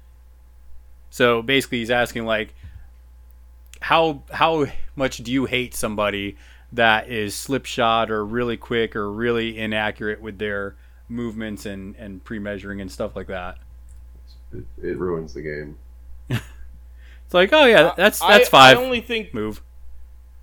So 1.11 1.41
basically, 1.41 1.79
he's 1.79 1.91
asking 1.91 2.25
like, 2.25 2.55
how 3.81 4.23
how 4.31 4.67
much 4.95 5.17
do 5.17 5.31
you 5.31 5.45
hate 5.45 5.75
somebody 5.75 6.37
that 6.71 7.09
is 7.09 7.35
slipshod 7.35 8.09
or 8.09 8.25
really 8.25 8.57
quick 8.57 8.95
or 8.95 9.11
really 9.11 9.57
inaccurate 9.57 10.21
with 10.21 10.39
their 10.39 10.75
movements 11.07 11.65
and 11.65 11.95
and 11.97 12.23
pre-measuring 12.23 12.81
and 12.81 12.91
stuff 12.91 13.15
like 13.15 13.27
that? 13.27 13.57
It, 14.51 14.65
it 14.81 14.97
ruins 14.97 15.33
the 15.33 15.41
game. 15.41 15.77
It's 17.31 17.33
like, 17.33 17.53
oh 17.53 17.63
yeah, 17.63 17.93
that's 17.95 18.19
that's 18.19 18.47
I, 18.47 18.49
five. 18.49 18.77
I 18.77 18.81
only 18.81 18.99
think 18.99 19.33
move. 19.33 19.61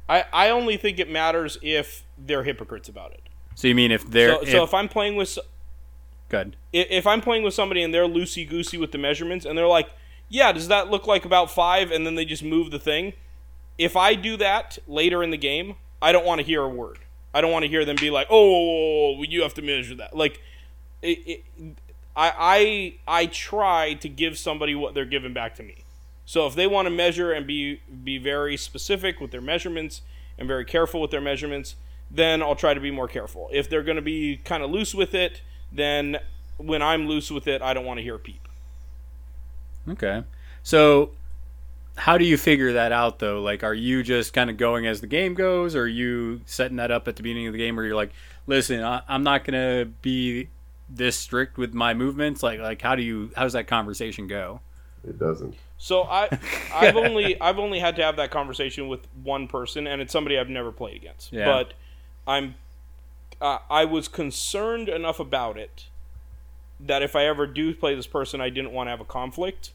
I, 0.08 0.24
I 0.32 0.48
only 0.48 0.78
think 0.78 0.98
it 0.98 1.10
matters 1.10 1.58
if 1.60 2.02
they're 2.16 2.44
hypocrites 2.44 2.88
about 2.88 3.12
it. 3.12 3.27
So 3.58 3.66
you 3.66 3.74
mean 3.74 3.90
if 3.90 4.08
they're 4.08 4.38
So, 4.38 4.44
so 4.44 4.62
if 4.62 4.72
I'm 4.72 4.88
playing 4.88 5.16
with 5.16 5.36
good? 6.28 6.54
if 6.72 7.08
I'm 7.08 7.20
playing 7.20 7.42
with 7.42 7.54
somebody 7.54 7.82
and 7.82 7.92
they're 7.92 8.06
loosey 8.06 8.48
goosey 8.48 8.78
with 8.78 8.92
the 8.92 8.98
measurements 8.98 9.44
and 9.44 9.58
they're 9.58 9.66
like, 9.66 9.90
yeah, 10.28 10.52
does 10.52 10.68
that 10.68 10.92
look 10.92 11.08
like 11.08 11.24
about 11.24 11.50
five? 11.50 11.90
And 11.90 12.06
then 12.06 12.14
they 12.14 12.24
just 12.24 12.44
move 12.44 12.70
the 12.70 12.78
thing. 12.78 13.14
If 13.76 13.96
I 13.96 14.14
do 14.14 14.36
that 14.36 14.78
later 14.86 15.24
in 15.24 15.30
the 15.30 15.36
game, 15.36 15.74
I 16.00 16.12
don't 16.12 16.24
want 16.24 16.38
to 16.40 16.46
hear 16.46 16.62
a 16.62 16.68
word. 16.68 17.00
I 17.34 17.40
don't 17.40 17.50
want 17.50 17.64
to 17.64 17.68
hear 17.68 17.84
them 17.84 17.96
be 17.96 18.10
like, 18.10 18.28
oh, 18.30 19.24
you 19.24 19.42
have 19.42 19.54
to 19.54 19.62
measure 19.62 19.96
that. 19.96 20.16
Like, 20.16 20.40
it, 21.02 21.18
it, 21.26 21.44
I, 22.14 22.94
I 23.08 23.22
I 23.22 23.26
try 23.26 23.94
to 23.94 24.08
give 24.08 24.38
somebody 24.38 24.76
what 24.76 24.94
they're 24.94 25.04
giving 25.04 25.32
back 25.32 25.56
to 25.56 25.64
me. 25.64 25.78
So 26.26 26.46
if 26.46 26.54
they 26.54 26.68
want 26.68 26.86
to 26.86 26.90
measure 26.90 27.32
and 27.32 27.44
be 27.44 27.80
be 28.04 28.18
very 28.18 28.56
specific 28.56 29.18
with 29.20 29.32
their 29.32 29.40
measurements 29.40 30.02
and 30.38 30.46
very 30.46 30.64
careful 30.64 31.00
with 31.00 31.10
their 31.10 31.20
measurements, 31.20 31.74
then 32.10 32.42
I'll 32.42 32.56
try 32.56 32.74
to 32.74 32.80
be 32.80 32.90
more 32.90 33.08
careful. 33.08 33.48
If 33.52 33.68
they're 33.68 33.82
going 33.82 33.96
to 33.96 34.02
be 34.02 34.38
kind 34.44 34.62
of 34.62 34.70
loose 34.70 34.94
with 34.94 35.14
it, 35.14 35.42
then 35.70 36.18
when 36.56 36.82
I'm 36.82 37.06
loose 37.06 37.30
with 37.30 37.46
it, 37.46 37.62
I 37.62 37.74
don't 37.74 37.84
want 37.84 37.98
to 37.98 38.02
hear 38.02 38.16
a 38.16 38.18
peep. 38.18 38.48
Okay. 39.88 40.24
So 40.62 41.12
how 41.96 42.16
do 42.16 42.24
you 42.24 42.36
figure 42.36 42.74
that 42.74 42.92
out 42.92 43.18
though? 43.18 43.42
Like, 43.42 43.62
are 43.64 43.74
you 43.74 44.02
just 44.02 44.32
kind 44.32 44.50
of 44.50 44.56
going 44.56 44.86
as 44.86 45.00
the 45.00 45.06
game 45.06 45.34
goes, 45.34 45.74
or 45.74 45.82
are 45.82 45.86
you 45.86 46.40
setting 46.46 46.76
that 46.76 46.90
up 46.90 47.08
at 47.08 47.16
the 47.16 47.22
beginning 47.22 47.46
of 47.46 47.52
the 47.52 47.58
game 47.58 47.76
where 47.76 47.84
you're 47.84 47.96
like, 47.96 48.12
listen, 48.46 48.82
I, 48.82 49.02
I'm 49.08 49.22
not 49.22 49.44
gonna 49.44 49.86
be 50.02 50.48
this 50.88 51.16
strict 51.16 51.58
with 51.58 51.74
my 51.74 51.94
movements? 51.94 52.42
Like, 52.42 52.60
like 52.60 52.80
how 52.80 52.94
do 52.94 53.02
you 53.02 53.30
how 53.36 53.42
does 53.42 53.52
that 53.54 53.66
conversation 53.66 54.26
go? 54.26 54.60
It 55.06 55.18
doesn't. 55.18 55.54
So 55.76 56.02
I 56.02 56.28
I've 56.74 56.96
only 56.96 57.40
I've 57.40 57.58
only 57.58 57.80
had 57.80 57.96
to 57.96 58.02
have 58.02 58.16
that 58.16 58.30
conversation 58.30 58.88
with 58.88 59.00
one 59.22 59.48
person, 59.48 59.86
and 59.86 60.00
it's 60.00 60.12
somebody 60.12 60.38
I've 60.38 60.48
never 60.48 60.72
played 60.72 60.96
against. 60.96 61.32
Yeah. 61.32 61.46
But 61.46 61.74
I'm 62.28 62.54
uh, 63.40 63.58
I 63.70 63.84
was 63.84 64.06
concerned 64.06 64.88
enough 64.88 65.18
about 65.18 65.56
it 65.56 65.86
that 66.78 67.02
if 67.02 67.16
I 67.16 67.24
ever 67.24 67.46
do 67.46 67.74
play 67.74 67.94
this 67.94 68.06
person, 68.06 68.40
I 68.40 68.50
didn't 68.50 68.72
want 68.72 68.86
to 68.86 68.90
have 68.90 69.00
a 69.00 69.04
conflict. 69.04 69.72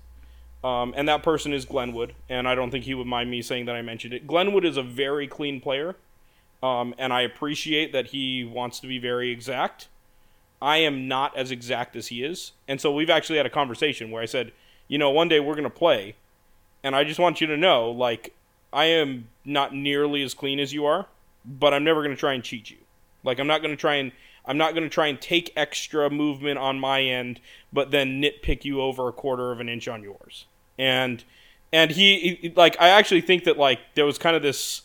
Um, 0.64 0.94
and 0.96 1.10
that 1.10 1.24
person 1.24 1.52
is 1.52 1.66
Glenwood, 1.66 2.14
and 2.30 2.48
I 2.48 2.56
don't 2.56 2.72
think 2.72 2.86
he 2.86 2.94
would 2.94 3.08
mind 3.08 3.30
me 3.30 3.42
saying 3.42 3.66
that 3.66 3.76
I 3.76 3.82
mentioned 3.82 4.14
it. 4.14 4.26
Glenwood 4.26 4.64
is 4.64 4.78
a 4.78 4.84
very 4.84 5.28
clean 5.28 5.60
player, 5.60 5.98
um, 6.62 6.96
and 6.98 7.12
I 7.12 7.22
appreciate 7.22 7.92
that 7.92 8.08
he 8.08 8.46
wants 8.46 8.80
to 8.80 8.88
be 8.88 8.98
very 8.98 9.30
exact. 9.30 9.90
I 10.62 10.78
am 10.78 11.10
not 11.10 11.36
as 11.36 11.52
exact 11.52 11.98
as 11.98 12.08
he 12.08 12.24
is, 12.24 12.54
and 12.66 12.80
so 12.80 12.94
we've 12.94 13.10
actually 13.10 13.36
had 13.36 13.46
a 13.46 13.50
conversation 13.50 14.10
where 14.10 14.24
I 14.24 14.26
said, 14.26 14.54
you 14.88 14.98
know, 14.98 15.10
one 15.10 15.28
day 15.28 15.42
we're 15.42 15.56
gonna 15.56 15.70
play, 15.70 16.16
and 16.82 16.96
I 16.96 17.04
just 17.04 17.20
want 17.20 17.42
you 17.42 17.48
to 17.48 17.58
know, 17.58 17.92
like, 17.92 18.34
I 18.72 18.86
am 18.86 19.28
not 19.44 19.76
nearly 19.76 20.24
as 20.24 20.34
clean 20.34 20.62
as 20.62 20.72
you 20.72 20.86
are, 20.86 21.08
but 21.46 21.74
I'm 21.74 21.84
never 21.84 22.04
gonna 22.04 22.16
try 22.16 22.34
and 22.34 22.44
cheat 22.44 22.70
you. 22.70 22.78
Like, 23.24 23.40
I'm 23.40 23.48
not 23.48 23.62
gonna 23.62 23.76
try 23.76 23.96
and 23.96 24.12
I'm 24.46 24.58
not 24.58 24.74
gonna 24.74 24.90
try 24.90 25.08
and 25.08 25.20
take 25.20 25.54
extra 25.56 26.10
movement 26.10 26.58
on 26.58 26.80
my 26.80 27.02
end, 27.02 27.40
but 27.72 27.92
then 27.92 28.22
nitpick 28.22 28.66
you 28.66 28.82
over 28.82 29.08
a 29.08 29.14
quarter 29.14 29.52
of 29.52 29.60
an 29.60 29.70
inch 29.70 29.88
on 29.88 30.04
yours. 30.04 30.46
And 30.78 31.24
and 31.72 31.92
he, 31.92 32.38
he 32.42 32.54
like 32.56 32.76
I 32.80 32.90
actually 32.90 33.22
think 33.22 33.44
that 33.46 33.58
like 33.58 33.80
there 33.96 34.06
was 34.06 34.18
kind 34.18 34.36
of 34.36 34.42
this 34.42 34.84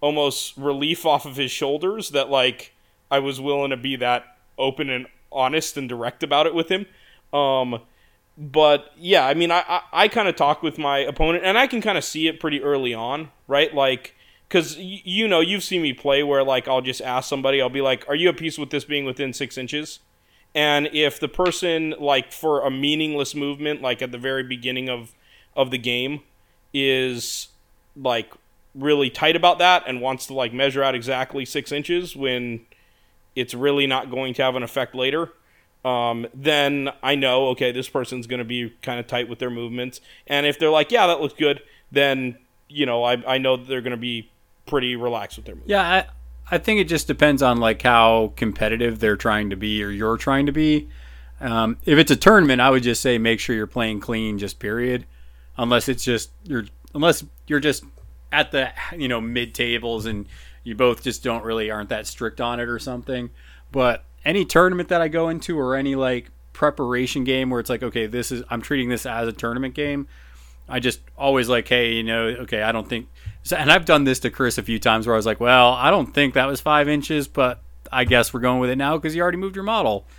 almost 0.00 0.56
relief 0.56 1.04
off 1.04 1.26
of 1.26 1.36
his 1.36 1.50
shoulders 1.50 2.10
that 2.10 2.30
like 2.30 2.72
I 3.10 3.18
was 3.18 3.40
willing 3.40 3.70
to 3.70 3.76
be 3.76 3.96
that 3.96 4.36
open 4.58 4.90
and 4.90 5.06
honest 5.32 5.76
and 5.76 5.88
direct 5.88 6.22
about 6.22 6.46
it 6.46 6.54
with 6.54 6.68
him. 6.70 6.86
Um, 7.32 7.80
but 8.36 8.92
yeah, 8.96 9.26
I 9.26 9.34
mean, 9.34 9.50
I 9.50 9.64
I, 9.68 9.82
I 9.92 10.08
kind 10.08 10.28
of 10.28 10.36
talk 10.36 10.62
with 10.62 10.78
my 10.78 10.98
opponent, 10.98 11.44
and 11.44 11.58
I 11.58 11.66
can 11.66 11.80
kind 11.80 11.98
of 11.98 12.04
see 12.04 12.28
it 12.28 12.40
pretty 12.40 12.62
early 12.62 12.94
on, 12.94 13.30
right? 13.46 13.74
Like, 13.74 14.14
because 14.48 14.76
y- 14.76 15.02
you 15.04 15.28
know, 15.28 15.40
you've 15.40 15.62
seen 15.62 15.82
me 15.82 15.92
play 15.92 16.22
where 16.22 16.42
like 16.42 16.68
I'll 16.68 16.80
just 16.80 17.00
ask 17.00 17.28
somebody, 17.28 17.60
I'll 17.60 17.68
be 17.68 17.80
like, 17.80 18.08
"Are 18.08 18.14
you 18.14 18.28
at 18.28 18.36
peace 18.36 18.58
with 18.58 18.70
this 18.70 18.84
being 18.84 19.04
within 19.04 19.32
six 19.32 19.58
inches?" 19.58 20.00
And 20.54 20.88
if 20.92 21.20
the 21.20 21.28
person 21.28 21.94
like 21.98 22.32
for 22.32 22.62
a 22.62 22.70
meaningless 22.70 23.34
movement, 23.34 23.82
like 23.82 24.02
at 24.02 24.12
the 24.12 24.18
very 24.18 24.42
beginning 24.42 24.88
of 24.88 25.14
of 25.54 25.70
the 25.70 25.78
game, 25.78 26.22
is 26.72 27.48
like 27.96 28.32
really 28.74 29.10
tight 29.10 29.36
about 29.36 29.58
that 29.58 29.82
and 29.86 30.00
wants 30.00 30.26
to 30.26 30.34
like 30.34 30.52
measure 30.52 30.82
out 30.82 30.94
exactly 30.94 31.44
six 31.44 31.72
inches 31.72 32.14
when 32.16 32.64
it's 33.34 33.54
really 33.54 33.86
not 33.86 34.10
going 34.10 34.34
to 34.34 34.42
have 34.42 34.56
an 34.56 34.62
effect 34.62 34.94
later, 34.94 35.32
um, 35.84 36.26
then 36.34 36.90
I 37.02 37.14
know, 37.14 37.48
okay, 37.48 37.72
this 37.72 37.88
person's 37.88 38.26
going 38.26 38.38
to 38.38 38.44
be 38.44 38.72
kind 38.82 38.98
of 38.98 39.06
tight 39.06 39.28
with 39.28 39.38
their 39.38 39.50
movements. 39.50 40.00
And 40.26 40.46
if 40.46 40.58
they're 40.58 40.70
like, 40.70 40.90
yeah, 40.90 41.06
that 41.06 41.20
looks 41.20 41.34
good, 41.34 41.60
then 41.92 42.38
you 42.68 42.86
know, 42.86 43.04
I 43.04 43.34
I 43.34 43.38
know 43.38 43.56
they're 43.56 43.80
going 43.80 43.92
to 43.92 43.96
be 43.96 44.30
pretty 44.68 44.96
relaxed 44.96 45.36
with 45.36 45.46
their 45.46 45.54
moves. 45.54 45.68
Yeah, 45.68 45.82
I, 45.82 46.06
I 46.50 46.58
think 46.58 46.80
it 46.80 46.84
just 46.84 47.06
depends 47.06 47.42
on 47.42 47.58
like 47.58 47.82
how 47.82 48.32
competitive 48.36 49.00
they're 49.00 49.16
trying 49.16 49.50
to 49.50 49.56
be 49.56 49.82
or 49.82 49.90
you're 49.90 50.16
trying 50.16 50.46
to 50.46 50.52
be. 50.52 50.88
Um, 51.40 51.78
if 51.84 51.98
it's 51.98 52.10
a 52.10 52.16
tournament, 52.16 52.60
I 52.60 52.70
would 52.70 52.82
just 52.82 53.00
say 53.00 53.18
make 53.18 53.40
sure 53.40 53.54
you're 53.54 53.66
playing 53.66 54.00
clean, 54.00 54.38
just 54.38 54.58
period. 54.58 55.06
Unless 55.56 55.88
it's 55.88 56.04
just 56.04 56.30
you're 56.44 56.64
unless 56.94 57.24
you're 57.46 57.60
just 57.60 57.84
at 58.32 58.50
the 58.50 58.70
you 58.96 59.08
know 59.08 59.20
mid 59.20 59.54
tables 59.54 60.06
and 60.06 60.26
you 60.64 60.74
both 60.74 61.02
just 61.02 61.22
don't 61.22 61.44
really 61.44 61.70
aren't 61.70 61.88
that 61.88 62.06
strict 62.06 62.40
on 62.40 62.60
it 62.60 62.68
or 62.68 62.78
something. 62.78 63.30
But 63.70 64.04
any 64.24 64.44
tournament 64.44 64.88
that 64.88 65.00
I 65.00 65.08
go 65.08 65.28
into 65.28 65.58
or 65.58 65.74
any 65.74 65.94
like 65.94 66.30
preparation 66.52 67.24
game 67.24 67.50
where 67.50 67.60
it's 67.60 67.70
like 67.70 67.82
okay, 67.82 68.06
this 68.06 68.32
is 68.32 68.42
I'm 68.50 68.62
treating 68.62 68.88
this 68.88 69.06
as 69.06 69.28
a 69.28 69.32
tournament 69.32 69.74
game. 69.74 70.08
I 70.68 70.80
just 70.80 71.00
always 71.16 71.48
like, 71.48 71.66
hey, 71.66 71.94
you 71.94 72.02
know, 72.02 72.26
okay, 72.26 72.62
I 72.62 72.72
don't 72.72 72.88
think, 72.88 73.08
and 73.52 73.70
I've 73.70 73.84
done 73.84 74.04
this 74.04 74.20
to 74.20 74.30
Chris 74.30 74.58
a 74.58 74.62
few 74.62 74.78
times 74.78 75.06
where 75.06 75.14
I 75.14 75.18
was 75.18 75.26
like, 75.26 75.40
well, 75.40 75.72
I 75.72 75.90
don't 75.90 76.12
think 76.12 76.34
that 76.34 76.46
was 76.46 76.60
five 76.60 76.88
inches, 76.88 77.28
but 77.28 77.60
I 77.90 78.04
guess 78.04 78.32
we're 78.32 78.40
going 78.40 78.60
with 78.60 78.70
it 78.70 78.76
now 78.76 78.96
because 78.96 79.14
you 79.14 79.22
already 79.22 79.38
moved 79.38 79.56
your 79.56 79.64
model. 79.64 80.06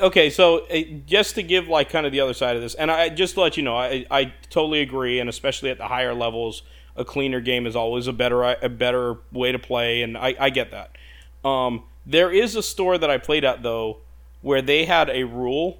Okay, 0.00 0.30
so 0.30 0.66
uh, 0.66 0.80
just 1.06 1.34
to 1.34 1.42
give 1.42 1.68
like 1.68 1.90
kind 1.90 2.06
of 2.06 2.12
the 2.12 2.20
other 2.20 2.32
side 2.32 2.56
of 2.56 2.62
this, 2.62 2.74
and 2.74 2.90
I 2.90 3.10
just 3.10 3.34
to 3.34 3.42
let 3.42 3.56
you 3.56 3.62
know, 3.62 3.76
I, 3.76 4.06
I 4.10 4.32
totally 4.50 4.80
agree, 4.80 5.20
and 5.20 5.28
especially 5.28 5.70
at 5.70 5.78
the 5.78 5.86
higher 5.86 6.14
levels, 6.14 6.62
a 6.96 7.04
cleaner 7.04 7.40
game 7.40 7.66
is 7.66 7.76
always 7.76 8.06
a 8.06 8.12
better 8.12 8.42
a 8.42 8.68
better 8.68 9.18
way 9.30 9.52
to 9.52 9.58
play, 9.58 10.02
and 10.02 10.16
I, 10.16 10.34
I 10.40 10.50
get 10.50 10.70
that. 10.70 10.96
Um, 11.44 11.84
there 12.06 12.30
is 12.32 12.56
a 12.56 12.62
store 12.62 12.96
that 12.98 13.10
I 13.10 13.18
played 13.18 13.44
at 13.44 13.62
though, 13.62 13.98
where 14.40 14.62
they 14.62 14.86
had 14.86 15.10
a 15.10 15.24
rule 15.24 15.78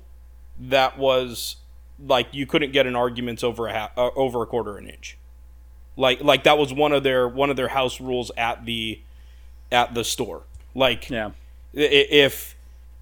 that 0.61 0.99
was 0.99 1.57
like 2.07 2.29
you 2.33 2.47
couldn't 2.47 2.73
get 2.73 2.87
an 2.87 2.95
arguments 2.97 3.43
over 3.43 3.67
a 3.69 3.73
ha- 3.73 3.91
uh, 3.97 4.11
over 4.17 4.43
a 4.43 4.47
quarter 4.47 4.73
of 4.73 4.85
an 4.85 4.89
inch, 4.91 5.17
like 5.97 6.23
like 6.23 6.45
that 6.45 6.59
was 6.59 6.73
one 6.73 6.93
of 6.93 7.03
their 7.03 7.27
one 7.29 7.51
of 7.51 7.57
their 7.57 7.69
house 7.69 8.01
rules 8.01 8.31
at 8.37 8.65
the 8.65 9.01
at 9.73 9.95
the 9.95 10.05
store. 10.05 10.43
Like 10.75 11.11
Yeah. 11.11 11.31
if 11.73 12.55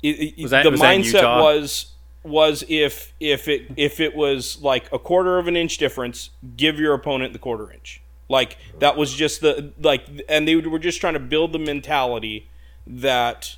Was 0.03 0.51
that- 0.51 0.63
the 0.65 0.71
was 0.71 0.81
mindset 0.81 1.23
was 1.43 1.93
was 2.23 2.65
if 2.69 3.13
if 3.21 3.47
it 3.49 3.63
if 3.77 4.01
it 4.01 4.15
was 4.17 4.61
like 4.61 4.91
a 4.93 4.99
quarter 4.99 5.39
of 5.39 5.47
an 5.47 5.57
inch 5.57 5.79
difference, 5.79 6.31
give 6.57 6.79
your 6.81 6.93
opponent 6.95 7.33
the 7.33 7.39
quarter 7.39 7.71
inch. 7.73 8.01
Like 8.29 8.57
that 8.81 8.97
was 8.97 9.15
just 9.15 9.41
the 9.41 9.73
like, 9.81 10.05
and 10.29 10.49
they 10.49 10.57
were 10.57 10.81
just 10.81 11.01
trying 11.01 11.15
to 11.15 11.21
build 11.21 11.53
the 11.53 11.61
mentality 11.61 12.49
that 12.87 13.57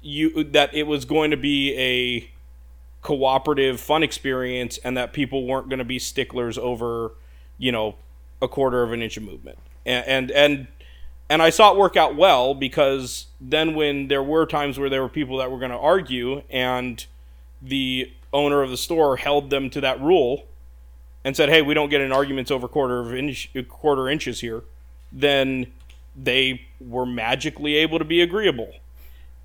you 0.00 0.44
that 0.44 0.72
it 0.74 0.84
was 0.86 1.04
going 1.04 1.30
to 1.30 1.36
be 1.36 1.74
a 1.76 2.30
cooperative, 3.02 3.80
fun 3.80 4.02
experience, 4.02 4.78
and 4.78 4.96
that 4.96 5.12
people 5.12 5.46
weren't 5.46 5.68
going 5.68 5.78
to 5.78 5.84
be 5.84 5.98
sticklers 5.98 6.58
over, 6.58 7.12
you 7.58 7.72
know, 7.72 7.94
a 8.42 8.48
quarter 8.48 8.82
of 8.82 8.92
an 8.92 9.02
inch 9.02 9.16
of 9.16 9.22
movement. 9.22 9.58
And 9.86 10.06
and 10.06 10.30
and, 10.30 10.66
and 11.28 11.42
I 11.42 11.50
saw 11.50 11.72
it 11.72 11.78
work 11.78 11.96
out 11.96 12.16
well 12.16 12.54
because 12.54 13.26
then 13.40 13.74
when 13.74 14.08
there 14.08 14.22
were 14.22 14.46
times 14.46 14.78
where 14.78 14.90
there 14.90 15.02
were 15.02 15.08
people 15.08 15.38
that 15.38 15.50
were 15.50 15.58
going 15.58 15.70
to 15.70 15.78
argue 15.78 16.42
and 16.50 17.04
the 17.62 18.10
owner 18.32 18.62
of 18.62 18.70
the 18.70 18.76
store 18.76 19.16
held 19.16 19.50
them 19.50 19.70
to 19.70 19.80
that 19.80 20.00
rule 20.00 20.46
and 21.24 21.36
said, 21.36 21.48
"Hey, 21.48 21.62
we 21.62 21.74
don't 21.74 21.88
get 21.90 22.00
in 22.00 22.12
arguments 22.12 22.50
over 22.50 22.68
quarter 22.68 23.00
of 23.00 23.14
inch, 23.14 23.50
quarter 23.68 24.08
inches 24.08 24.40
here," 24.40 24.62
then 25.12 25.72
they 26.16 26.62
were 26.80 27.06
magically 27.06 27.76
able 27.76 27.98
to 27.98 28.04
be 28.04 28.20
agreeable. 28.20 28.72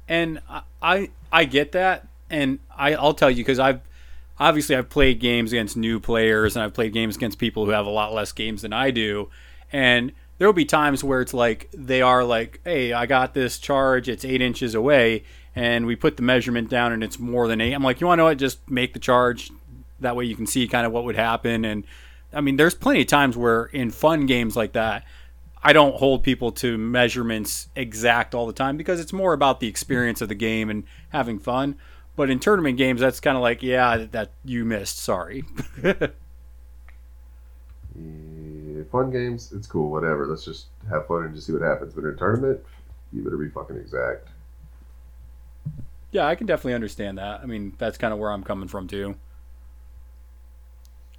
and 0.07 0.39
I- 0.47 0.61
I 0.81 1.09
I 1.31 1.45
get 1.45 1.71
that, 1.71 2.07
and 2.29 2.59
I 2.75 2.95
I'll 2.95 3.13
tell 3.13 3.29
you 3.29 3.37
because 3.37 3.59
I've 3.59 3.81
obviously 4.39 4.75
I've 4.75 4.89
played 4.89 5.19
games 5.19 5.53
against 5.53 5.77
new 5.77 5.99
players 5.99 6.55
and 6.55 6.63
I've 6.63 6.73
played 6.73 6.93
games 6.93 7.15
against 7.15 7.37
people 7.39 7.65
who 7.65 7.71
have 7.71 7.85
a 7.85 7.91
lot 7.91 8.13
less 8.13 8.31
games 8.31 8.61
than 8.61 8.73
I 8.73 8.91
do, 8.91 9.29
and 9.71 10.11
there 10.37 10.47
will 10.47 10.53
be 10.53 10.65
times 10.65 11.03
where 11.03 11.21
it's 11.21 11.33
like 11.33 11.69
they 11.73 12.01
are 12.01 12.23
like, 12.23 12.59
hey, 12.63 12.93
I 12.93 13.05
got 13.05 13.33
this 13.33 13.57
charge, 13.57 14.09
it's 14.09 14.25
eight 14.25 14.41
inches 14.41 14.75
away, 14.75 15.23
and 15.55 15.85
we 15.85 15.95
put 15.95 16.17
the 16.17 16.23
measurement 16.23 16.69
down 16.69 16.91
and 16.91 17.03
it's 17.03 17.17
more 17.17 17.47
than 17.47 17.61
eight. 17.61 17.73
I'm 17.73 17.83
like, 17.83 18.01
you 18.01 18.07
want 18.07 18.19
to 18.19 18.21
know 18.23 18.25
what? 18.25 18.37
Just 18.37 18.69
make 18.69 18.93
the 18.93 18.99
charge. 18.99 19.51
That 20.01 20.15
way 20.15 20.25
you 20.25 20.35
can 20.35 20.45
see 20.45 20.67
kind 20.67 20.85
of 20.85 20.91
what 20.91 21.05
would 21.05 21.15
happen. 21.15 21.63
And 21.63 21.85
I 22.33 22.41
mean, 22.41 22.57
there's 22.57 22.75
plenty 22.75 23.01
of 23.01 23.07
times 23.07 23.37
where 23.37 23.65
in 23.65 23.91
fun 23.91 24.25
games 24.25 24.57
like 24.57 24.73
that, 24.73 25.05
I 25.63 25.71
don't 25.73 25.95
hold 25.95 26.23
people 26.23 26.51
to 26.53 26.77
measurements 26.77 27.69
exact 27.75 28.35
all 28.35 28.45
the 28.45 28.53
time 28.53 28.75
because 28.77 28.99
it's 28.99 29.13
more 29.13 29.33
about 29.33 29.61
the 29.61 29.67
experience 29.67 30.21
of 30.21 30.27
the 30.27 30.35
game 30.35 30.69
and 30.69 30.83
having 31.09 31.39
fun. 31.39 31.77
But 32.15 32.29
in 32.29 32.39
tournament 32.39 32.77
games, 32.77 33.01
that's 33.01 33.19
kind 33.19 33.35
of 33.35 33.43
like, 33.43 33.61
yeah, 33.61 34.05
that 34.11 34.31
you 34.43 34.63
missed. 34.65 34.99
Sorry. 34.99 35.43
Yeah, 37.97 38.83
fun 38.91 39.11
games, 39.11 39.51
it's 39.53 39.67
cool, 39.67 39.89
whatever. 39.89 40.25
Let's 40.27 40.43
just 40.45 40.67
have 40.89 41.07
fun 41.07 41.23
and 41.23 41.35
just 41.35 41.47
see 41.47 41.53
what 41.53 41.61
happens. 41.61 41.93
But 41.93 42.03
in 42.03 42.11
a 42.11 42.15
tournament, 42.15 42.59
you 43.13 43.23
better 43.23 43.37
be 43.37 43.49
fucking 43.49 43.77
exact. 43.77 44.27
yeah, 46.11 46.25
I 46.27 46.35
can 46.35 46.47
definitely 46.47 46.73
understand 46.73 47.17
that. 47.17 47.41
I 47.41 47.45
mean, 47.45 47.73
that's 47.77 47.97
kind 47.97 48.13
of 48.13 48.19
where 48.19 48.31
I'm 48.31 48.43
coming 48.43 48.67
from 48.67 48.87
too. 48.87 49.15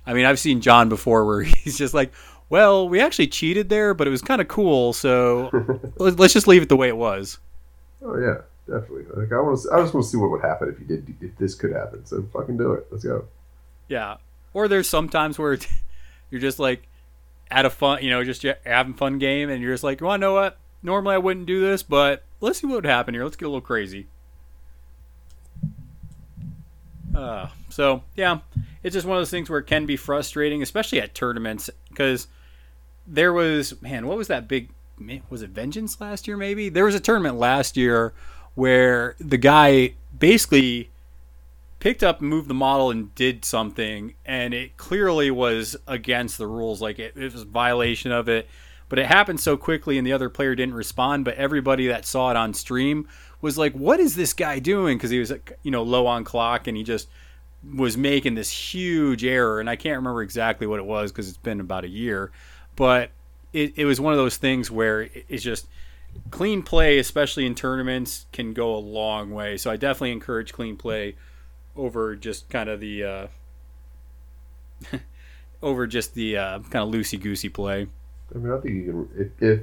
I 0.07 0.13
mean, 0.15 0.25
I've 0.25 0.39
seen 0.39 0.61
John 0.61 0.89
before 0.89 1.25
where 1.25 1.43
he's 1.43 1.77
just 1.79 1.95
like, 1.95 2.13
well, 2.49 2.89
we 2.89 3.01
actually 3.01 3.27
cheated 3.29 3.69
there, 3.69 3.93
but 3.95 4.07
it 4.07 4.11
was 4.11 4.23
kind 4.23 4.41
of 4.41 4.49
cool, 4.49 4.93
so 4.93 5.51
let's 5.97 6.33
just 6.33 6.47
leave 6.47 6.63
it 6.63 6.69
the 6.69 6.77
way 6.77 6.89
it 6.89 6.97
was. 6.97 7.39
Oh 8.03 8.17
yeah, 8.19 8.43
definitely. 8.67 9.05
Like 9.15 9.33
I 9.33 9.41
want 9.41 9.61
to, 9.61 9.73
I 9.73 9.81
just 9.81 9.95
want 9.95 10.05
to 10.05 10.11
see 10.11 10.17
what 10.17 10.31
would 10.31 10.43
happen 10.43 10.69
if 10.69 10.79
you 10.81 10.87
did, 10.87 11.15
if 11.21 11.37
this 11.39 11.55
could 11.55 11.73
happen. 11.73 12.05
So 12.07 12.23
fucking 12.33 12.57
do 12.57 12.73
it. 12.73 12.87
Let's 12.91 13.05
go. 13.05 13.27
Yeah. 13.89 14.17
Or 14.53 14.69
there's 14.69 14.89
sometimes 14.89 15.39
where 15.39 15.59
you're 16.31 16.41
just 16.41 16.59
like 16.59 16.89
at 17.51 17.65
a 17.65 17.71
fun, 17.71 18.03
you 18.03 18.11
know, 18.11 18.25
just 18.25 18.45
having 18.65 18.95
fun 18.95 19.19
game, 19.19 19.51
and 19.51 19.63
you're 19.63 19.73
just 19.73 19.85
like, 19.85 20.01
you 20.01 20.07
want 20.07 20.21
to 20.21 20.27
know 20.27 20.35
what? 20.35 20.59
Normally 20.83 21.15
I 21.15 21.19
wouldn't 21.19 21.47
do 21.47 21.61
this, 21.61 21.83
but 21.83 22.25
let's 22.41 22.61
see 22.61 22.67
what 22.67 22.77
would 22.77 22.87
happen 22.87 23.15
here. 23.15 23.25
Let's 23.25 23.37
get 23.37 23.47
a 23.47 23.49
little 23.49 23.61
crazy. 23.61 24.07
Uh, 27.15 27.49
so 27.71 28.03
yeah, 28.15 28.41
it's 28.83 28.93
just 28.95 29.07
one 29.07 29.17
of 29.17 29.21
those 29.21 29.31
things 29.31 29.49
where 29.49 29.59
it 29.59 29.67
can 29.67 29.87
be 29.87 29.97
frustrating, 29.97 30.63
especially 30.63 31.01
at 31.01 31.15
tournaments, 31.15 31.71
because 31.89 32.29
there 33.07 33.33
was 33.33 33.81
man, 33.81 34.07
what 34.07 34.19
was 34.19 34.29
that 34.29 34.49
big? 34.49 34.71
Was 35.29 35.43
it 35.43 35.51
Vengeance 35.51 36.01
last 36.01 36.27
year? 36.27 36.37
Maybe 36.37 36.69
there 36.69 36.85
was 36.85 36.95
a 36.95 37.01
tournament 37.01 37.37
last 37.37 37.77
year 37.77 38.15
where 38.57 39.15
the 39.21 39.37
guy 39.39 39.95
basically 40.19 40.91
picked 41.79 42.03
up 42.03 42.21
moved 42.21 42.49
the 42.49 42.55
model 42.55 42.91
and 42.91 43.15
did 43.15 43.45
something 43.45 44.15
and 44.25 44.55
it 44.55 44.77
clearly 44.77 45.31
was 45.31 45.77
against 45.87 46.39
the 46.39 46.47
rules. 46.47 46.83
Like 46.83 46.99
it, 46.99 47.17
it 47.17 47.33
was 47.33 47.43
violation 47.45 48.11
of 48.11 48.29
it. 48.29 48.49
But 48.89 48.99
it 48.99 49.07
happened 49.07 49.41
so 49.41 49.57
quickly 49.57 49.99
and 49.99 50.07
the 50.07 50.13
other 50.13 50.29
player 50.31 50.55
didn't 50.57 50.75
respond 50.75 51.25
but 51.25 51.35
everybody 51.37 51.87
that 51.89 52.07
saw 52.07 52.31
it 52.31 52.37
on 52.37 52.55
stream 52.55 53.07
was 53.41 53.59
like 53.59 53.75
what 53.75 54.01
is 54.01 54.17
this 54.17 54.33
guy 54.33 54.59
doing? 54.59 54.97
Because 54.97 55.11
he 55.11 55.19
was 55.21 55.33
you 55.63 55.71
know 55.71 55.83
low 55.83 56.07
on 56.07 56.25
clock 56.25 56.67
and 56.67 56.77
he 56.77 56.83
just 56.83 57.09
was 57.75 57.97
making 57.97 58.35
this 58.35 58.51
huge 58.51 59.25
error 59.25 59.59
and 59.59 59.69
i 59.69 59.75
can't 59.75 59.97
remember 59.97 60.23
exactly 60.23 60.69
what 60.69 60.79
it 60.79 60.87
was 60.87 61.11
because 61.11 61.29
it's 61.29 61.39
been 61.39 61.61
about 61.61 61.85
a 61.85 61.89
year. 61.89 62.33
But 62.75 63.11
it, 63.53 63.75
it 63.77 63.85
was 63.85 64.01
one 64.01 64.13
of 64.13 64.19
those 64.19 64.37
things 64.39 64.71
where 64.71 65.03
it- 65.03 65.25
it's 65.29 65.43
just 65.43 65.67
clean 66.31 66.63
play 66.63 66.99
especially 66.99 67.47
in 67.47 67.55
tournaments 67.55 68.27
can 68.33 68.53
go 68.53 68.75
a 68.75 68.79
long 68.79 69.31
way 69.31 69.57
so 69.57 69.71
i 69.71 69.77
definitely 69.77 70.13
encourage 70.13 70.53
clean 70.53 70.77
play 70.77 71.15
over 71.77 72.17
just 72.17 72.49
kind 72.49 72.69
of 72.69 72.81
the 72.81 73.05
uh, 73.05 73.27
over 75.63 75.87
just 75.87 76.15
the 76.15 76.37
uh, 76.37 76.59
kind 76.61 76.89
of 76.89 76.95
loosey 76.95 77.21
goosey 77.21 77.49
play. 77.49 77.87
I 78.35 78.39
mean, 78.39 78.53
I 78.53 78.59
think 78.59 78.75
you 78.75 79.09
can. 79.15 79.23
If, 79.23 79.43
if 79.43 79.61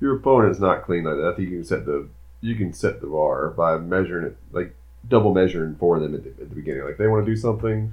your 0.00 0.16
opponent's 0.16 0.60
not 0.60 0.84
clean 0.84 1.04
like 1.04 1.16
that, 1.16 1.32
I 1.32 1.36
think 1.36 1.50
you 1.50 1.56
can 1.56 1.64
set 1.64 1.84
the 1.84 2.08
you 2.40 2.54
can 2.54 2.72
set 2.72 3.00
the 3.00 3.06
bar 3.06 3.50
by 3.50 3.78
measuring 3.78 4.26
it, 4.26 4.36
like 4.52 4.74
double 5.08 5.34
measuring 5.34 5.76
for 5.76 6.00
them 6.00 6.14
at 6.14 6.24
the, 6.24 6.30
at 6.30 6.48
the 6.48 6.54
beginning. 6.54 6.84
Like 6.84 6.96
they 6.96 7.08
want 7.08 7.24
to 7.24 7.30
do 7.30 7.36
something, 7.36 7.92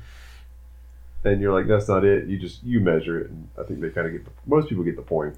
and 1.23 1.41
you're 1.41 1.53
like, 1.53 1.67
"That's 1.67 1.87
not 1.87 2.05
it." 2.05 2.27
You 2.27 2.37
just 2.37 2.63
you 2.63 2.79
measure 2.79 3.19
it, 3.19 3.29
and 3.29 3.49
I 3.57 3.63
think 3.63 3.81
they 3.81 3.89
kind 3.89 4.07
of 4.07 4.13
get 4.13 4.25
the, 4.25 4.31
most 4.45 4.69
people 4.69 4.83
get 4.83 4.95
the 4.95 5.01
point. 5.01 5.37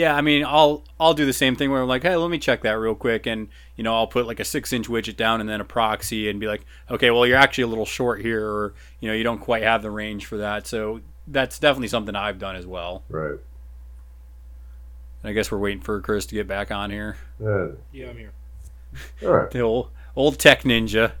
Yeah, 0.00 0.16
I 0.16 0.22
mean, 0.22 0.46
I'll 0.46 0.82
I'll 0.98 1.12
do 1.12 1.26
the 1.26 1.32
same 1.34 1.56
thing 1.56 1.70
where 1.70 1.82
I'm 1.82 1.88
like, 1.88 2.02
hey, 2.02 2.16
let 2.16 2.30
me 2.30 2.38
check 2.38 2.62
that 2.62 2.78
real 2.78 2.94
quick, 2.94 3.26
and 3.26 3.48
you 3.76 3.84
know, 3.84 3.94
I'll 3.94 4.06
put 4.06 4.26
like 4.26 4.40
a 4.40 4.46
six 4.46 4.72
inch 4.72 4.88
widget 4.88 5.16
down 5.16 5.40
and 5.42 5.48
then 5.50 5.60
a 5.60 5.64
proxy, 5.64 6.30
and 6.30 6.40
be 6.40 6.46
like, 6.46 6.64
okay, 6.90 7.10
well, 7.10 7.26
you're 7.26 7.36
actually 7.36 7.64
a 7.64 7.66
little 7.66 7.84
short 7.84 8.22
here, 8.22 8.46
or 8.48 8.72
you 9.00 9.08
know, 9.08 9.14
you 9.14 9.22
don't 9.22 9.40
quite 9.40 9.62
have 9.62 9.82
the 9.82 9.90
range 9.90 10.24
for 10.24 10.38
that. 10.38 10.66
So 10.66 11.00
that's 11.26 11.58
definitely 11.58 11.88
something 11.88 12.16
I've 12.16 12.38
done 12.38 12.56
as 12.56 12.66
well. 12.66 13.02
Right. 13.10 13.38
And 15.22 15.28
I 15.30 15.32
guess 15.34 15.52
we're 15.52 15.58
waiting 15.58 15.82
for 15.82 16.00
Chris 16.00 16.24
to 16.26 16.34
get 16.34 16.48
back 16.48 16.70
on 16.70 16.90
here. 16.90 17.18
Uh, 17.44 17.72
Yeah, 17.92 18.08
I'm 18.08 18.16
here. 18.16 18.32
all 19.22 19.28
right. 19.34 19.50
The 19.50 19.60
old 19.60 19.90
old 20.16 20.38
tech 20.38 20.62
ninja. 20.62 21.12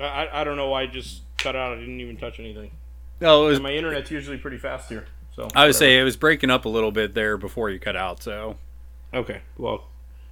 I, 0.00 0.04
I- 0.04 0.40
I 0.40 0.44
don't 0.44 0.56
know 0.56 0.68
why 0.70 0.82
I 0.82 0.86
just 0.86 1.22
cut 1.36 1.56
out. 1.56 1.72
I 1.76 1.80
didn't 1.80 2.00
even 2.00 2.16
touch 2.16 2.40
anything. 2.40 2.70
No, 3.20 3.44
it 3.44 3.48
was. 3.48 3.56
And 3.58 3.64
my 3.64 3.72
internet's 3.72 4.10
usually 4.10 4.38
pretty 4.38 4.56
fast 4.56 4.88
here. 4.88 5.04
So 5.36 5.48
I 5.54 5.66
would 5.66 5.74
say 5.74 5.98
it 5.98 6.02
was 6.04 6.16
breaking 6.16 6.50
up 6.50 6.64
a 6.64 6.68
little 6.68 6.92
bit 6.92 7.14
there 7.14 7.36
before 7.38 7.70
you 7.70 7.78
cut 7.78 7.96
out, 7.96 8.22
so 8.22 8.56
okay. 9.14 9.40
Well, 9.56 9.84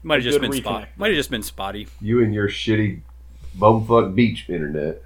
might 0.03 0.17
have 0.17 0.25
just 0.25 0.41
been 0.41 0.53
spot. 0.53 0.89
Might 0.97 1.09
have 1.09 1.17
just 1.17 1.31
been 1.31 1.43
spotty. 1.43 1.89
You 2.01 2.23
and 2.23 2.35
your 2.35 2.49
shitty 2.49 3.01
bumfuck 3.59 4.15
beach 4.15 4.47
internet. 4.49 5.03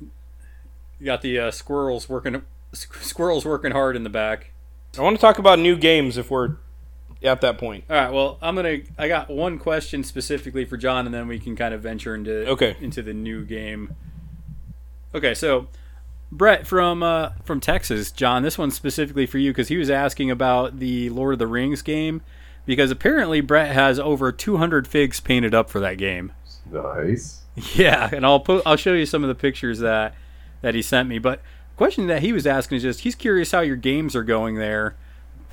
You 0.00 1.06
got 1.06 1.22
the 1.22 1.38
uh, 1.38 1.50
squirrels 1.50 2.08
working 2.08 2.42
squirrels 2.72 3.44
working 3.44 3.72
hard 3.72 3.96
in 3.96 4.02
the 4.04 4.10
back. 4.10 4.50
I 4.98 5.02
want 5.02 5.16
to 5.16 5.20
talk 5.20 5.38
about 5.38 5.58
new 5.58 5.76
games 5.76 6.16
if 6.16 6.30
we're 6.30 6.56
at 7.22 7.40
that 7.40 7.58
point. 7.58 7.84
All 7.88 7.96
right. 7.96 8.12
Well, 8.12 8.38
I'm 8.42 8.54
gonna. 8.56 8.78
I 8.98 9.08
got 9.08 9.30
one 9.30 9.58
question 9.58 10.02
specifically 10.04 10.64
for 10.64 10.76
John, 10.76 11.06
and 11.06 11.14
then 11.14 11.28
we 11.28 11.38
can 11.38 11.56
kind 11.56 11.74
of 11.74 11.80
venture 11.82 12.14
into 12.14 12.46
Okay. 12.48 12.76
into 12.80 13.02
the 13.02 13.14
new 13.14 13.44
game. 13.44 13.94
Okay, 15.14 15.34
so 15.34 15.68
Brett 16.34 16.66
from 16.66 17.02
uh, 17.02 17.30
from 17.44 17.60
Texas, 17.60 18.10
John. 18.10 18.42
This 18.42 18.58
one's 18.58 18.74
specifically 18.74 19.24
for 19.24 19.38
you 19.38 19.52
because 19.52 19.68
he 19.68 19.76
was 19.76 19.88
asking 19.88 20.32
about 20.32 20.80
the 20.80 21.08
Lord 21.10 21.34
of 21.34 21.38
the 21.38 21.46
Rings 21.46 21.80
game 21.80 22.22
because 22.66 22.90
apparently 22.90 23.40
Brett 23.40 23.72
has 23.72 24.00
over 24.00 24.32
200 24.32 24.88
figs 24.88 25.20
painted 25.20 25.54
up 25.54 25.70
for 25.70 25.78
that 25.80 25.96
game. 25.96 26.32
Nice. 26.70 27.40
Yeah, 27.76 28.10
and 28.12 28.26
I'll 28.26 28.40
put 28.40 28.64
I'll 28.66 28.74
show 28.74 28.94
you 28.94 29.06
some 29.06 29.22
of 29.22 29.28
the 29.28 29.34
pictures 29.36 29.78
that 29.78 30.16
that 30.60 30.74
he 30.74 30.82
sent 30.82 31.08
me. 31.08 31.20
But 31.20 31.38
the 31.38 31.76
question 31.76 32.08
that 32.08 32.20
he 32.20 32.32
was 32.32 32.48
asking 32.48 32.78
is 32.78 32.82
just 32.82 33.00
he's 33.00 33.14
curious 33.14 33.52
how 33.52 33.60
your 33.60 33.76
games 33.76 34.16
are 34.16 34.24
going 34.24 34.56
there, 34.56 34.96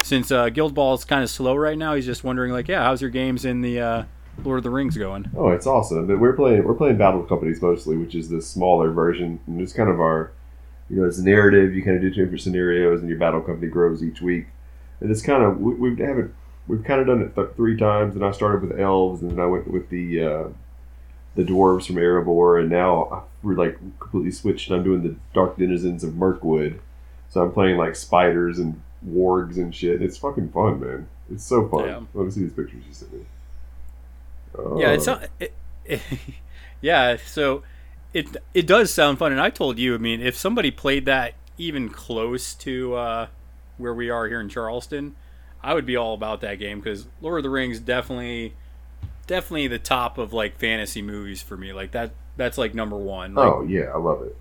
since 0.01 0.31
uh, 0.31 0.49
Guild 0.49 0.73
Ball 0.73 0.95
is 0.95 1.05
kind 1.05 1.21
of 1.21 1.29
slow 1.29 1.55
right 1.55 1.77
now. 1.77 1.93
He's 1.93 2.07
just 2.07 2.23
wondering 2.23 2.53
like, 2.53 2.67
yeah, 2.67 2.81
how's 2.81 3.03
your 3.03 3.11
games 3.11 3.45
in 3.45 3.61
the 3.61 3.79
uh, 3.79 4.03
Lord 4.43 4.57
of 4.57 4.63
the 4.63 4.71
Rings 4.71 4.97
going? 4.97 5.29
Oh, 5.37 5.49
it's 5.49 5.67
awesome. 5.67 6.07
But 6.07 6.19
we're 6.19 6.33
playing 6.33 6.63
we're 6.63 6.73
playing 6.73 6.97
Battle 6.97 7.21
Companies 7.21 7.61
mostly, 7.61 7.97
which 7.97 8.15
is 8.15 8.29
the 8.29 8.41
smaller 8.41 8.89
version, 8.89 9.39
and 9.45 9.61
it's 9.61 9.73
kind 9.73 9.87
of 9.87 9.99
our 9.99 10.31
you 10.91 10.97
know 11.01 11.07
it's 11.07 11.17
a 11.19 11.23
narrative. 11.23 11.73
You 11.73 11.83
kind 11.83 11.95
of 11.95 12.01
do 12.01 12.09
different 12.09 12.41
scenarios, 12.41 12.99
and 12.99 13.09
your 13.09 13.17
battle 13.17 13.41
company 13.41 13.67
grows 13.71 14.03
each 14.03 14.21
week. 14.21 14.47
And 14.99 15.09
it's 15.09 15.21
kind 15.21 15.41
of 15.43 15.59
we, 15.59 15.73
we 15.73 15.89
haven't 16.03 16.33
we've 16.67 16.83
kind 16.83 16.99
of 17.01 17.07
done 17.07 17.21
it 17.21 17.33
th- 17.35 17.55
three 17.55 17.77
times. 17.77 18.15
And 18.15 18.25
I 18.25 18.31
started 18.31 18.61
with 18.69 18.79
elves, 18.79 19.21
and 19.21 19.31
then 19.31 19.39
I 19.39 19.45
went 19.45 19.67
with 19.71 19.89
the 19.89 20.23
uh, 20.23 20.43
the 21.35 21.43
dwarves 21.43 21.87
from 21.87 21.95
Erebor, 21.95 22.59
and 22.59 22.69
now 22.69 23.23
we're 23.41 23.55
like 23.55 23.77
completely 23.99 24.31
switched. 24.31 24.69
And 24.69 24.77
I'm 24.77 24.83
doing 24.83 25.01
the 25.03 25.15
dark 25.33 25.57
denizens 25.57 26.03
of 26.03 26.15
Mirkwood, 26.15 26.79
so 27.29 27.41
I'm 27.41 27.51
playing 27.53 27.77
like 27.77 27.95
spiders 27.95 28.59
and 28.59 28.81
wargs 29.07 29.55
and 29.57 29.73
shit. 29.73 30.01
It's 30.01 30.17
fucking 30.17 30.49
fun, 30.51 30.81
man. 30.81 31.07
It's 31.31 31.45
so 31.45 31.67
fun. 31.69 31.85
Yeah. 31.87 32.01
Let 32.13 32.25
me 32.25 32.31
see 32.31 32.41
these 32.41 32.53
pictures 32.53 32.83
you 32.85 32.93
sent 32.93 33.13
me. 33.13 33.19
Yeah, 34.81 34.91
it's 34.91 35.07
Oh. 35.07 35.13
not. 35.13 35.29
It, 35.39 35.53
it, 35.85 36.01
yeah, 36.81 37.15
so 37.25 37.63
it 38.13 38.37
it 38.53 38.67
does 38.67 38.93
sound 38.93 39.17
fun, 39.19 39.31
and 39.31 39.41
I 39.41 39.49
told 39.49 39.77
you, 39.79 39.95
I 39.95 39.97
mean, 39.97 40.21
if 40.21 40.35
somebody 40.35 40.71
played 40.71 41.05
that 41.05 41.33
even 41.57 41.89
close 41.89 42.53
to 42.55 42.95
uh, 42.95 43.27
where 43.77 43.93
we 43.93 44.09
are 44.09 44.27
here 44.27 44.41
in 44.41 44.49
Charleston, 44.49 45.15
I 45.63 45.73
would 45.73 45.85
be 45.85 45.95
all 45.95 46.13
about 46.13 46.41
that 46.41 46.55
game 46.55 46.79
because 46.79 47.07
Lord 47.21 47.39
of 47.39 47.43
the 47.43 47.49
Rings 47.49 47.79
definitely, 47.79 48.53
definitely 49.27 49.67
the 49.67 49.79
top 49.79 50.17
of 50.17 50.33
like 50.33 50.57
fantasy 50.57 51.01
movies 51.01 51.41
for 51.41 51.55
me. 51.57 51.71
Like 51.73 51.91
that, 51.91 52.11
that's 52.37 52.57
like 52.57 52.73
number 52.73 52.97
one. 52.97 53.35
Like, 53.35 53.47
oh 53.53 53.63
yeah, 53.63 53.91
I 53.93 53.97
love 53.97 54.23
it. 54.23 54.35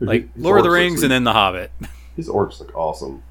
like 0.00 0.32
His 0.34 0.42
Lord 0.44 0.58
of 0.58 0.64
the 0.64 0.70
Rings 0.70 1.00
sweet. 1.00 1.04
and 1.06 1.12
then 1.12 1.24
The 1.24 1.32
Hobbit. 1.32 1.70
his 2.16 2.28
orcs 2.28 2.60
look 2.60 2.74
awesome. 2.74 3.22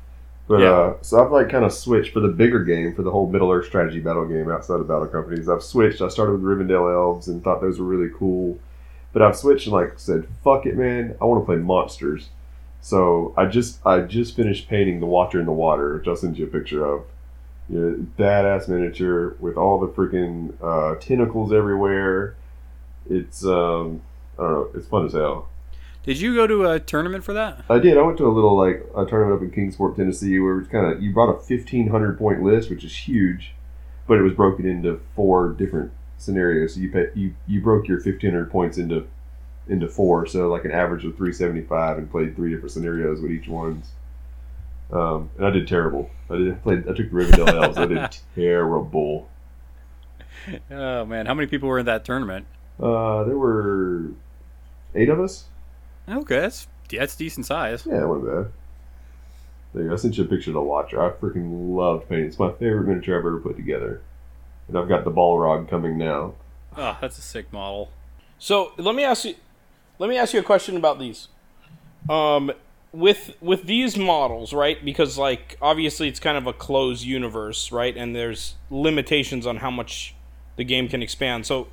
But 0.47 0.59
Yeah. 0.61 0.71
uh, 0.71 0.93
so 1.01 1.23
I've 1.23 1.31
like 1.31 1.49
kind 1.49 1.63
of 1.65 1.71
switched 1.73 2.13
for 2.13 2.19
the 2.19 2.27
bigger 2.27 2.63
game 2.63 2.93
for 2.93 3.03
the 3.03 3.11
whole 3.11 3.29
Middle 3.29 3.51
Earth 3.51 3.67
strategy 3.67 3.99
battle 3.99 4.25
game 4.25 4.49
outside 4.51 4.79
of 4.79 4.87
Battle 4.87 5.07
Companies. 5.07 5.47
I've 5.49 5.63
switched. 5.63 6.01
I 6.01 6.07
started 6.09 6.33
with 6.33 6.41
Rivendell 6.43 6.93
Elves 6.93 7.27
and 7.29 7.43
thought 7.43 7.61
those 7.61 7.79
were 7.79 7.85
really 7.85 8.11
cool, 8.17 8.59
but 9.13 9.21
I've 9.21 9.37
switched 9.37 9.67
and 9.67 9.73
like 9.73 9.99
said, 9.99 10.27
"Fuck 10.43 10.65
it, 10.65 10.77
man! 10.77 11.15
I 11.21 11.25
want 11.25 11.41
to 11.41 11.45
play 11.45 11.57
monsters." 11.57 12.29
So 12.81 13.33
I 13.37 13.45
just 13.45 13.85
I 13.85 14.01
just 14.01 14.35
finished 14.35 14.67
painting 14.67 14.99
the 14.99 15.05
Watcher 15.05 15.39
in 15.39 15.45
the 15.45 15.51
Water, 15.51 15.95
which 15.95 16.07
I'll 16.07 16.15
send 16.15 16.37
you 16.37 16.45
a 16.45 16.49
picture 16.49 16.85
of. 16.85 17.03
You 17.69 17.79
know, 17.79 18.05
badass 18.19 18.67
miniature 18.67 19.35
with 19.39 19.55
all 19.55 19.79
the 19.79 19.87
freaking 19.87 20.53
uh, 20.61 20.99
tentacles 20.99 21.53
everywhere. 21.53 22.35
It's 23.09 23.45
um 23.45 24.01
I 24.37 24.43
don't 24.43 24.51
know. 24.51 24.69
It's 24.73 24.87
fun 24.87 25.05
as 25.05 25.13
hell. 25.13 25.47
Did 26.03 26.19
you 26.19 26.33
go 26.33 26.47
to 26.47 26.69
a 26.69 26.79
tournament 26.79 27.23
for 27.23 27.33
that? 27.33 27.63
I 27.69 27.77
did. 27.77 27.97
I 27.97 28.01
went 28.01 28.17
to 28.17 28.25
a 28.25 28.33
little 28.33 28.57
like 28.57 28.83
a 28.97 29.05
tournament 29.05 29.35
up 29.35 29.43
in 29.43 29.51
Kingsport, 29.51 29.95
Tennessee, 29.95 30.39
where 30.39 30.59
it's 30.59 30.67
kind 30.67 30.91
of 30.91 31.01
you 31.01 31.13
brought 31.13 31.29
a 31.29 31.39
fifteen 31.39 31.89
hundred 31.89 32.17
point 32.17 32.41
list, 32.41 32.69
which 32.69 32.83
is 32.83 33.07
huge, 33.07 33.53
but 34.07 34.17
it 34.17 34.23
was 34.23 34.33
broken 34.33 34.65
into 34.65 34.99
four 35.15 35.49
different 35.49 35.91
scenarios. 36.21 36.75
So 36.75 36.81
you 36.81 36.91
pay, 36.91 37.07
you 37.15 37.33
you 37.47 37.61
broke 37.61 37.87
your 37.87 37.99
fifteen 37.99 38.31
hundred 38.31 38.51
points 38.51 38.77
into 38.77 39.07
into 39.67 39.87
four, 39.87 40.25
so 40.25 40.49
like 40.49 40.65
an 40.65 40.71
average 40.71 41.05
of 41.05 41.15
three 41.15 41.33
seventy 41.33 41.61
five, 41.61 41.97
and 41.97 42.09
played 42.09 42.35
three 42.35 42.51
different 42.51 42.71
scenarios 42.71 43.21
with 43.21 43.31
each 43.31 43.47
one's. 43.47 43.91
Um, 44.91 45.29
and 45.37 45.45
I 45.45 45.49
did 45.51 45.67
terrible. 45.67 46.09
I 46.29 46.37
did 46.37 46.51
I 46.51 46.55
played. 46.55 46.79
I 46.87 46.93
took 46.93 47.09
the 47.09 47.15
Rivendell 47.15 47.63
Elves. 47.63 47.77
I 47.77 47.85
did 47.85 48.17
terrible. 48.35 49.29
Oh 50.69 51.05
man, 51.05 51.25
how 51.25 51.33
many 51.33 51.47
people 51.47 51.69
were 51.69 51.79
in 51.79 51.85
that 51.85 52.03
tournament? 52.05 52.45
Uh, 52.79 53.23
there 53.23 53.37
were 53.37 54.11
eight 54.95 55.09
of 55.09 55.19
us. 55.19 55.45
Okay, 56.09 56.39
that's 56.39 56.67
that's 56.89 57.15
decent 57.15 57.45
size. 57.45 57.85
Yeah, 57.85 58.01
it 58.01 58.07
wasn't 58.07 58.27
bad. 58.27 58.51
There 59.73 59.83
you 59.83 59.89
go. 59.89 59.93
I 59.93 59.97
sent 59.97 60.17
you 60.17 60.25
a 60.25 60.27
picture 60.27 60.49
of 60.49 60.55
the 60.55 60.61
Watcher. 60.61 61.01
I 61.01 61.11
freaking 61.11 61.75
loved 61.75 62.09
painting. 62.09 62.27
It's 62.27 62.39
my 62.39 62.51
favorite 62.51 62.87
miniature 62.87 63.17
I've 63.17 63.25
ever 63.25 63.39
put 63.39 63.55
together. 63.55 64.01
And 64.71 64.79
I've 64.79 64.87
got 64.87 65.03
the 65.03 65.11
Balrog 65.11 65.69
coming 65.69 65.97
now. 65.97 66.33
Oh, 66.77 66.97
that's 67.01 67.17
a 67.17 67.21
sick 67.21 67.51
model. 67.51 67.91
So 68.39 68.71
let 68.77 68.95
me 68.95 69.03
ask 69.03 69.25
you, 69.25 69.35
let 69.99 70.09
me 70.09 70.17
ask 70.17 70.33
you 70.33 70.39
a 70.39 70.43
question 70.43 70.77
about 70.77 70.97
these. 70.97 71.27
Um, 72.09 72.53
with 72.93 73.35
with 73.41 73.63
these 73.63 73.97
models, 73.97 74.53
right? 74.53 74.83
Because 74.83 75.17
like 75.17 75.57
obviously 75.61 76.07
it's 76.07 76.19
kind 76.19 76.37
of 76.37 76.47
a 76.47 76.53
closed 76.53 77.03
universe, 77.03 77.71
right? 77.71 77.95
And 77.95 78.15
there's 78.15 78.55
limitations 78.69 79.45
on 79.45 79.57
how 79.57 79.71
much 79.71 80.15
the 80.55 80.63
game 80.63 80.87
can 80.87 81.01
expand. 81.01 81.45
So 81.45 81.67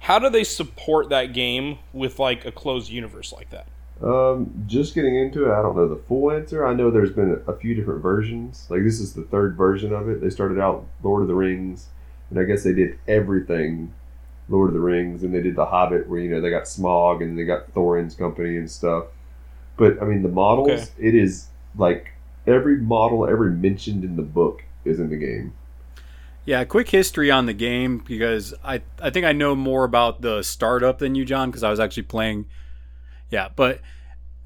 how 0.00 0.18
do 0.18 0.30
they 0.30 0.44
support 0.44 1.10
that 1.10 1.32
game 1.34 1.78
with 1.92 2.18
like 2.18 2.46
a 2.46 2.52
closed 2.52 2.90
universe 2.90 3.32
like 3.32 3.50
that? 3.50 3.66
Um, 4.02 4.64
just 4.66 4.94
getting 4.94 5.16
into 5.16 5.46
it, 5.46 5.52
I 5.52 5.60
don't 5.60 5.76
know 5.76 5.88
the 5.88 6.00
full 6.08 6.30
answer. 6.30 6.64
I 6.64 6.72
know 6.72 6.90
there's 6.90 7.12
been 7.12 7.42
a 7.46 7.52
few 7.52 7.74
different 7.74 8.00
versions. 8.00 8.66
Like 8.70 8.84
this 8.84 9.00
is 9.00 9.12
the 9.12 9.24
third 9.24 9.56
version 9.56 9.92
of 9.92 10.08
it. 10.08 10.20
They 10.20 10.30
started 10.30 10.60
out 10.60 10.86
Lord 11.02 11.22
of 11.22 11.28
the 11.28 11.34
Rings, 11.34 11.88
and 12.30 12.38
I 12.38 12.44
guess 12.44 12.64
they 12.64 12.72
did 12.72 12.98
everything 13.06 13.92
Lord 14.48 14.68
of 14.68 14.74
the 14.74 14.80
Rings, 14.80 15.22
and 15.22 15.34
they 15.34 15.42
did 15.42 15.56
the 15.56 15.66
Hobbit, 15.66 16.08
where 16.08 16.20
you 16.20 16.30
know 16.30 16.40
they 16.40 16.50
got 16.50 16.64
Smaug 16.64 17.22
and 17.22 17.38
they 17.38 17.44
got 17.44 17.72
Thorin's 17.74 18.14
company 18.14 18.56
and 18.56 18.70
stuff. 18.70 19.04
But 19.76 20.00
I 20.02 20.06
mean, 20.06 20.22
the 20.22 20.28
models, 20.28 20.70
Okay. 20.70 21.08
it 21.08 21.14
is 21.14 21.48
like 21.76 22.12
every 22.46 22.76
model 22.78 23.28
ever 23.28 23.50
mentioned 23.50 24.04
in 24.04 24.16
the 24.16 24.22
book 24.22 24.62
is 24.84 24.98
in 24.98 25.10
the 25.10 25.16
game. 25.16 25.52
Yeah, 26.44 26.64
quick 26.64 26.88
history 26.88 27.30
on 27.30 27.44
the 27.44 27.52
game 27.52 28.02
because 28.06 28.54
I 28.64 28.80
I 29.00 29.10
think 29.10 29.26
I 29.26 29.32
know 29.32 29.54
more 29.54 29.84
about 29.84 30.22
the 30.22 30.42
startup 30.42 30.98
than 30.98 31.14
you, 31.14 31.26
John, 31.26 31.50
because 31.50 31.62
I 31.62 31.68
was 31.70 31.78
actually 31.78 32.04
playing. 32.04 32.46
Yeah, 33.30 33.48
but 33.54 33.80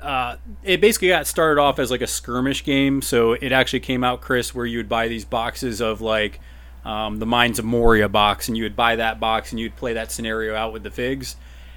uh, 0.00 0.36
it 0.64 0.80
basically 0.80 1.08
got 1.08 1.28
started 1.28 1.60
off 1.60 1.78
as 1.78 1.92
like 1.92 2.00
a 2.00 2.08
skirmish 2.08 2.64
game. 2.64 3.02
So 3.02 3.34
it 3.34 3.52
actually 3.52 3.78
came 3.80 4.02
out, 4.02 4.20
Chris, 4.20 4.52
where 4.52 4.66
you 4.66 4.78
would 4.78 4.88
buy 4.88 5.06
these 5.06 5.24
boxes 5.24 5.80
of 5.80 6.00
like 6.00 6.40
um, 6.84 7.18
the 7.18 7.26
Mines 7.26 7.58
of 7.58 7.64
Moria 7.64 8.08
box, 8.08 8.48
and 8.48 8.56
you 8.56 8.64
would 8.64 8.76
buy 8.76 8.96
that 8.96 9.20
box 9.20 9.52
and 9.52 9.60
you'd 9.60 9.76
play 9.76 9.92
that 9.92 10.10
scenario 10.10 10.54
out 10.54 10.72
with 10.72 10.82
the 10.82 10.90
figs. 10.90 11.36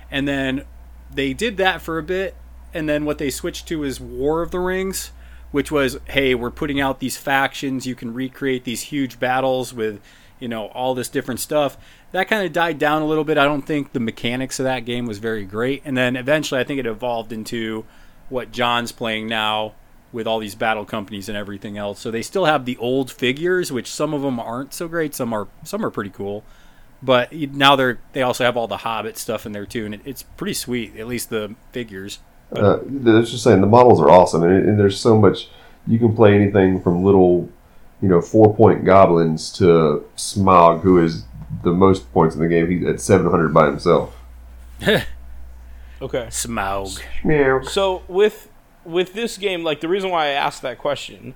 And 0.09 0.27
then 0.27 0.65
they 1.13 1.33
did 1.33 1.57
that 1.57 1.81
for 1.81 1.97
a 1.97 2.03
bit, 2.03 2.35
and 2.73 2.89
then 2.89 3.05
what 3.05 3.17
they 3.17 3.29
switched 3.29 3.67
to 3.67 3.83
is 3.83 3.99
War 3.99 4.41
of 4.41 4.51
the 4.51 4.59
Rings, 4.59 5.11
which 5.51 5.71
was 5.71 5.97
hey, 6.05 6.35
we're 6.35 6.51
putting 6.51 6.79
out 6.79 6.99
these 6.99 7.17
factions. 7.17 7.85
You 7.85 7.95
can 7.95 8.13
recreate 8.13 8.63
these 8.63 8.83
huge 8.83 9.19
battles 9.19 9.73
with 9.73 10.01
you 10.39 10.47
know 10.47 10.67
all 10.67 10.95
this 10.95 11.09
different 11.09 11.39
stuff. 11.39 11.77
That 12.11 12.27
kind 12.27 12.45
of 12.45 12.53
died 12.53 12.79
down 12.79 13.01
a 13.01 13.05
little 13.05 13.23
bit. 13.23 13.37
I 13.37 13.45
don't 13.45 13.63
think 13.63 13.93
the 13.93 13.99
mechanics 13.99 14.59
of 14.59 14.63
that 14.63 14.85
game 14.85 15.05
was 15.05 15.19
very 15.19 15.43
great. 15.43 15.81
And 15.85 15.97
then 15.97 16.15
eventually, 16.15 16.59
I 16.61 16.63
think 16.63 16.79
it 16.79 16.85
evolved 16.85 17.31
into 17.31 17.85
what 18.29 18.51
John's 18.51 18.91
playing 18.91 19.27
now 19.27 19.73
with 20.15 20.25
all 20.25 20.39
these 20.39 20.55
battle 20.55 20.85
companies 20.85 21.27
and 21.27 21.37
everything 21.37 21.77
else. 21.77 21.99
So 21.99 22.09
they 22.09 22.21
still 22.21 22.45
have 22.45 22.65
the 22.65 22.77
old 22.77 23.11
figures, 23.11 23.71
which 23.71 23.91
some 23.91 24.13
of 24.13 24.21
them 24.21 24.39
aren't 24.39 24.73
so 24.73 24.87
great. 24.87 25.13
Some 25.13 25.33
are 25.33 25.47
some 25.63 25.85
are 25.85 25.91
pretty 25.91 26.09
cool. 26.09 26.43
But 27.03 27.33
now 27.33 27.75
they're 27.75 27.99
they 28.13 28.21
also 28.21 28.45
have 28.45 28.55
all 28.55 28.67
the 28.67 28.77
Hobbit 28.77 29.17
stuff 29.17 29.45
in 29.45 29.51
there 29.51 29.65
too, 29.65 29.85
and 29.85 29.93
it, 29.93 30.01
it's 30.05 30.23
pretty 30.23 30.53
sweet. 30.53 30.95
At 30.95 31.07
least 31.07 31.29
the 31.29 31.53
figures. 31.71 32.19
Uh, 32.55 32.79
it's 32.85 33.31
just 33.31 33.43
saying 33.43 33.59
the 33.59 33.67
models 33.67 33.99
are 33.99 34.09
awesome, 34.09 34.43
and, 34.43 34.67
and 34.67 34.79
there's 34.79 34.99
so 34.99 35.19
much. 35.19 35.49
You 35.85 35.99
can 35.99 36.15
play 36.15 36.33
anything 36.33 36.81
from 36.81 37.03
little, 37.03 37.49
you 38.01 38.07
know, 38.07 38.21
four 38.21 38.55
point 38.55 38.85
goblins 38.85 39.51
to 39.57 40.05
Smaug, 40.15 40.81
who 40.81 40.97
is 41.03 41.25
the 41.63 41.73
most 41.73 42.11
points 42.13 42.35
in 42.35 42.41
the 42.41 42.47
game. 42.47 42.69
He's 42.69 42.87
at 42.87 43.01
700 43.01 43.53
by 43.53 43.65
himself. 43.67 44.15
Okay. 46.01 46.27
Smaug. 46.29 47.01
Meow. 47.23 47.61
So 47.61 48.03
with 48.07 48.49
with 48.85 49.13
this 49.13 49.37
game, 49.37 49.63
like 49.63 49.81
the 49.81 49.87
reason 49.87 50.09
why 50.09 50.25
I 50.25 50.29
asked 50.29 50.61
that 50.61 50.77
question 50.77 51.33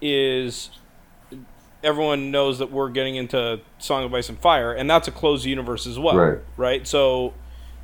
is 0.00 0.70
everyone 1.82 2.30
knows 2.30 2.58
that 2.58 2.70
we're 2.70 2.88
getting 2.90 3.16
into 3.16 3.60
Song 3.78 4.04
of 4.04 4.14
Ice 4.14 4.28
and 4.28 4.38
Fire, 4.38 4.72
and 4.72 4.88
that's 4.88 5.06
a 5.08 5.12
closed 5.12 5.44
universe 5.44 5.86
as 5.86 5.98
well, 5.98 6.16
Right. 6.16 6.38
Right. 6.56 6.86
So 6.86 7.34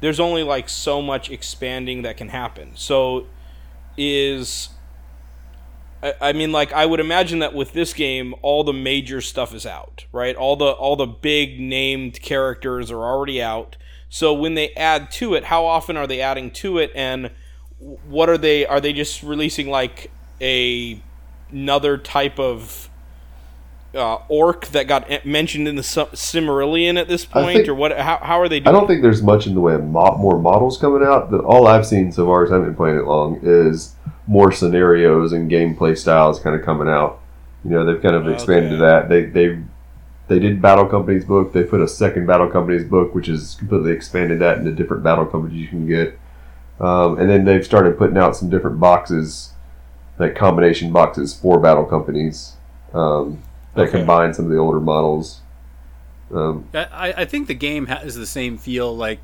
there's 0.01 0.21
only 0.21 0.43
like 0.43 0.69
so 0.69 1.03
much 1.03 1.31
expanding 1.31 2.03
that 2.03 2.17
can 2.17 2.29
happen. 2.29 2.73
So 2.75 3.27
is 3.97 4.71
I, 6.03 6.15
I 6.21 6.33
mean, 6.33 6.53
like 6.53 6.73
I 6.73 6.87
would 6.87 7.01
imagine 7.01 7.41
that 7.41 7.55
with 7.55 7.73
this 7.73 7.93
game, 7.93 8.35
all 8.43 8.65
the 8.65 8.73
major 8.73 9.21
stuff 9.21 9.55
is 9.55 9.67
out, 9.67 10.07
right? 10.13 10.35
All 10.35 10.57
the 10.57 10.71
all 10.71 10.97
the 10.97 11.07
big 11.07 11.61
named 11.61 12.21
characters 12.23 12.91
are 12.91 13.03
already 13.03 13.43
out. 13.43 13.77
So 14.09 14.33
when 14.33 14.55
they 14.55 14.71
add 14.71 15.11
to 15.13 15.35
it, 15.35 15.45
how 15.45 15.67
often 15.67 15.97
are 15.97 16.07
they 16.07 16.21
adding 16.21 16.51
to 16.53 16.79
it, 16.79 16.91
and 16.95 17.31
what 17.81 18.29
are 18.29 18.39
they? 18.39 18.67
Are 18.67 18.81
they 18.81 18.93
just 18.93 19.23
releasing 19.23 19.69
like 19.69 20.11
a 20.41 21.01
another 21.51 21.99
type 21.99 22.39
of 22.39 22.89
uh, 23.95 24.19
orc 24.29 24.67
that 24.69 24.87
got 24.87 25.27
mentioned 25.27 25.67
in 25.67 25.75
the 25.77 25.83
Silmarillion 25.83 26.99
at 27.01 27.09
this 27.09 27.25
point, 27.25 27.57
think- 27.57 27.69
or 27.69 27.75
what? 27.75 27.97
How, 27.99 28.19
how 28.19 28.41
are 28.41 28.49
they 28.49 28.61
doing 28.61 28.69
I 28.75 28.79
don't 28.79 28.87
think 28.87 29.03
there's 29.03 29.23
much 29.23 29.47
in 29.47 29.55
the 29.55 29.61
way 29.61 29.75
of 29.75 29.85
mo- 29.85 30.17
more 30.19 30.39
models 30.39 30.79
coming 30.79 31.03
out. 31.07 31.31
The, 31.31 31.39
all 31.39 31.67
I've 31.67 31.87
seen 31.87 32.13
so 32.13 32.27
far, 32.27 32.45
as 32.45 32.53
I 32.53 32.55
haven't 32.57 32.71
been 32.71 32.77
playing 32.77 32.99
it 32.99 33.05
long, 33.05 33.41
is 33.43 33.95
more 34.27 34.53
scenarios 34.53 35.33
and 35.33 35.51
gameplay 35.51 35.97
styles 35.99 36.39
kind 36.39 36.55
of 36.55 36.65
coming 36.65 36.89
out. 36.89 37.21
You 37.65 37.71
know, 37.71 37.85
they've 37.85 38.01
kind 38.01 38.15
of 38.15 38.29
expanded 38.29 38.75
Okay. 38.75 38.81
that. 38.81 39.09
They 39.09 39.25
they 39.25 39.59
they 40.29 40.39
did 40.39 40.63
Battle 40.63 40.87
Company's 40.87 41.25
book. 41.25 41.53
They 41.53 41.65
put 41.65 41.81
a 41.81 41.89
second 41.89 42.27
Battle 42.27 42.49
Company's 42.49 42.85
book, 42.85 43.15
which 43.15 43.29
is 43.29 43.57
completely 43.57 43.91
expanded 43.93 44.39
that 44.41 44.59
into 44.59 44.71
different 44.71 45.03
battle 45.03 45.27
companies 45.27 45.61
you 45.61 45.67
can 45.69 45.87
get. 45.89 46.17
Um, 46.81 47.19
and 47.19 47.29
then 47.29 47.45
they've 47.45 47.65
started 47.65 47.99
putting 47.99 48.17
out 48.17 48.37
some 48.37 48.49
different 48.49 48.81
boxes, 48.81 49.51
like 50.19 50.35
combination 50.35 50.93
boxes 50.93 51.35
for 51.35 51.59
battle 51.61 51.85
companies 51.85 52.55
um, 52.95 53.43
that 53.75 53.89
Okay. 53.89 53.99
combine 53.99 54.33
some 54.33 54.47
of 54.47 54.51
the 54.51 54.57
older 54.57 54.81
models. 54.81 55.41
Um, 56.35 56.69
I, 56.73 57.13
I 57.19 57.25
think 57.25 57.49
the 57.49 57.55
game 57.55 57.87
has 57.87 58.15
the 58.15 58.27
same 58.27 58.57
feel. 58.57 58.97
Like 58.97 59.19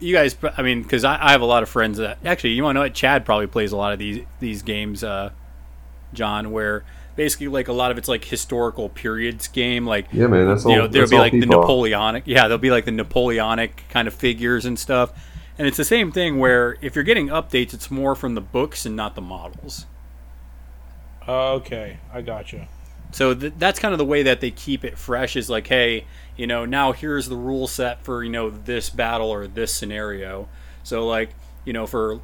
you 0.00 0.14
guys, 0.14 0.34
I 0.56 0.62
mean, 0.62 0.82
because 0.82 1.04
I, 1.04 1.18
I 1.28 1.30
have 1.32 1.42
a 1.42 1.46
lot 1.46 1.62
of 1.62 1.68
friends 1.68 1.98
that 1.98 2.18
actually, 2.24 2.50
you 2.50 2.64
want 2.64 2.74
to 2.74 2.80
know 2.80 2.84
what? 2.84 2.94
Chad 2.94 3.24
probably 3.24 3.46
plays 3.46 3.70
a 3.72 3.76
lot 3.76 3.92
of 3.92 3.98
these 3.98 4.24
these 4.40 4.62
games, 4.62 5.04
uh, 5.04 5.30
John, 6.14 6.50
where 6.50 6.84
basically 7.14 7.48
like 7.48 7.68
a 7.68 7.72
lot 7.72 7.90
of 7.90 7.98
it's 7.98 8.08
like 8.08 8.24
historical 8.24 8.88
periods 8.88 9.46
game. 9.48 9.86
Like 9.86 10.06
yeah, 10.10 10.26
man, 10.26 10.48
that's 10.48 10.64
all. 10.64 10.72
you 10.72 10.78
know, 10.78 10.86
there'll 10.88 11.08
be 11.08 11.18
like 11.18 11.32
the. 11.32 11.46
Napoleonic. 11.46 12.24
Yeah, 12.26 12.42
there'll 12.48 12.58
be 12.58 12.70
like 12.70 12.86
the 12.86 12.92
Napoleonic 12.92 13.84
kind 13.90 14.08
of 14.08 14.14
figures 14.14 14.64
and 14.64 14.78
stuff. 14.78 15.12
And 15.62 15.68
it's 15.68 15.76
the 15.76 15.84
same 15.84 16.10
thing 16.10 16.40
where 16.40 16.76
if 16.80 16.96
you're 16.96 17.04
getting 17.04 17.28
updates, 17.28 17.72
it's 17.72 17.88
more 17.88 18.16
from 18.16 18.34
the 18.34 18.40
books 18.40 18.84
and 18.84 18.96
not 18.96 19.14
the 19.14 19.20
models. 19.20 19.86
okay, 21.28 21.98
I 22.12 22.20
gotcha. 22.20 22.66
So 23.12 23.32
th- 23.32 23.52
that's 23.58 23.78
kind 23.78 23.94
of 23.94 23.98
the 23.98 24.04
way 24.04 24.24
that 24.24 24.40
they 24.40 24.50
keep 24.50 24.84
it 24.84 24.98
fresh. 24.98 25.36
Is 25.36 25.48
like, 25.48 25.68
hey, 25.68 26.04
you 26.36 26.48
know, 26.48 26.64
now 26.64 26.90
here's 26.90 27.28
the 27.28 27.36
rule 27.36 27.68
set 27.68 28.02
for 28.02 28.24
you 28.24 28.30
know 28.30 28.50
this 28.50 28.90
battle 28.90 29.30
or 29.30 29.46
this 29.46 29.72
scenario. 29.72 30.48
So 30.82 31.06
like, 31.06 31.30
you 31.64 31.72
know, 31.72 31.86
for 31.86 32.20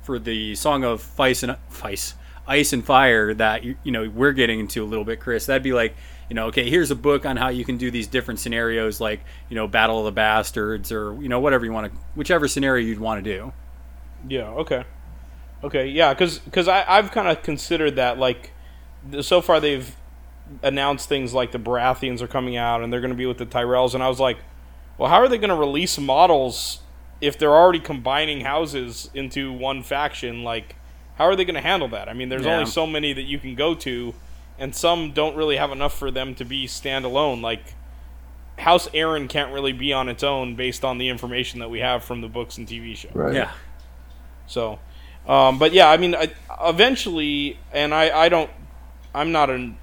for 0.00 0.18
the 0.18 0.54
song 0.54 0.82
of 0.82 1.20
Ice 1.20 1.42
and 1.42 1.58
Ice, 1.82 2.14
Ice 2.46 2.72
and 2.72 2.82
Fire 2.82 3.34
that 3.34 3.64
you, 3.64 3.76
you 3.84 3.92
know 3.92 4.08
we're 4.08 4.32
getting 4.32 4.60
into 4.60 4.82
a 4.82 4.86
little 4.86 5.04
bit, 5.04 5.20
Chris. 5.20 5.44
That'd 5.44 5.62
be 5.62 5.74
like, 5.74 5.94
you 6.28 6.34
know, 6.34 6.46
okay, 6.46 6.68
here's 6.68 6.90
a 6.90 6.94
book 6.96 7.24
on 7.26 7.36
how 7.36 7.48
you 7.48 7.64
can 7.64 7.76
do 7.78 7.90
these 7.90 8.06
different 8.06 8.40
scenarios, 8.40 9.00
like 9.00 9.20
you 9.48 9.54
know, 9.56 9.66
Battle 9.66 9.98
of 9.98 10.04
the 10.04 10.12
Bastards 10.12 10.92
or 10.92 11.14
you 11.22 11.28
know 11.28 11.40
whatever 11.40 11.64
you 11.64 11.72
want 11.72 11.92
to, 11.92 11.98
whichever 12.14 12.46
scenario 12.48 12.86
you'd 12.86 13.00
want 13.00 13.24
to 13.24 13.34
do. 13.36 13.52
Yeah. 14.28 14.48
Okay. 14.50 14.84
Okay. 15.64 15.86
Yeah. 15.88 16.12
Because 16.14 16.68
I 16.68 16.84
I've 16.86 17.10
kind 17.10 17.28
of 17.28 17.42
considered 17.42 17.96
that 17.96 18.18
like 18.18 18.52
so 19.20 19.40
far 19.40 19.60
they've 19.60 19.94
announced 20.62 21.08
things 21.08 21.34
like 21.34 21.52
the 21.52 21.58
Baratheons 21.58 22.20
are 22.22 22.26
coming 22.26 22.56
out 22.56 22.82
and 22.82 22.92
they're 22.92 23.00
going 23.00 23.10
to 23.10 23.16
be 23.16 23.26
with 23.26 23.38
the 23.38 23.46
Tyrells, 23.46 23.94
and 23.94 24.02
I 24.02 24.08
was 24.08 24.18
like, 24.20 24.38
well, 24.96 25.08
how 25.10 25.16
are 25.16 25.28
they 25.28 25.38
going 25.38 25.50
to 25.50 25.54
release 25.56 25.98
models 25.98 26.80
if 27.20 27.38
they're 27.38 27.54
already 27.54 27.80
combining 27.80 28.40
houses 28.40 29.10
into 29.14 29.52
one 29.52 29.82
faction? 29.82 30.42
Like, 30.44 30.76
how 31.16 31.24
are 31.24 31.36
they 31.36 31.44
going 31.44 31.54
to 31.54 31.60
handle 31.60 31.88
that? 31.88 32.08
I 32.08 32.14
mean, 32.14 32.28
there's 32.28 32.44
Yeah. 32.46 32.54
only 32.54 32.66
so 32.70 32.86
many 32.86 33.12
that 33.12 33.22
you 33.24 33.38
can 33.38 33.54
go 33.54 33.74
to, 33.74 34.14
and 34.58 34.74
some 34.74 35.12
don't 35.12 35.36
really 35.36 35.56
have 35.56 35.70
enough 35.70 35.96
for 35.96 36.10
them 36.10 36.34
to 36.36 36.44
be 36.44 36.66
standalone. 36.66 37.42
Like. 37.42 37.74
House 38.58 38.88
Arryn 38.88 39.28
can't 39.28 39.52
really 39.52 39.70
be 39.70 39.92
on 39.92 40.08
its 40.08 40.24
own 40.24 40.56
based 40.56 40.84
on 40.84 40.98
the 40.98 41.10
information 41.10 41.60
that 41.60 41.70
we 41.70 41.78
have 41.78 42.02
from 42.02 42.22
the 42.22 42.26
books 42.26 42.58
and 42.58 42.66
TV 42.66 42.96
show. 42.96 43.08
Right. 43.14 43.32
Yeah. 43.32 43.52
So, 44.48 44.80
um, 45.28 45.60
but 45.60 45.72
yeah, 45.72 45.88
I 45.88 45.96
mean, 45.96 46.16
I, 46.16 46.32
eventually, 46.64 47.56
and 47.70 47.94
I, 47.94 48.10
I 48.24 48.28
don't, 48.28 48.50
I'm 49.14 49.30
not 49.30 49.48
an 49.48 49.78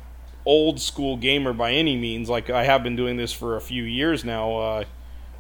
old 0.46 0.80
school 0.80 1.18
gamer 1.18 1.54
by 1.54 1.72
any 1.72 1.96
means. 1.96 2.30
Like 2.30 2.50
I 2.50 2.64
have 2.64 2.84
been 2.84 2.96
doing 2.96 3.16
this 3.16 3.32
for 3.32 3.56
a 3.56 3.62
few 3.62 3.84
years 3.84 4.26
now. 4.26 4.58
Uh, 4.58 4.84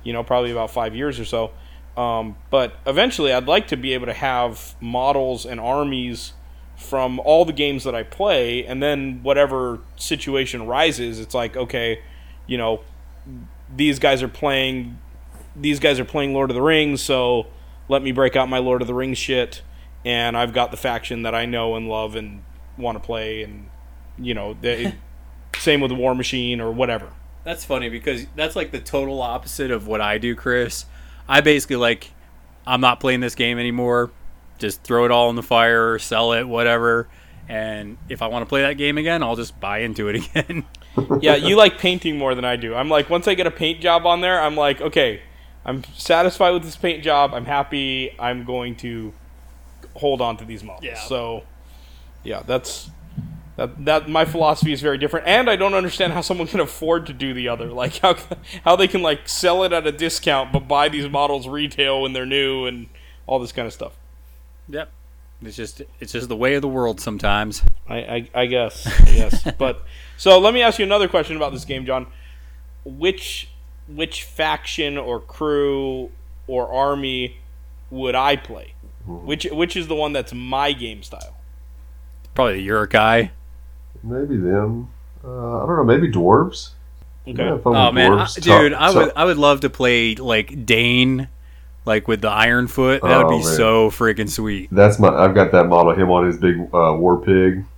you 0.03 0.13
know, 0.13 0.23
probably 0.23 0.51
about 0.51 0.71
five 0.71 0.95
years 0.95 1.19
or 1.19 1.25
so. 1.25 1.51
Um, 1.97 2.38
but 2.49 2.75
eventually, 2.86 3.33
I'd 3.33 3.47
like 3.47 3.67
to 3.69 3.77
be 3.77 3.93
able 3.93 4.05
to 4.05 4.13
have 4.13 4.75
models 4.79 5.45
and 5.45 5.59
armies 5.59 6.33
from 6.76 7.19
all 7.19 7.45
the 7.45 7.53
games 7.53 7.84
that 7.84 7.95
I 7.95 8.03
play, 8.03 8.65
and 8.65 8.82
then 8.82 9.21
whatever 9.23 9.80
situation 9.95 10.67
rises, 10.67 11.19
it's 11.19 11.34
like, 11.34 11.55
okay, 11.55 12.01
you 12.47 12.57
know, 12.57 12.82
these 13.73 13.99
guys 13.99 14.21
are 14.21 14.28
playing 14.28 14.99
these 15.55 15.80
guys 15.80 15.99
are 15.99 16.05
playing 16.05 16.34
Lord 16.34 16.49
of 16.49 16.55
the 16.55 16.61
Rings, 16.61 17.01
so 17.01 17.47
let 17.88 18.03
me 18.03 18.11
break 18.11 18.36
out 18.36 18.49
my 18.49 18.57
Lord 18.57 18.82
of 18.82 18.88
the 18.88 18.93
Rings 18.93 19.17
shit, 19.17 19.61
and 20.03 20.38
I've 20.38 20.53
got 20.53 20.71
the 20.71 20.78
faction 20.78 21.23
that 21.23 21.34
I 21.34 21.45
know 21.45 21.76
and 21.76 21.88
love 21.88 22.15
and 22.15 22.43
want 22.78 22.97
to 22.97 23.03
play, 23.03 23.43
and 23.43 23.69
you 24.17 24.34
know, 24.34 24.53
they, 24.59 24.95
same 25.57 25.82
with 25.82 25.89
the 25.89 25.95
War 25.95 26.13
Machine 26.13 26.59
or 26.59 26.71
whatever. 26.71 27.11
That's 27.43 27.63
funny 27.63 27.89
because 27.89 28.26
that's 28.36 28.55
like 28.55 28.71
the 28.71 28.80
total 28.80 29.21
opposite 29.21 29.71
of 29.71 29.88
what 29.88 30.01
I 30.01 30.17
do, 30.17 30.36
Chris. 30.36 30.86
I 31.28 31.41
basically 31.41 31.78
like 31.78 32.11
I'm 32.67 32.82
not 32.82 32.99
playing 32.99 33.19
this 33.19 33.36
game 33.36 33.59
anymore. 33.59 34.11
Just 34.58 34.84
throw 34.84 35.06
it 35.06 35.12
all 35.12 35.30
in 35.30 35.36
the 35.36 35.43
fire, 35.43 35.99
sell 35.99 36.34
it, 36.34 36.43
whatever. 36.47 37.08
And 37.47 37.97
if 38.10 38.22
I 38.22 38.28
want 38.28 38.43
to 38.43 38.49
play 38.49 38.62
that 38.62 38.74
game 38.74 38.97
again, 38.97 39.22
I'll 39.22 39.36
just 39.36 39.60
buy 39.60 39.80
into 39.80 40.08
it 40.10 40.16
again. 40.36 40.66
Yeah, 41.22 41.36
you 41.36 41.56
like 41.56 41.78
painting 41.78 42.18
more 42.18 42.36
than 42.36 42.45
I 42.45 42.56
do. 42.56 42.74
I'm 42.74 42.89
like, 42.89 43.10
once 43.10 43.28
I 43.28 43.34
get 43.34 43.47
a 43.47 43.51
paint 43.51 43.82
job 43.82 44.06
on 44.06 44.22
there, 44.22 44.41
I'm 44.41 44.56
like, 44.56 44.82
okay, 44.82 45.22
I'm 45.66 45.84
satisfied 45.95 46.51
with 46.51 46.64
this 46.64 46.76
paint 46.76 47.03
job. 47.03 47.34
I'm 47.34 47.45
happy. 47.45 48.16
I'm 48.20 48.45
going 48.45 48.76
to 48.78 49.14
hold 49.95 50.22
on 50.22 50.38
to 50.38 50.45
these 50.45 50.64
models. 50.64 50.86
Yeah. 50.86 50.99
So, 50.99 51.43
yeah, 52.24 52.43
that's 52.45 52.89
that. 53.58 53.86
That 53.86 54.10
my 54.10 54.26
philosophy 54.26 54.72
is 54.74 54.82
very 54.82 54.97
different, 54.97 55.28
and 55.28 55.49
I 55.49 55.56
don't 55.56 55.74
understand 55.74 56.14
how 56.14 56.22
someone 56.22 56.47
can 56.47 56.60
afford 56.60 57.08
to 57.08 57.14
do 57.14 57.34
the 57.34 57.47
other. 57.49 57.66
Like 57.76 57.97
how 57.97 58.16
how 58.64 58.76
they 58.76 58.88
can 58.88 59.01
like 59.01 59.28
sell 59.28 59.64
it 59.64 59.74
at 59.74 59.86
a 59.86 59.91
discount, 59.91 60.53
but 60.53 60.62
buy 60.62 60.88
these 60.88 61.10
models 61.10 61.47
retail 61.47 62.01
when 62.01 62.14
they're 62.14 62.26
new 62.26 62.66
and 62.66 62.88
all 63.28 63.39
this 63.39 63.51
kind 63.51 63.68
of 63.68 63.74
stuff. 63.74 63.93
Yep. 64.70 64.89
It's 65.41 65.55
just 65.55 65.82
it's 65.99 66.11
just 66.13 66.30
the 66.30 66.36
way 66.36 66.55
of 66.55 66.61
the 66.61 66.68
world 66.68 66.99
sometimes. 66.99 67.61
I, 67.88 67.97
I, 67.97 68.30
I 68.34 68.45
guess. 68.45 68.86
Yes. 69.13 69.47
but 69.57 69.84
so 70.18 70.39
let 70.39 70.53
me 70.53 70.61
ask 70.61 70.80
you 70.80 70.86
another 70.86 71.07
question 71.07 71.36
about 71.36 71.51
this 71.53 71.66
game, 71.66 71.86
John. 71.86 72.07
Which 72.84 73.49
which 73.88 74.24
faction 74.24 74.97
or 74.97 75.20
crew 75.20 76.09
or 76.47 76.72
army 76.74 77.38
would 77.91 78.16
I 78.16 78.36
play? 78.36 78.74
Which 79.05 79.45
which 79.51 79.76
is 79.78 79.88
the 79.88 79.95
one 79.95 80.13
that's 80.13 80.34
my 80.34 80.72
game 80.72 81.03
style? 81.03 81.36
Probably 82.34 82.55
the 82.55 82.61
Uruk-hai. 82.63 83.32
Maybe 84.03 84.38
them. 84.38 84.89
Uh, 85.24 85.63
I 85.63 85.66
don't 85.68 85.78
know. 85.78 85.84
Maybe 85.84 86.11
dwarves. 86.11 86.72
Okay. 87.28 87.43
Yeah, 87.43 87.57
Oh 87.66 87.86
with 87.88 87.93
man, 87.95 88.13
I, 88.13 88.28
dude, 88.39 88.72
So- 88.74 88.78
I 88.78 88.91
would 88.93 89.11
I 89.16 89.26
would 89.26 89.38
love 89.38 89.61
to 89.61 89.70
play 89.70 90.16
like 90.16 90.66
Dain, 90.66 91.28
like 91.86 92.07
with 92.07 92.21
the 92.21 92.29
Ironfoot. 92.29 93.01
That 93.01 93.17
would 93.17 93.25
Oh, 93.27 93.29
be 93.39 93.43
man. 93.43 93.55
so 93.55 93.89
freaking 93.89 94.29
sweet. 94.29 94.69
That's 94.71 94.99
my. 94.99 95.09
I've 95.09 95.36
got 95.36 95.51
that 95.51 95.67
model. 95.67 95.93
Him 95.93 96.11
on 96.11 96.25
his 96.25 96.38
big 96.38 96.57
uh, 96.73 96.95
war 96.97 97.17
pig. 97.21 97.65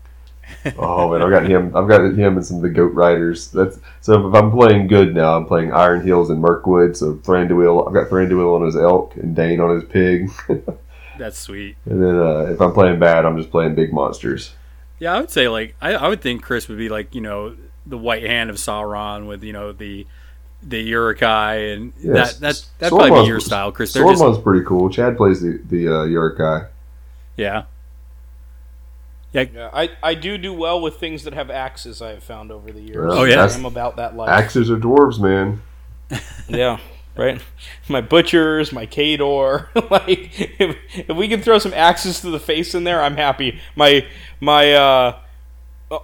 Oh 0.77 1.11
man, 1.11 1.21
I've 1.21 1.29
got 1.29 1.45
him. 1.45 1.75
I've 1.75 1.87
got 1.87 2.01
him 2.01 2.37
and 2.37 2.45
some 2.45 2.57
of 2.57 2.63
the 2.63 2.69
goat 2.69 2.93
riders. 2.93 3.51
That's 3.51 3.79
so. 4.01 4.27
If 4.29 4.33
I'm 4.33 4.49
playing 4.51 4.87
good 4.87 5.13
now, 5.13 5.35
I'm 5.37 5.45
playing 5.45 5.71
Iron 5.73 6.05
Hills 6.05 6.29
and 6.29 6.41
Mirkwood. 6.41 6.95
So 6.95 7.15
Thranduil, 7.15 7.85
I've 7.87 7.93
got 7.93 8.07
Thranduil 8.09 8.55
on 8.55 8.65
his 8.65 8.75
elk 8.77 9.15
and 9.17 9.35
Dain 9.35 9.59
on 9.59 9.75
his 9.75 9.83
pig. 9.85 10.29
That's 11.17 11.37
sweet. 11.37 11.75
and 11.85 12.01
then 12.01 12.15
uh, 12.17 12.39
if 12.51 12.61
I'm 12.61 12.73
playing 12.73 12.99
bad, 12.99 13.25
I'm 13.25 13.37
just 13.37 13.49
playing 13.51 13.75
big 13.75 13.91
monsters. 13.93 14.53
Yeah, 14.99 15.15
I 15.15 15.19
would 15.19 15.31
say 15.31 15.47
like 15.49 15.75
I, 15.81 15.93
I 15.95 16.07
would 16.07 16.21
think 16.21 16.43
Chris 16.43 16.67
would 16.69 16.77
be 16.77 16.89
like 16.89 17.13
you 17.13 17.21
know 17.21 17.55
the 17.85 17.97
White 17.97 18.23
Hand 18.23 18.49
of 18.49 18.55
Sauron 18.57 19.27
with 19.27 19.43
you 19.43 19.53
know 19.53 19.71
the 19.73 20.05
the 20.63 20.79
Uruk-hai 20.81 21.55
and 21.55 21.93
Yes. 22.01 22.33
that 22.39 22.39
that 22.41 22.65
that 22.79 22.89
probably 22.89 23.21
be 23.21 23.27
your 23.27 23.39
style, 23.39 23.71
Chris. 23.71 23.93
They're 23.93 24.03
just 24.11 24.43
pretty 24.43 24.65
cool. 24.65 24.89
Chad 24.89 25.17
plays 25.17 25.41
the 25.41 25.59
the 25.69 25.87
uh, 25.87 26.03
Uruk-hai. 26.03 26.65
yeah. 27.37 27.63
Yeah, 29.33 29.69
I, 29.71 29.89
I 30.01 30.15
do 30.15 30.37
do 30.39 30.51
well 30.51 30.81
with 30.81 30.99
things 30.99 31.23
that 31.25 31.33
have 31.35 31.51
axes. 31.51 32.01
I 32.01 32.09
have 32.11 32.23
found 32.23 32.51
over 32.51 32.71
the 32.71 32.81
years. 32.81 33.11
Oh, 33.13 33.23
yeah? 33.23 33.45
I'm 33.45 33.65
about 33.65 33.97
that 33.97 34.15
life. 34.15 34.29
Axes 34.29 34.71
are 34.71 34.77
dwarves, 34.77 35.19
man. 35.19 35.61
Yeah, 36.49 36.79
right. 37.17 37.39
My 37.89 37.99
butchers, 38.01 38.71
my 38.71 38.87
Khador. 38.87 39.67
like, 39.91 40.31
if, 40.59 40.77
if 41.09 41.15
we 41.15 41.27
can 41.27 41.41
throw 41.41 41.59
some 41.59 41.73
axes 41.73 42.21
to 42.21 42.29
the 42.31 42.39
face 42.39 42.73
in 42.73 42.85
there, 42.85 43.01
I'm 43.03 43.17
happy. 43.17 43.59
My 43.75 44.07
my 44.39 44.73
uh, 44.73 45.19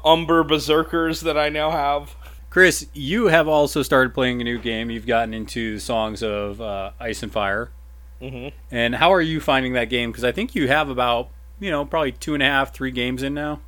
Umber 0.05 0.43
Berserkers 0.43 1.21
that 1.21 1.37
I 1.37 1.47
now 1.47 1.71
have. 1.71 2.13
Chris, 2.53 2.85
you 2.93 3.29
have 3.29 3.47
also 3.47 3.81
started 3.81 4.13
playing 4.13 4.39
a 4.39 4.43
new 4.43 4.59
game. 4.59 4.91
You've 4.91 5.07
gotten 5.07 5.33
into 5.33 5.79
songs 5.79 6.21
of 6.21 6.61
uh, 6.61 6.91
Ice 6.99 7.23
and 7.23 7.31
Fire. 7.31 7.71
Mhm. 8.21 8.53
And 8.69 8.93
how 8.93 9.11
are 9.11 9.21
you 9.21 9.39
finding 9.41 9.73
that 9.73 9.85
game? 9.89 10.11
Because 10.11 10.23
I 10.23 10.31
think 10.31 10.53
you 10.53 10.67
have 10.67 10.87
about 10.87 11.29
you 11.59 11.71
know 11.71 11.83
probably 11.83 12.11
two 12.11 12.35
and 12.35 12.43
a 12.43 12.45
half, 12.45 12.71
three 12.71 12.91
games 12.91 13.23
in 13.23 13.33
now. 13.33 13.59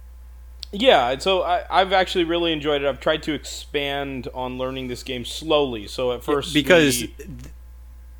Yeah, 0.71 1.09
and 1.09 1.19
so 1.19 1.41
I, 1.41 1.63
I've 1.67 1.93
actually 1.93 2.25
really 2.25 2.53
enjoyed 2.53 2.83
it. 2.83 2.87
I've 2.87 2.99
tried 2.99 3.23
to 3.23 3.33
expand 3.33 4.27
on 4.35 4.59
learning 4.59 4.87
this 4.87 5.01
game 5.01 5.25
slowly. 5.25 5.87
So 5.87 6.11
at 6.11 6.23
first, 6.23 6.53
because 6.53 7.01
we- 7.01 7.15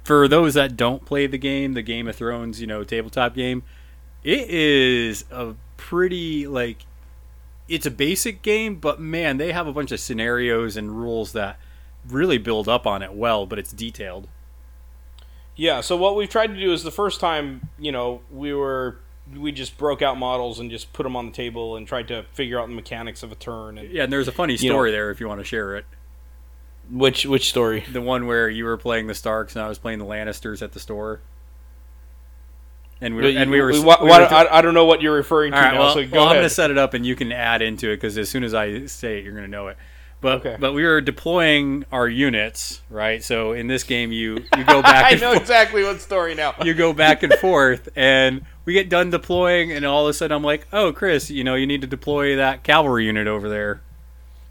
for 0.03 0.27
those 0.27 0.55
that 0.55 0.75
don't 0.75 1.05
play 1.05 1.27
the 1.27 1.37
game, 1.37 1.73
the 1.73 1.81
Game 1.83 2.07
of 2.07 2.15
Thrones, 2.15 2.59
you 2.59 2.65
know, 2.65 2.83
tabletop 2.83 3.35
game, 3.35 3.61
It 4.23 4.49
is 4.49 5.25
a 5.29 5.53
pretty 5.77 6.47
like 6.47 6.79
it's 7.67 7.85
a 7.85 7.91
basic 7.91 8.41
game, 8.41 8.75
but 8.75 8.99
man, 8.99 9.37
they 9.37 9.51
have 9.51 9.67
a 9.67 9.73
bunch 9.73 9.91
of 9.91 9.99
scenarios 9.99 10.77
and 10.77 10.91
rules 10.99 11.31
that 11.33 11.59
really 12.07 12.37
build 12.37 12.67
up 12.69 12.85
on 12.85 13.01
it 13.01 13.13
well, 13.13 13.45
but 13.45 13.57
it's 13.57 13.71
detailed. 13.71 14.27
Yeah, 15.55 15.81
so 15.81 15.95
what 15.95 16.15
we've 16.15 16.29
tried 16.29 16.47
to 16.47 16.59
do 16.59 16.73
is 16.73 16.83
the 16.83 16.91
first 16.91 17.19
time, 17.19 17.69
you 17.79 17.91
know, 17.91 18.21
we 18.31 18.53
were 18.53 18.97
we 19.35 19.51
just 19.51 19.75
broke 19.77 20.03
out 20.03 20.19
models 20.19 20.59
and 20.59 20.69
just 20.69 20.93
put 20.93 21.01
them 21.01 21.15
on 21.15 21.25
the 21.25 21.31
table 21.31 21.75
and 21.75 21.87
tried 21.87 22.07
to 22.09 22.23
figure 22.33 22.59
out 22.59 22.67
the 22.69 22.75
mechanics 22.75 23.23
of 23.23 23.31
a 23.31 23.35
turn 23.35 23.77
and 23.79 23.89
Yeah, 23.91 24.03
and 24.03 24.13
there's 24.13 24.27
a 24.27 24.31
funny 24.31 24.53
You 24.55 24.69
know- 24.69 24.75
story 24.75 24.91
there 24.91 25.09
if 25.09 25.19
you 25.19 25.27
want 25.27 25.39
to 25.39 25.45
share 25.45 25.75
it. 25.75 25.85
which 26.91 27.25
which 27.25 27.49
story? 27.49 27.83
The 27.91 28.01
one 28.01 28.27
where 28.27 28.47
you 28.49 28.65
were 28.65 28.77
playing 28.77 29.07
the 29.07 29.15
Starks 29.15 29.55
and 29.55 29.63
I 29.65 29.67
was 29.67 29.79
playing 29.79 29.97
the 29.97 30.05
Lannisters 30.05 30.61
at 30.61 30.73
the 30.73 30.79
store. 30.79 31.21
And 33.01 33.15
we 33.15 33.21
were, 33.23 33.39
and 33.39 33.51
we 33.51 33.61
were, 33.61 33.73
why- 33.81 33.97
we 34.01 34.09
why- 34.09 34.19
were 34.21 34.33
I, 34.33 34.47
I 34.59 34.61
don't 34.61 34.73
know 34.73 34.85
what 34.85 35.01
you're 35.01 35.15
referring 35.15 35.51
to 35.51 35.57
right, 35.57 35.73
now, 35.73 35.79
well, 35.79 35.93
so 35.93 36.05
go 36.05 36.11
well 36.19 36.27
I'm 36.29 36.35
going 36.35 36.43
to 36.43 36.49
set 36.49 36.71
it 36.71 36.77
up 36.77 36.93
and 36.93 37.05
you 37.05 37.15
can 37.15 37.31
add 37.31 37.61
into 37.61 37.89
it 37.91 37.97
because 37.97 38.17
as 38.17 38.29
soon 38.29 38.43
as 38.43 38.53
I 38.53 38.85
say 38.85 39.17
it, 39.19 39.23
you're 39.25 39.33
going 39.33 39.43
to 39.45 39.51
know 39.51 39.67
it. 39.67 39.77
But 40.21 40.39
Okay. 40.45 40.57
but 40.59 40.71
we 40.73 40.83
were 40.83 41.01
deploying 41.01 41.83
our 41.91 42.07
units, 42.07 42.81
right? 42.89 43.21
So 43.23 43.51
in 43.51 43.67
this 43.67 43.83
game, 43.83 44.11
you 44.13 44.37
you 44.57 44.63
go 44.63 44.81
back 44.81 45.11
I 45.11 45.15
know 45.17 45.31
forth, 45.31 45.41
exactly 45.41 45.83
what 45.83 45.99
story 46.01 46.33
now. 46.35 46.55
you 46.63 46.73
go 46.73 46.93
back 46.93 47.21
and 47.21 47.33
forth, 47.35 47.89
and 47.97 48.43
we 48.63 48.73
get 48.73 48.89
done 48.89 49.09
deploying, 49.11 49.71
and 49.73 49.85
all 49.85 50.07
of 50.07 50.09
a 50.09 50.13
sudden 50.13 50.33
I'm 50.35 50.41
like, 50.43 50.67
oh, 50.71 50.93
Chris, 50.93 51.29
you 51.29 51.43
know, 51.43 51.53
you 51.55 51.67
need 51.67 51.81
to 51.81 51.87
deploy 51.87 52.37
that 52.37 52.63
cavalry 52.63 53.05
unit 53.05 53.27
over 53.27 53.49
there. 53.49 53.81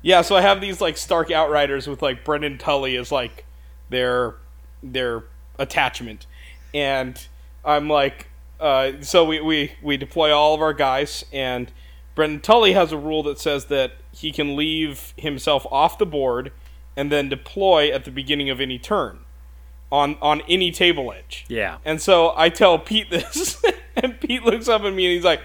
Yeah, 0.03 0.20
so 0.20 0.36
I 0.36 0.42
have 0.42 0.61
these 0.61 0.80
like 0.82 0.97
Stark 0.99 1.30
Outriders 1.30 1.88
with 1.88 2.03
like 2.03 2.24
Brynden 2.24 2.59
Tully 2.59 2.97
as 2.97 3.11
like 3.11 3.45
their 3.88 4.34
their 4.82 5.24
attachment, 5.59 6.26
and 6.74 7.26
I'm 7.64 7.88
like, 7.88 8.28
uh, 8.61 8.92
so 9.00 9.24
we, 9.24 9.40
we 9.40 9.72
we 9.82 9.96
deploy 9.96 10.32
all 10.32 10.55
of 10.55 10.61
our 10.61 10.72
guys, 10.72 11.24
and 11.32 11.70
Brynden 12.16 12.42
Tully 12.42 12.72
has 12.72 12.92
a 12.92 12.96
rule 12.96 13.22
that 13.24 13.38
says 13.38 13.66
that 13.66 13.92
he 14.12 14.30
can 14.32 14.57
leave 14.57 15.12
himself 15.16 15.66
off 15.70 15.98
the 15.98 16.07
board 16.07 16.52
and 16.96 17.11
then 17.11 17.28
deploy 17.28 17.90
at 17.90 18.05
the 18.05 18.11
beginning 18.11 18.50
of 18.50 18.61
any 18.61 18.78
turn 18.78 19.20
on 19.90 20.16
on 20.22 20.42
any 20.48 20.70
table 20.70 21.12
edge. 21.12 21.44
Yeah. 21.48 21.78
And 21.84 22.00
so 22.00 22.32
I 22.36 22.48
tell 22.48 22.78
Pete 22.78 23.11
this, 23.11 23.62
and 23.96 24.20
Pete 24.20 24.44
looks 24.44 24.68
up 24.68 24.82
at 24.82 24.92
me 24.92 25.07
and 25.07 25.14
he's 25.14 25.24
like, 25.24 25.40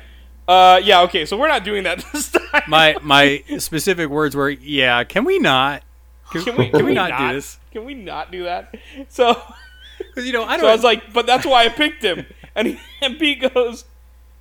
uh, 0.48 0.82
yeah, 0.84 1.02
okay, 1.04 1.26
so 1.26 1.38
we're 1.38 1.48
not 1.48 1.64
doing 1.64 1.84
that 1.84 2.04
this 2.14 2.32
time. 2.32 2.64
My 2.68 2.96
my 3.02 3.44
specific 3.58 4.10
words 4.10 4.36
were, 4.36 4.50
yeah, 4.50 5.04
can 5.04 5.24
we 5.26 5.40
not? 5.40 5.84
Can, 6.32 6.44
Can 6.44 6.58
we, 6.58 6.70
can 6.70 6.86
we 6.86 6.94
not, 7.02 7.18
do 7.18 7.34
this? 7.34 7.58
Can 7.72 7.86
we 7.86 7.96
not 7.96 8.32
do 8.32 8.44
that? 8.44 8.76
So, 9.08 9.42
Because 9.98 10.28
you 10.28 10.34
know, 10.34 10.44
I 10.44 10.58
don't. 10.58 10.62
so 10.62 10.68
I 10.68 10.74
was 10.74 10.84
like, 10.84 11.12
but 11.12 11.26
that's 11.26 11.44
why 11.46 11.66
I 11.66 11.70
picked 11.70 12.04
him. 12.04 12.26
And, 12.60 12.68
he, 12.68 12.80
and 13.02 13.18
Pete 13.18 13.54
goes, 13.54 13.86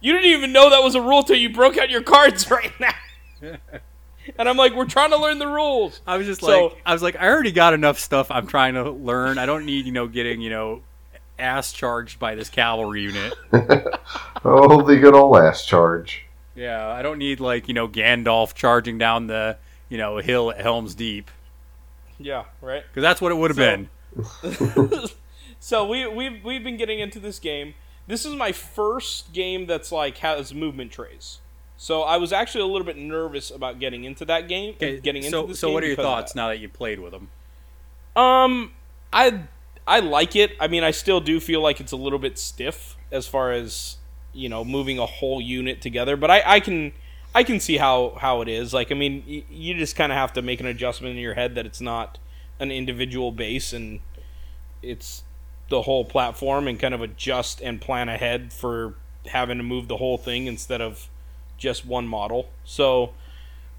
You 0.01 0.13
didn't 0.13 0.31
even 0.31 0.53
know 0.53 0.71
that 0.71 0.83
was 0.83 0.95
a 0.95 1.01
rule 1.01 1.23
till 1.23 1.37
you 1.37 1.51
broke 1.51 1.79
out 1.79 1.89
your 1.91 2.03
cards 2.03 2.51
right 2.51 2.73
now. 2.81 3.57
And 4.39 4.49
I'm 4.49 4.57
like, 4.57 4.75
We're 4.75 4.85
trying 4.87 5.11
to 5.11 5.17
learn 5.17 5.39
the 5.39 5.47
rules. 5.47 6.01
I 6.07 6.17
was 6.19 6.27
just 6.27 6.41
So- 6.41 6.67
like, 6.69 6.83
I 6.85 6.93
was 6.93 7.03
like, 7.03 7.17
I 7.17 7.27
already 7.29 7.53
got 7.53 7.73
enough 7.75 7.99
stuff 7.99 8.31
I'm 8.31 8.47
trying 8.47 8.75
to 8.75 8.91
learn. 8.91 9.39
I 9.39 9.47
don't 9.47 9.65
need, 9.65 9.87
you 9.87 9.93
know, 9.93 10.07
getting, 10.09 10.41
you 10.41 10.51
know, 10.51 10.83
ass 11.39 11.73
charged 11.73 12.19
by 12.19 12.35
this 12.35 12.49
cavalry 12.51 13.03
unit. 13.03 13.33
Oh, 14.45 14.83
the 14.83 14.97
good 14.97 15.15
old 15.15 15.37
ass 15.37 15.65
charge. 15.67 16.25
Yeah, 16.55 16.87
I 16.89 17.03
don't 17.03 17.19
need 17.19 17.41
like, 17.41 17.67
you 17.69 17.75
know, 17.75 17.89
Gandalf 17.89 18.55
charging 18.55 18.97
down 18.99 19.27
the, 19.27 19.57
you 19.89 19.99
know, 19.99 20.19
hill 20.19 20.51
at 20.53 20.61
Helm's 20.61 20.95
Deep 20.95 21.31
Yeah, 22.19 22.45
right? 22.63 22.85
because 22.89 23.03
that's 23.03 23.21
what 23.21 23.33
it 23.33 23.35
would 23.37 23.57
have 23.57 23.89
So- 24.43 24.87
been. 24.87 25.09
so 25.61 25.87
we 25.87 26.07
we've 26.07 26.43
we've 26.45 26.63
been 26.65 26.77
getting 26.77 26.99
into 27.01 27.19
this 27.19 27.39
game. 27.39 27.75
This 28.09 28.25
is 28.25 28.35
my 28.35 28.53
first 28.53 29.33
game 29.33 29.67
that's 29.67 29.93
like 29.93 30.19
has 30.19 30.53
movement 30.53 30.91
trays. 30.91 31.39
So 31.77 32.03
I 32.03 32.17
was 32.17 32.33
actually 32.33 32.63
a 32.63 32.67
little 32.67 32.87
bit 32.87 32.97
nervous 32.97 33.51
about 33.51 33.79
getting 33.79 34.03
into 34.05 34.25
that 34.25 34.49
game. 34.49 34.75
getting 34.79 35.23
into 35.23 35.31
so, 35.31 35.47
this 35.47 35.61
so 35.61 35.69
game 35.69 35.75
what 35.75 35.85
are 35.85 35.87
your 35.87 35.97
thoughts 35.97 36.35
now 36.35 36.49
that 36.49 36.59
you 36.59 36.69
played 36.69 36.99
with 36.99 37.13
them? 37.13 37.29
Um, 38.17 38.73
I 39.13 39.43
I 39.87 40.01
like 40.01 40.35
it. 40.35 40.53
I 40.59 40.67
mean, 40.67 40.83
I 40.83 40.91
still 40.91 41.21
do 41.21 41.39
feel 41.39 41.61
like 41.61 41.81
it's 41.81 41.93
a 41.93 41.97
little 41.97 42.19
bit 42.19 42.39
stiff 42.39 42.97
as 43.13 43.29
far 43.29 43.53
as 43.53 43.99
you 44.33 44.49
know 44.49 44.65
moving 44.65 44.99
a 44.99 45.07
whole 45.07 45.41
unit 45.41 45.81
together. 45.81 46.17
But 46.17 46.31
I, 46.31 46.43
I 46.45 46.61
can 46.61 46.93
I 47.35 47.45
can 47.45 47.61
see 47.61 47.77
how 47.77 48.17
how 48.19 48.41
it 48.41 48.49
is. 48.49 48.75
Like 48.75 48.91
I 48.91 48.95
mean, 48.95 49.23
y- 49.29 49.45
you 49.51 49.75
just 49.75 49.97
kind 49.97 50.11
of 50.11 50.17
have 50.17 50.33
to 50.33 50.43
make 50.43 50.61
an 50.61 50.67
adjustment 50.67 51.15
in 51.15 51.21
your 51.21 51.35
head 51.35 51.55
that 51.55 51.67
it's 51.67 51.81
not 51.81 52.19
an 52.59 52.73
individual 52.73 53.31
base 53.33 53.73
and 53.73 54.01
it's 54.83 55.23
the 55.69 55.83
whole 55.83 56.05
platform 56.05 56.67
and 56.67 56.79
kind 56.79 56.95
of 56.95 57.03
adjust 57.03 57.61
and 57.61 57.81
plan 57.81 58.09
ahead 58.09 58.53
for 58.53 58.95
having 59.27 59.59
to 59.59 59.65
move 59.65 59.89
the 59.89 59.99
whole 59.99 60.19
thing 60.19 60.47
instead 60.47 60.81
of 60.81 61.09
just 61.59 61.85
one 61.85 62.07
model. 62.07 62.49
So 62.65 63.13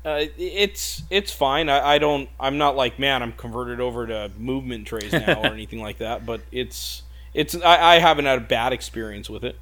uh, 0.05 0.25
it's 0.37 1.03
it's 1.09 1.31
fine. 1.31 1.69
I, 1.69 1.95
I 1.95 1.97
don't. 1.97 2.29
I'm 2.39 2.57
not 2.57 2.75
like 2.75 2.99
man. 2.99 3.21
I'm 3.21 3.33
converted 3.33 3.79
over 3.79 4.07
to 4.07 4.31
movement 4.37 4.87
trays 4.87 5.11
now 5.11 5.41
or 5.41 5.47
anything 5.53 5.81
like 5.81 5.97
that. 5.97 6.25
But 6.25 6.41
it's 6.51 7.03
it's. 7.33 7.55
I, 7.55 7.95
I 7.95 7.99
haven't 7.99 8.25
had 8.25 8.37
a 8.37 8.41
bad 8.41 8.71
experience 8.71 9.29
with 9.29 9.43
it. 9.43 9.57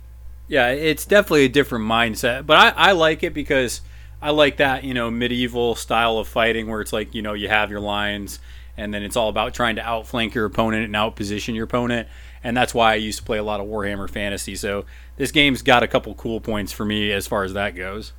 Yeah, 0.47 0.69
it's 0.69 1.05
definitely 1.05 1.45
a 1.45 1.49
different 1.49 1.85
mindset, 1.85 2.45
but 2.45 2.57
I, 2.57 2.89
I 2.89 2.91
like 2.93 3.21
it 3.21 3.33
because 3.33 3.81
I 4.21 4.29
like 4.29 4.57
that 4.57 4.83
you 4.83 4.93
know 4.93 5.09
medieval 5.09 5.75
style 5.75 6.17
of 6.19 6.27
fighting 6.27 6.67
where 6.67 6.81
it's 6.81 6.93
like 6.93 7.15
you 7.15 7.21
know 7.21 7.33
you 7.33 7.49
have 7.49 7.71
your 7.71 7.81
lines 7.81 8.39
and 8.77 8.93
then 8.93 9.03
it's 9.03 9.15
all 9.15 9.29
about 9.29 9.53
trying 9.53 9.75
to 9.77 9.81
outflank 9.85 10.33
your 10.35 10.45
opponent 10.45 10.85
and 10.85 10.93
outposition 10.95 11.55
your 11.55 11.65
opponent, 11.65 12.07
and 12.43 12.55
that's 12.55 12.73
why 12.73 12.93
I 12.93 12.95
used 12.95 13.17
to 13.19 13.25
play 13.25 13.37
a 13.39 13.43
lot 13.43 13.59
of 13.59 13.67
Warhammer 13.67 14.09
Fantasy. 14.09 14.55
So 14.55 14.85
this 15.17 15.31
game's 15.31 15.61
got 15.61 15.83
a 15.83 15.87
couple 15.87 16.13
cool 16.15 16.39
points 16.39 16.71
for 16.71 16.85
me 16.85 17.11
as 17.11 17.27
far 17.27 17.43
as 17.43 17.53
that 17.53 17.75
goes. 17.75 18.13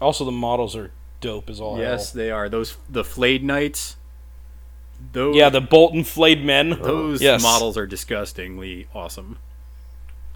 Also, 0.00 0.24
the 0.24 0.30
models 0.32 0.74
are 0.76 0.90
dope 1.20 1.48
as 1.50 1.60
all 1.60 1.78
Yes, 1.78 2.12
hell. 2.12 2.18
they 2.18 2.30
are 2.30 2.48
those 2.48 2.76
the 2.88 3.04
flayed 3.04 3.44
knights. 3.44 3.96
Those 5.12 5.34
Yeah, 5.36 5.48
the 5.48 5.60
Bolton 5.60 6.04
flayed 6.04 6.44
men. 6.44 6.78
those 6.82 7.20
Yes. 7.20 7.42
models 7.42 7.76
are 7.76 7.86
disgustingly 7.86 8.86
awesome. 8.94 9.38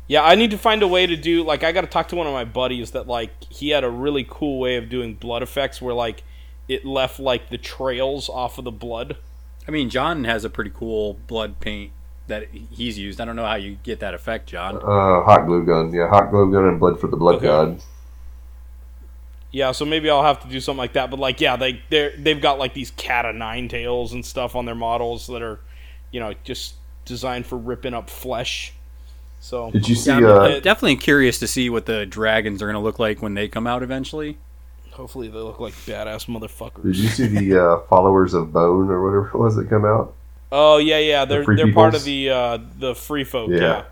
Yeah, 0.09 0.23
I 0.23 0.35
need 0.37 0.53
to 0.53 0.59
find 0.59 0.83
a 0.83 0.89
way 0.89 1.07
to 1.07 1.17
do 1.17 1.43
like 1.43 1.65
I 1.65 1.73
got 1.73 1.81
to 1.81 1.87
talk 1.89 2.09
to 2.09 2.17
one 2.17 2.27
of 2.29 2.33
my 2.33 2.45
buddies 2.45 2.93
that 2.93 3.07
like 3.09 3.31
he 3.51 3.71
had 3.71 3.83
a 3.85 3.91
really 3.91 4.25
cool 4.29 4.59
way 4.61 4.77
of 4.77 4.89
doing 4.89 5.15
blood 5.15 5.43
effects 5.43 5.81
where 5.83 5.95
like 5.95 6.23
it 6.69 6.85
left 6.85 7.19
like 7.19 7.49
the 7.51 7.59
trails 7.59 8.29
off 8.29 8.59
of 8.59 8.65
the 8.65 8.71
blood. 8.73 9.17
I 9.67 9.71
mean, 9.71 9.91
John 9.91 10.25
has 10.25 10.45
a 10.45 10.51
pretty 10.51 10.71
cool 10.75 11.15
blood 11.27 11.61
paint 11.61 11.93
that 12.29 12.49
he's 12.51 12.99
used. 12.99 13.21
I 13.21 13.25
don't 13.25 13.37
know 13.37 13.45
how 13.47 13.55
you 13.57 13.79
get 13.83 14.01
that 14.01 14.15
effect, 14.15 14.49
John. 14.49 14.77
Uh, 14.77 15.23
hot 15.23 15.47
glue 15.47 15.65
gun. 15.65 15.93
Yeah, 15.93 16.09
hot 16.09 16.31
glue 16.31 16.51
gun 16.53 16.65
and 16.65 16.81
blood 16.81 17.01
for 17.01 17.07
the 17.09 17.17
blood 17.17 17.37
Okay. 17.37 17.47
god. 17.47 17.81
Yeah, 19.53 19.73
so 19.73 19.85
maybe 19.85 20.11
I'll 20.11 20.23
have 20.23 20.43
to 20.43 20.49
do 20.49 20.61
something 20.61 20.79
like 20.79 20.93
that. 20.95 21.11
But 21.11 21.19
like, 21.19 21.41
yeah, 21.41 21.57
they 21.57 21.81
they 21.89 22.15
they've 22.19 22.41
got 22.41 22.59
like 22.59 22.75
these 22.75 22.91
cat 22.93 23.25
of 23.25 23.35
nine 23.35 23.69
tails 23.69 24.13
and 24.13 24.25
stuff 24.25 24.55
on 24.55 24.67
their 24.67 24.75
models 24.75 25.29
that 25.29 25.41
are, 25.41 25.61
you 26.11 26.21
know, 26.21 26.35
just 26.45 26.75
designed 27.05 27.47
for 27.47 27.57
ripping 27.57 27.95
up 27.95 28.11
flesh. 28.11 28.73
So 29.41 29.71
Did 29.71 29.89
you 29.89 29.95
see? 29.95 30.11
Yeah, 30.11 30.29
uh, 30.29 30.61
definitely 30.61 30.97
curious 30.97 31.39
to 31.39 31.47
see 31.47 31.71
what 31.71 31.87
the 31.87 32.05
dragons 32.05 32.61
are 32.61 32.67
going 32.67 32.75
to 32.75 32.81
look 32.81 32.99
like 32.99 33.23
when 33.23 33.35
they 33.35 33.49
come 33.49 33.67
out 33.67 33.83
eventually. 33.83 34.37
Hopefully 34.97 35.29
they 35.29 35.39
look 35.39 35.61
like 35.61 35.73
badass 35.75 36.27
motherfuckers. 36.27 36.83
did 36.83 36.97
you 36.97 37.09
see 37.09 37.27
the 37.27 37.63
uh, 37.65 37.81
followers 37.89 38.35
of 38.35 38.53
Bone 38.53 38.91
or 38.91 39.03
whatever 39.05 39.29
it 39.29 39.35
was 39.39 39.57
that 39.57 39.69
come 39.69 39.85
out? 39.85 40.15
Oh 40.51 40.79
yeah, 40.79 40.99
yeah, 40.99 41.25
they're 41.25 41.45
free 41.45 41.57
they're 41.57 41.73
part 41.73 41.95
of 41.95 42.05
the 42.05 42.31
uh, 42.31 42.59
the 42.79 42.95
free 42.95 43.25
folk. 43.25 43.51
Yeah. 43.51 43.59
Yeah, 43.61 43.85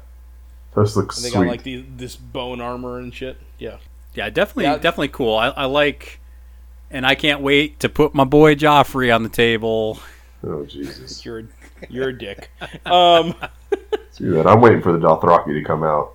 Those 0.75 0.97
look 0.97 1.15
and 1.15 1.25
they 1.25 1.29
sweet. 1.31 1.39
got 1.41 1.47
like 1.49 1.63
the, 1.63 1.85
this 1.97 2.17
bone 2.17 2.61
armor 2.61 2.99
and 2.99 3.13
shit. 3.15 3.37
Yeah. 3.59 3.79
Yeah, 4.15 4.31
definitely, 4.31 4.65
Yeah. 4.65 4.77
definitely 4.77 5.09
cool. 5.09 5.37
I, 5.37 5.49
I 5.49 5.65
like, 5.65 6.21
and 6.91 7.05
I 7.05 7.17
can't 7.17 7.41
wait 7.41 7.81
to 7.81 7.89
put 7.89 8.15
my 8.15 8.23
boy 8.25 8.55
Joffrey 8.55 9.13
on 9.15 9.25
the 9.25 9.29
table. 9.29 9.99
oh 10.47 10.65
Jesus! 10.65 11.25
You're 11.25 11.45
you're 11.89 12.11
a 12.11 12.19
dick. 12.19 12.51
Um, 12.87 13.35
See 14.13 14.27
that? 14.29 14.47
I'm 14.47 14.61
waiting 14.61 14.81
for 14.81 14.93
the 14.93 14.99
Dothraki 14.99 15.59
to 15.61 15.65
come 15.65 15.83
out. 15.83 16.13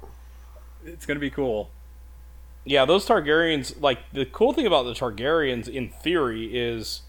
It's 0.85 1.05
going 1.05 1.17
to 1.17 1.21
be 1.21 1.29
cool. 1.29 1.69
Yeah, 2.65 2.85
those 2.85 3.05
Targaryens. 3.07 3.79
Like 3.81 3.99
the 4.13 4.25
cool 4.25 4.53
thing 4.53 4.65
about 4.67 4.83
the 4.83 4.93
Targaryens, 4.93 5.67
in 5.67 5.89
theory, 5.89 6.45
is 6.57 7.01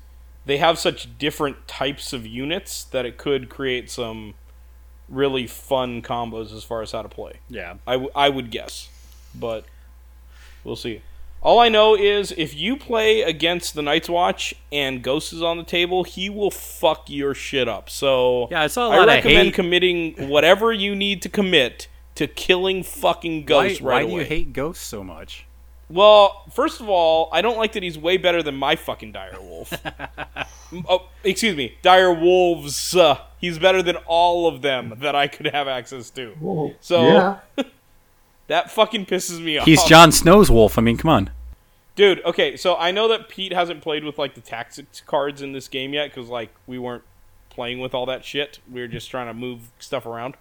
they 0.47 0.57
have 0.59 0.79
such 0.79 1.19
different 1.19 1.69
types 1.69 2.13
of 2.13 2.27
units 2.27 2.85
that 2.85 3.05
it 3.05 3.17
could 3.19 3.49
create 3.49 3.91
some 3.91 4.35
really 5.09 5.47
fun 5.47 6.03
combos 6.03 6.55
as 6.55 6.65
far 6.65 6.83
as 6.83 6.93
how 6.93 7.03
to 7.03 7.09
play. 7.09 7.41
Yeah, 7.49 7.75
I, 7.87 7.93
w- 7.95 8.11
I 8.15 8.29
would 8.29 8.51
guess, 8.51 8.89
but 9.35 9.65
we'll 10.65 10.77
see. 10.77 11.03
All 11.43 11.59
I 11.59 11.71
know 11.71 11.97
is 11.97 12.33
if 12.37 12.55
you 12.55 12.77
play 12.77 13.23
against 13.23 13.75
the 13.75 13.81
Night's 13.81 14.11
Watch 14.11 14.55
and 14.71 15.03
Ghost 15.03 15.33
is 15.33 15.43
on 15.43 15.57
the 15.57 15.65
table, 15.65 16.05
he 16.05 16.29
will 16.29 16.51
fuck 16.51 17.09
your 17.09 17.35
shit 17.35 17.67
up. 17.67 17.89
So 17.89 18.49
yeah. 18.51 18.61
I 18.63 18.67
saw 18.67 18.89
a 18.89 18.91
I 18.91 18.97
lot 18.99 19.09
of 19.09 19.15
recommend 19.15 19.45
hate. 19.47 19.55
committing 19.55 20.29
whatever 20.29 20.71
you 20.71 20.95
need 20.95 21.23
to 21.23 21.31
commit 21.31 21.89
to 22.17 22.27
killing 22.27 22.83
fucking 22.83 23.45
ghosts 23.45 23.61
why 23.63 23.69
Ghost 23.69 23.83
why 23.83 23.91
right 24.03 24.09
do 24.09 24.15
you 24.15 24.25
hate 24.25 24.53
ghosts 24.53 24.85
so 24.85 25.03
much? 25.05 25.47
Well, 25.89 26.45
first 26.53 26.81
of 26.81 26.89
all, 26.89 27.29
I 27.33 27.43
don't 27.43 27.57
like 27.59 27.73
that 27.73 27.83
he's 27.83 27.99
way 27.99 28.17
better 28.17 28.43
than 28.45 28.55
my 28.55 28.77
fucking 28.77 29.13
dire 29.13 29.37
wolf. 29.41 29.73
Oh, 30.89 31.09
excuse 31.25 31.57
me, 31.57 31.75
dire 31.83 32.15
wolves. 32.15 32.95
Uh, 32.95 33.19
he's 33.41 33.59
better 33.59 33.83
than 33.83 33.97
all 34.07 34.47
of 34.47 34.63
them 34.63 34.95
that 35.01 35.17
I 35.17 35.27
could 35.27 35.47
have 35.47 35.67
access 35.67 36.11
to. 36.11 36.33
Well, 36.41 36.75
So- 36.81 37.03
yeah, 37.03 37.39
That 38.47 38.71
fucking 38.71 39.07
pisses 39.07 39.41
me 39.41 39.59
off. 39.59 39.65
He's 39.65 39.83
Jon 39.85 40.11
Snow's 40.13 40.51
wolf. 40.51 40.77
I 40.79 40.83
mean, 40.83 40.97
come 40.97 41.09
on. 41.09 41.31
Dude, 41.95 42.21
okay, 42.25 42.57
so 42.57 42.77
I 42.77 42.91
know 42.91 43.07
that 43.09 43.29
Pete 43.29 43.53
hasn't 43.53 43.81
played 43.81 44.03
with 44.05 44.19
like 44.19 44.35
the 44.35 44.41
tactics 44.41 45.01
cards 45.07 45.41
in 45.43 45.53
this 45.53 45.69
game 45.69 45.93
yet 45.93 46.11
because 46.15 46.29
like 46.29 46.51
we 46.67 46.77
weren't 46.79 47.05
playing 47.49 47.79
with 47.79 47.95
all 47.95 48.07
that 48.07 48.25
shit. 48.25 48.59
We 48.71 48.81
were 48.81 48.89
just 48.89 49.09
trying 49.11 49.27
to 49.29 49.35
move 49.35 49.71
stuff 49.79 50.05
around. 50.07 50.35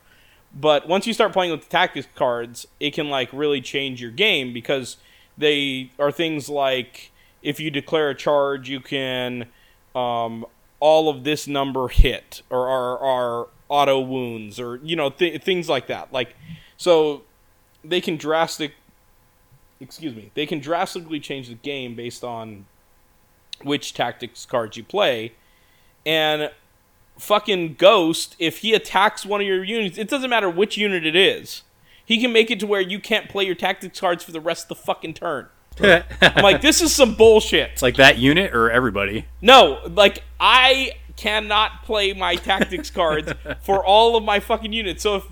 But 0.54 0.88
once 0.88 1.06
you 1.06 1.14
start 1.14 1.34
playing 1.34 1.52
with 1.52 1.64
the 1.64 1.70
tactics 1.70 2.08
cards, 2.16 2.68
it 2.80 2.94
can 2.94 3.10
like 3.10 3.30
really 3.32 3.62
change 3.62 4.02
your 4.02 4.12
game 4.12 4.54
because 4.54 4.98
they 5.38 5.92
are 6.00 6.12
things 6.12 6.50
like 6.50 7.12
if 7.42 7.60
you 7.60 7.70
declare 7.72 8.10
a 8.10 8.16
charge, 8.16 8.70
you 8.70 8.80
can 8.80 9.48
um, 9.96 10.46
all 10.80 11.10
of 11.10 11.24
this 11.24 11.48
number 11.48 11.88
hit 11.88 12.42
or 12.50 12.68
are, 12.68 13.48
auto 13.70 14.00
wounds 14.00 14.60
or 14.60 14.78
you 14.78 14.96
know 14.96 15.12
th- 15.12 15.44
things 15.44 15.70
like 15.70 15.86
that. 15.86 16.12
Like 16.12 16.36
so, 16.76 17.22
they 17.84 18.02
can 18.02 18.18
drastic 18.18 18.74
excuse 19.80 20.16
me, 20.16 20.32
they 20.34 20.46
can 20.46 20.60
drastically 20.60 21.20
change 21.20 21.48
the 21.48 21.56
game 21.56 21.96
based 21.96 22.24
on 22.24 22.66
which 23.64 23.94
tactics 23.94 24.46
cards 24.46 24.78
you 24.78 24.84
play. 24.84 25.34
And 26.06 26.52
fucking 27.20 27.76
Ghost, 27.76 28.36
if 28.40 28.60
he 28.60 28.74
attacks 28.74 29.26
one 29.26 29.42
of 29.42 29.48
your 29.48 29.64
units, 29.64 29.98
it 29.98 30.10
doesn't 30.10 30.30
matter 30.30 30.50
which 30.50 30.78
unit 30.78 31.06
it 31.06 31.16
is. 31.16 31.64
He 32.06 32.20
can 32.20 32.34
make 32.34 32.50
it 32.50 32.60
to 32.62 32.68
where 32.68 32.82
you 32.82 33.00
can't 33.00 33.30
play 33.30 33.46
your 33.46 33.56
tactics 33.56 34.00
cards 34.00 34.24
for 34.24 34.32
the 34.32 34.42
rest 34.42 34.64
of 34.64 34.70
the 34.70 34.84
fucking 34.84 35.14
turn. 35.14 35.48
I'm 35.82 36.44
like, 36.44 36.62
this 36.62 36.82
is 36.82 36.94
some 36.94 37.16
bullshit. 37.16 37.72
It's 37.72 37.82
like 37.82 37.98
that 37.98 38.18
unit 38.18 38.54
or 38.54 38.70
everybody. 38.70 39.26
No, 39.42 39.80
like 39.88 40.24
I 40.40 40.94
cannot 41.16 41.84
play 41.84 42.14
my 42.14 42.36
tactics 42.36 42.90
cards 42.90 43.32
for 43.62 43.86
all 43.86 44.16
of 44.16 44.24
my 44.24 44.40
fucking 44.40 44.74
units. 44.74 45.04
So 45.04 45.18
if 45.18 45.26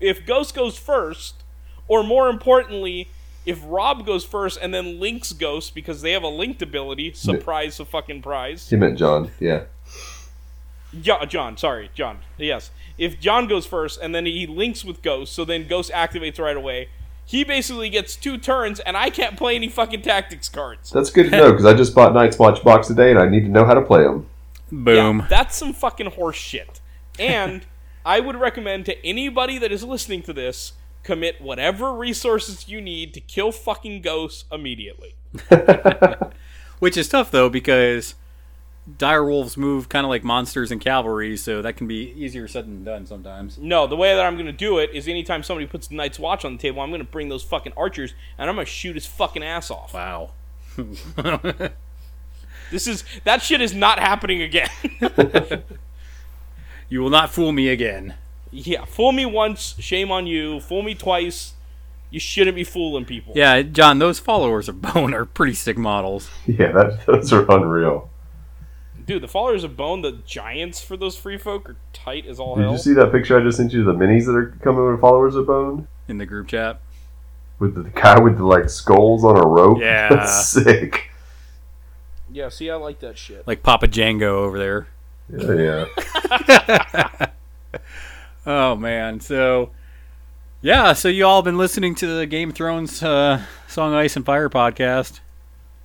if 0.00 0.26
Ghost 0.26 0.54
goes 0.54 0.78
first, 0.78 1.42
or 1.86 2.02
more 2.02 2.28
importantly, 2.28 3.08
if 3.46 3.60
Rob 3.64 4.04
goes 4.04 4.24
first 4.24 4.58
and 4.60 4.74
then 4.74 5.00
links 5.00 5.32
Ghost 5.32 5.74
because 5.74 6.02
they 6.02 6.12
have 6.12 6.22
a 6.22 6.28
linked 6.28 6.62
ability, 6.62 7.14
surprise 7.14 7.80
a 7.80 7.84
fucking 7.84 8.22
prize. 8.22 8.68
He 8.68 8.76
meant 8.76 8.98
John. 8.98 9.30
Yeah. 9.40 9.64
Jo- 11.00 11.24
John, 11.26 11.56
sorry, 11.56 11.90
John. 11.94 12.18
Yes. 12.36 12.70
If 12.96 13.20
John 13.20 13.46
goes 13.46 13.66
first 13.66 14.00
and 14.00 14.14
then 14.14 14.26
he 14.26 14.46
links 14.46 14.84
with 14.84 15.02
Ghost, 15.02 15.32
so 15.32 15.44
then 15.44 15.68
Ghost 15.68 15.90
activates 15.92 16.38
right 16.38 16.56
away, 16.56 16.88
he 17.24 17.44
basically 17.44 17.90
gets 17.90 18.16
two 18.16 18.38
turns 18.38 18.80
and 18.80 18.96
I 18.96 19.10
can't 19.10 19.36
play 19.36 19.54
any 19.54 19.68
fucking 19.68 20.02
tactics 20.02 20.48
cards. 20.48 20.90
That's 20.90 21.10
good 21.10 21.30
to 21.30 21.30
know 21.30 21.50
because 21.50 21.66
I 21.66 21.74
just 21.74 21.94
bought 21.94 22.14
Night's 22.14 22.38
Watch 22.38 22.64
box 22.64 22.88
today 22.88 23.10
and 23.10 23.18
I 23.18 23.28
need 23.28 23.42
to 23.42 23.48
know 23.48 23.64
how 23.64 23.74
to 23.74 23.82
play 23.82 24.02
them. 24.02 24.26
Boom. 24.72 25.18
Yeah, 25.20 25.26
that's 25.28 25.56
some 25.56 25.72
fucking 25.72 26.12
horse 26.12 26.36
shit. 26.36 26.80
And 27.18 27.66
I 28.06 28.20
would 28.20 28.36
recommend 28.36 28.86
to 28.86 29.06
anybody 29.06 29.58
that 29.58 29.70
is 29.70 29.84
listening 29.84 30.22
to 30.22 30.32
this 30.32 30.72
commit 31.02 31.40
whatever 31.40 31.94
resources 31.94 32.68
you 32.68 32.80
need 32.80 33.14
to 33.14 33.20
kill 33.20 33.52
fucking 33.52 34.02
ghosts 34.02 34.44
immediately. 34.50 35.14
Which 36.78 36.96
is 36.96 37.08
tough 37.08 37.30
though 37.30 37.50
because 37.50 38.14
dire 38.96 39.24
wolves 39.24 39.56
move 39.56 39.88
kind 39.88 40.04
of 40.06 40.10
like 40.10 40.24
monsters 40.24 40.70
and 40.70 40.80
cavalry, 40.80 41.36
so 41.36 41.60
that 41.62 41.76
can 41.76 41.86
be 41.86 42.10
easier 42.12 42.48
said 42.48 42.64
than 42.64 42.84
done 42.84 43.06
sometimes. 43.06 43.58
No, 43.58 43.86
the 43.86 43.96
way 43.96 44.14
that 44.14 44.24
I'm 44.24 44.34
going 44.34 44.46
to 44.46 44.52
do 44.52 44.78
it 44.78 44.90
is 44.94 45.06
anytime 45.08 45.42
somebody 45.42 45.66
puts 45.66 45.90
Night's 45.90 46.18
Watch 46.18 46.44
on 46.44 46.52
the 46.52 46.58
table, 46.58 46.80
I'm 46.80 46.90
going 46.90 47.04
to 47.04 47.10
bring 47.10 47.28
those 47.28 47.42
fucking 47.42 47.72
archers 47.76 48.14
and 48.38 48.48
I'm 48.48 48.56
going 48.56 48.64
to 48.66 48.72
shoot 48.72 48.94
his 48.94 49.06
fucking 49.06 49.42
ass 49.42 49.70
off. 49.70 49.92
Wow. 49.94 50.30
This 52.70 52.86
is 52.86 53.02
that 53.24 53.40
shit 53.40 53.62
is 53.62 53.72
not 53.74 53.98
happening 53.98 54.42
again. 54.42 54.68
You 56.90 57.00
will 57.00 57.10
not 57.10 57.30
fool 57.30 57.52
me 57.52 57.68
again. 57.68 58.14
yeah, 58.50 58.84
fool 58.86 59.12
me 59.12 59.26
once, 59.26 59.74
shame 59.78 60.10
on 60.10 60.26
you. 60.26 60.58
Fool 60.60 60.82
me 60.82 60.94
twice, 60.94 61.52
you 62.10 62.18
shouldn't 62.18 62.56
be 62.56 62.64
fooling 62.64 63.04
people. 63.04 63.34
Yeah, 63.36 63.60
John, 63.60 63.98
those 63.98 64.18
followers 64.18 64.68
of 64.70 64.80
Bone 64.80 65.12
are 65.12 65.26
pretty 65.26 65.52
sick 65.54 65.76
models. 65.76 66.30
Yeah, 66.46 66.72
that, 66.72 67.04
those 67.06 67.30
are 67.32 67.44
unreal. 67.50 68.08
Dude, 69.08 69.22
the 69.22 69.28
followers 69.28 69.64
of 69.64 69.74
Bone, 69.74 70.02
the 70.02 70.12
giants 70.26 70.82
for 70.82 70.94
those 70.94 71.16
free 71.16 71.38
folk 71.38 71.70
are 71.70 71.76
tight 71.94 72.26
as 72.26 72.38
all 72.38 72.56
Did 72.56 72.60
hell. 72.64 72.72
Did 72.72 72.76
you 72.76 72.82
see 72.82 72.92
that 72.92 73.10
picture 73.10 73.40
I 73.40 73.42
just 73.42 73.56
sent 73.56 73.72
you? 73.72 73.82
The 73.82 73.94
minis 73.94 74.26
that 74.26 74.34
are 74.34 74.54
coming 74.62 74.86
with 74.86 75.00
followers 75.00 75.34
of 75.34 75.46
Bone 75.46 75.88
in 76.08 76.18
the 76.18 76.26
group 76.26 76.48
chat. 76.48 76.78
with 77.58 77.74
the 77.74 77.84
guy 77.88 78.20
with 78.20 78.36
the 78.36 78.44
like 78.44 78.68
skulls 78.68 79.24
on 79.24 79.38
a 79.38 79.46
rope. 79.46 79.78
Yeah. 79.80 80.08
That's 80.14 80.48
sick. 80.48 81.10
Yeah, 82.30 82.50
see, 82.50 82.68
I 82.68 82.74
like 82.74 83.00
that 83.00 83.16
shit. 83.16 83.46
Like 83.46 83.62
Papa 83.62 83.88
Django 83.88 84.24
over 84.24 84.58
there. 84.58 84.88
Yeah, 85.34 85.86
yeah. 86.68 87.26
Oh 88.46 88.76
man, 88.76 89.20
so 89.20 89.70
yeah, 90.60 90.92
so 90.92 91.08
you 91.08 91.24
all 91.26 91.40
been 91.42 91.56
listening 91.58 91.94
to 91.96 92.06
the 92.06 92.26
Game 92.26 92.50
of 92.50 92.54
Thrones 92.56 93.02
uh, 93.02 93.42
Song 93.68 93.94
Ice 93.94 94.16
and 94.16 94.24
Fire 94.26 94.50
podcast. 94.50 95.20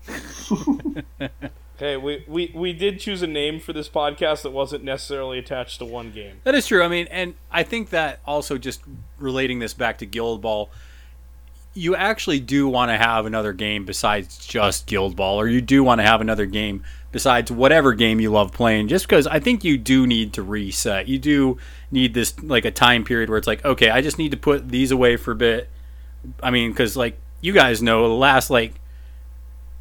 Hey, 1.77 1.97
we, 1.97 2.23
we, 2.27 2.51
we 2.53 2.71
did 2.71 2.99
choose 2.99 3.23
a 3.23 3.27
name 3.27 3.59
for 3.59 3.73
this 3.73 3.89
podcast 3.89 4.43
that 4.43 4.51
wasn't 4.51 4.83
necessarily 4.83 5.39
attached 5.39 5.79
to 5.79 5.85
one 5.85 6.11
game. 6.11 6.39
That 6.43 6.53
is 6.53 6.67
true. 6.67 6.83
I 6.83 6.87
mean, 6.87 7.07
and 7.09 7.33
I 7.51 7.63
think 7.63 7.89
that 7.89 8.19
also 8.25 8.59
just 8.59 8.81
relating 9.17 9.59
this 9.59 9.73
back 9.73 9.97
to 9.97 10.05
Guild 10.05 10.41
Ball, 10.41 10.69
you 11.73 11.95
actually 11.95 12.39
do 12.39 12.67
want 12.67 12.91
to 12.91 12.97
have 12.97 13.25
another 13.25 13.51
game 13.53 13.85
besides 13.85 14.45
just 14.45 14.85
Guild 14.85 15.15
Ball, 15.15 15.39
or 15.39 15.47
you 15.47 15.61
do 15.61 15.83
want 15.83 15.99
to 15.99 16.03
have 16.03 16.21
another 16.21 16.45
game 16.45 16.83
besides 17.11 17.51
whatever 17.51 17.93
game 17.93 18.19
you 18.19 18.29
love 18.31 18.51
playing, 18.51 18.87
just 18.87 19.07
because 19.07 19.25
I 19.25 19.39
think 19.39 19.63
you 19.63 19.77
do 19.79 20.05
need 20.05 20.33
to 20.33 20.43
reset. 20.43 21.07
You 21.07 21.17
do 21.17 21.57
need 21.89 22.13
this, 22.13 22.39
like, 22.43 22.65
a 22.65 22.71
time 22.71 23.03
period 23.03 23.29
where 23.29 23.39
it's 23.39 23.47
like, 23.47 23.65
okay, 23.65 23.89
I 23.89 24.01
just 24.01 24.19
need 24.19 24.29
to 24.29 24.37
put 24.37 24.69
these 24.69 24.91
away 24.91 25.17
for 25.17 25.31
a 25.31 25.35
bit. 25.35 25.69
I 26.43 26.51
mean, 26.51 26.69
because, 26.71 26.95
like, 26.95 27.17
you 27.41 27.53
guys 27.53 27.81
know, 27.81 28.07
the 28.07 28.13
last, 28.13 28.51
like, 28.51 28.75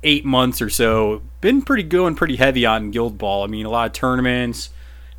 eight 0.03 0.25
months 0.25 0.61
or 0.61 0.69
so, 0.71 1.23
been 1.41 1.63
pretty 1.63 1.83
going 1.83 2.15
pretty 2.15 2.37
heavy 2.37 2.67
on 2.67 2.91
Guild 2.91 3.19
Ball. 3.19 3.45
I 3.45 3.47
mean, 3.47 3.67
a 3.67 3.71
lot 3.71 3.87
of 3.87 3.93
tournaments, 3.93 4.71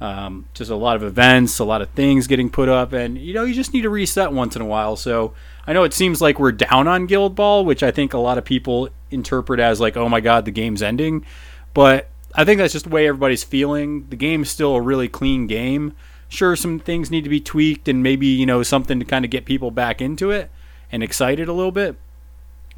um, 0.02 0.46
just 0.54 0.70
a 0.70 0.76
lot 0.76 0.96
of 0.96 1.04
events, 1.04 1.60
a 1.60 1.64
lot 1.64 1.82
of 1.82 1.90
things 1.92 2.28
getting 2.28 2.50
put 2.50 2.70
up, 2.70 2.94
and 2.94 3.18
you 3.18 3.34
know, 3.34 3.44
you 3.46 3.54
just 3.54 3.74
need 3.74 3.82
to 3.82 3.90
reset 3.90 4.32
once 4.32 4.56
in 4.56 4.62
a 4.62 4.66
while. 4.66 4.96
So 4.96 5.34
I 5.66 5.74
know 5.74 5.84
it 5.84 5.94
seems 5.94 6.22
like 6.22 6.40
we're 6.40 6.52
down 6.52 6.88
on 6.88 7.06
Guild 7.06 7.36
Ball, 7.36 7.64
which 7.64 7.84
I 7.84 7.92
think 7.92 8.14
a 8.14 8.18
lot 8.18 8.38
of 8.38 8.46
people 8.46 8.90
interpret 9.12 9.60
as 9.60 9.80
like, 9.80 9.96
oh 9.96 10.10
my 10.10 10.20
god, 10.20 10.46
the 10.46 10.52
game's 10.52 10.82
ending. 10.82 11.26
But 11.74 12.10
I 12.36 12.44
think 12.44 12.58
that's 12.58 12.74
just 12.74 12.86
the 12.86 12.92
way 12.92 13.08
everybody's 13.08 13.44
feeling. 13.44 14.08
The 14.10 14.16
game's 14.16 14.50
still 14.50 14.76
a 14.76 14.82
really 14.82 15.08
clean 15.08 15.48
game. 15.48 15.94
Sure, 16.28 16.56
some 16.56 16.80
things 16.80 17.12
need 17.12 17.24
to 17.24 17.30
be 17.30 17.40
tweaked, 17.40 17.88
and 17.88 18.02
maybe 18.02 18.26
you 18.26 18.46
know 18.46 18.64
something 18.64 19.00
to 19.00 19.06
kind 19.06 19.24
of 19.24 19.32
get 19.32 19.46
people 19.46 19.72
back 19.72 20.02
into 20.02 20.32
it 20.32 20.50
and 20.92 21.04
excited 21.04 21.48
a 21.48 21.54
little 21.54 21.72
bit. 21.72 21.96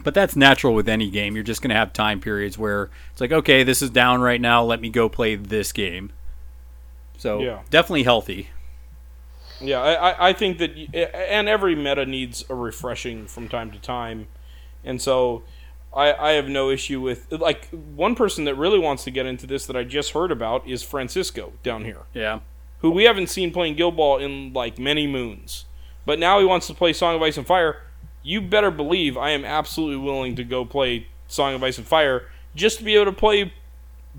But 0.05 0.13
that's 0.13 0.35
natural 0.35 0.73
with 0.73 0.87
any 0.87 1.09
game. 1.09 1.35
You're 1.35 1.43
just 1.43 1.61
going 1.61 1.69
to 1.71 1.75
have 1.75 1.91
time 1.91 2.21
periods 2.21 2.57
where 2.57 2.89
it's 3.11 3.19
like, 3.19 3.31
okay, 3.33 3.63
this 3.63 3.81
is 3.81 3.89
down 3.89 4.21
right 4.21 4.39
now. 4.39 4.63
Let 4.63 4.79
me 4.79 4.89
go 4.89 5.09
play 5.09 5.35
this 5.35 5.71
game. 5.73 6.11
So 7.17 7.39
Yeah. 7.41 7.59
definitely 7.71 8.03
healthy. 8.03 8.49
Yeah, 9.59 9.81
I, 9.81 10.11
I- 10.11 10.27
I 10.29 10.33
think 10.33 10.57
that, 10.59 10.71
and 11.15 11.47
every 11.49 11.75
meta 11.75 12.05
needs 12.05 12.43
a 12.49 12.55
refreshing 12.55 13.25
from 13.25 13.47
time 13.47 13.71
to 13.71 13.79
time, 13.79 14.27
and 14.83 15.01
so 15.01 15.43
I, 15.95 16.11
I 16.13 16.31
have 16.33 16.49
no 16.49 16.69
issue 16.69 16.99
with 16.99 17.31
like 17.31 17.69
one 17.69 18.15
person 18.15 18.43
that 18.45 18.55
really 18.55 18.77
wants 18.79 19.05
to 19.05 19.11
get 19.11 19.25
into 19.25 19.47
this 19.47 19.65
that 19.67 19.75
I 19.77 19.85
just 19.85 20.11
heard 20.11 20.29
about 20.29 20.67
is 20.67 20.83
Francisco 20.83 21.53
down 21.63 21.85
here, 21.85 22.01
Yeah. 22.13 22.41
who 22.81 22.91
we 22.91 23.05
haven't 23.05 23.27
seen 23.27 23.51
playing 23.53 23.75
Guild 23.75 23.95
Ball 23.95 24.17
in 24.17 24.51
like 24.51 24.77
many 24.77 25.07
moons, 25.07 25.63
but 26.05 26.19
now 26.19 26.37
he 26.39 26.45
wants 26.45 26.67
to 26.67 26.73
play 26.73 26.91
Song 26.91 27.15
of 27.15 27.21
Ice 27.21 27.37
and 27.37 27.47
Fire. 27.47 27.77
You 28.25 28.41
better 28.41 28.71
believe 28.71 29.17
I 29.17 29.29
am 29.29 29.45
absolutely 29.45 29.97
willing 29.97 30.35
to 30.37 30.43
go 30.43 30.65
play 30.65 31.05
Song 31.27 31.53
of 31.53 31.63
Ice 31.63 31.77
and 31.77 31.85
Fire 31.85 32.27
just 32.55 32.79
to 32.79 32.83
be 32.83 32.95
able 32.95 33.05
to 33.05 33.11
play 33.11 33.53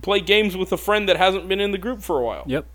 play 0.01 0.21
games 0.21 0.57
with 0.57 0.71
a 0.71 0.77
friend 0.77 1.09
that 1.09 1.17
hasn't 1.17 1.49
been 1.49 1.59
in 1.59 1.73
the 1.73 1.79
group 1.79 2.03
for 2.03 2.21
a 2.21 2.25
while. 2.25 2.45
Yep. 2.47 2.67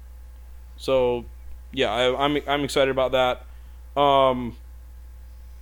So, 0.76 1.24
yeah, 1.72 1.90
I, 1.90 2.26
I'm 2.26 2.38
I'm 2.46 2.64
excited 2.66 2.92
about 2.92 3.14
that. 3.14 3.46
Um, 4.00 4.58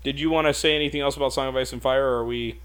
did 0.03 0.19
you 0.19 0.31
want 0.31 0.47
to 0.47 0.55
say 0.55 0.75
anything 0.75 1.01
else 1.01 1.15
about 1.15 1.33
Song 1.33 1.47
of 1.47 1.55
Ice 1.55 1.71
and 1.71 1.81
Fire? 1.81 2.03
Or 2.03 2.19
are 2.21 2.25
we? 2.25 2.59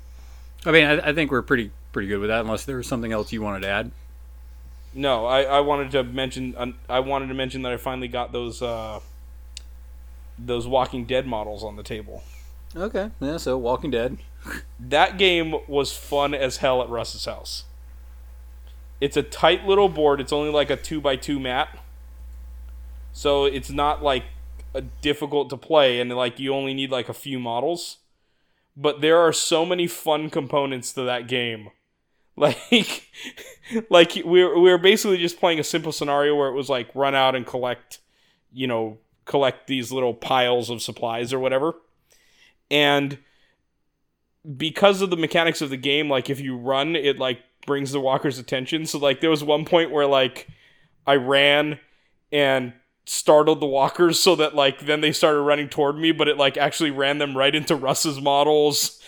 I 0.64 0.70
mean, 0.70 0.86
I, 0.86 1.10
I 1.10 1.12
think 1.12 1.30
we're 1.30 1.42
pretty 1.42 1.72
pretty 1.92 2.08
good 2.08 2.20
with 2.20 2.30
that. 2.30 2.40
Unless 2.40 2.64
there 2.64 2.78
was 2.78 2.86
something 2.86 3.12
else 3.12 3.32
you 3.32 3.42
wanted 3.42 3.60
to 3.60 3.68
add. 3.68 3.90
No, 4.94 5.26
I, 5.26 5.42
I 5.42 5.60
wanted 5.60 5.90
to 5.90 6.04
mention 6.04 6.74
I 6.88 7.00
wanted 7.00 7.26
to 7.26 7.34
mention 7.34 7.60
that 7.62 7.72
I 7.72 7.76
finally 7.76 8.08
got 8.08 8.32
those 8.32 8.62
uh, 8.62 9.00
those 10.38 10.66
Walking 10.66 11.04
Dead 11.04 11.26
models 11.26 11.62
on 11.62 11.76
the 11.76 11.82
table. 11.82 12.22
Okay. 12.76 13.10
Yeah. 13.20 13.36
So 13.36 13.56
Walking 13.56 13.90
Dead. 13.90 14.18
That 14.78 15.16
game 15.16 15.54
was 15.68 15.96
fun 15.96 16.34
as 16.34 16.58
hell 16.58 16.82
at 16.82 16.88
Russ's 16.88 17.24
house. 17.24 17.64
It's 19.00 19.16
a 19.16 19.22
tight 19.22 19.66
little 19.66 19.88
board. 19.88 20.20
It's 20.20 20.32
only 20.32 20.50
like 20.50 20.70
a 20.70 20.76
two 20.76 21.00
by 21.00 21.16
two 21.16 21.40
mat, 21.40 21.78
so 23.12 23.44
it's 23.44 23.70
not 23.70 24.02
like 24.02 24.24
difficult 25.00 25.50
to 25.50 25.56
play, 25.56 26.00
and 26.00 26.10
like 26.10 26.38
you 26.38 26.52
only 26.54 26.74
need 26.74 26.90
like 26.90 27.08
a 27.08 27.14
few 27.14 27.38
models. 27.38 27.98
But 28.76 29.00
there 29.00 29.18
are 29.18 29.32
so 29.32 29.64
many 29.64 29.86
fun 29.86 30.30
components 30.30 30.92
to 30.94 31.02
that 31.02 31.28
game. 31.28 31.70
Like, 32.36 33.04
like 33.90 34.22
we're 34.24 34.58
we're 34.58 34.76
basically 34.76 35.18
just 35.18 35.38
playing 35.38 35.60
a 35.60 35.64
simple 35.64 35.92
scenario 35.92 36.34
where 36.34 36.48
it 36.48 36.54
was 36.54 36.68
like 36.68 36.92
run 36.92 37.14
out 37.14 37.36
and 37.36 37.46
collect, 37.46 38.00
you 38.52 38.66
know, 38.66 38.98
collect 39.24 39.68
these 39.68 39.92
little 39.92 40.14
piles 40.14 40.68
of 40.68 40.82
supplies 40.82 41.32
or 41.32 41.38
whatever 41.38 41.76
and 42.74 43.18
because 44.56 45.00
of 45.00 45.10
the 45.10 45.16
mechanics 45.16 45.60
of 45.60 45.70
the 45.70 45.76
game, 45.76 46.10
like 46.10 46.28
if 46.28 46.40
you 46.40 46.56
run, 46.56 46.96
it 46.96 47.20
like 47.20 47.38
brings 47.64 47.92
the 47.92 48.00
walker's 48.00 48.36
attention. 48.36 48.84
So 48.84 48.98
like 48.98 49.20
there 49.20 49.30
was 49.30 49.44
one 49.44 49.64
point 49.64 49.92
where 49.92 50.06
like 50.06 50.48
I 51.06 51.14
ran 51.14 51.78
and 52.32 52.72
startled 53.06 53.60
the 53.60 53.66
walkers 53.66 54.18
so 54.18 54.34
that 54.34 54.56
like 54.56 54.80
then 54.80 55.02
they 55.02 55.12
started 55.12 55.42
running 55.42 55.68
toward 55.68 55.96
me, 55.96 56.10
but 56.10 56.26
it 56.26 56.36
like 56.36 56.56
actually 56.56 56.90
ran 56.90 57.18
them 57.18 57.36
right 57.36 57.54
into 57.54 57.76
Russ's 57.76 58.20
models. 58.20 59.00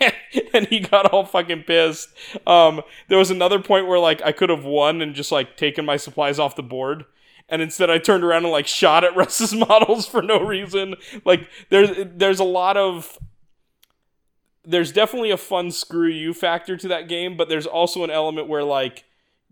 and 0.52 0.66
he 0.66 0.80
got 0.80 1.06
all 1.12 1.24
fucking 1.24 1.62
pissed. 1.62 2.08
Um, 2.44 2.82
there 3.06 3.18
was 3.18 3.30
another 3.30 3.60
point 3.60 3.86
where 3.86 4.00
like 4.00 4.20
I 4.22 4.32
could 4.32 4.50
have 4.50 4.64
won 4.64 5.00
and 5.00 5.14
just 5.14 5.30
like 5.30 5.56
taken 5.56 5.84
my 5.84 5.96
supplies 5.96 6.40
off 6.40 6.56
the 6.56 6.62
board. 6.64 7.04
And 7.48 7.62
instead, 7.62 7.90
I 7.90 7.98
turned 7.98 8.24
around 8.24 8.44
and 8.44 8.52
like 8.52 8.66
shot 8.66 9.04
at 9.04 9.16
Russ's 9.16 9.54
models 9.54 10.06
for 10.06 10.22
no 10.22 10.40
reason. 10.40 10.96
Like 11.24 11.48
there's 11.70 11.90
there's 12.14 12.40
a 12.40 12.44
lot 12.44 12.76
of 12.76 13.18
there's 14.64 14.92
definitely 14.92 15.30
a 15.30 15.36
fun 15.36 15.70
screw 15.70 16.08
you 16.08 16.34
factor 16.34 16.76
to 16.76 16.88
that 16.88 17.08
game, 17.08 17.36
but 17.36 17.48
there's 17.48 17.66
also 17.66 18.02
an 18.02 18.10
element 18.10 18.48
where 18.48 18.64
like 18.64 19.04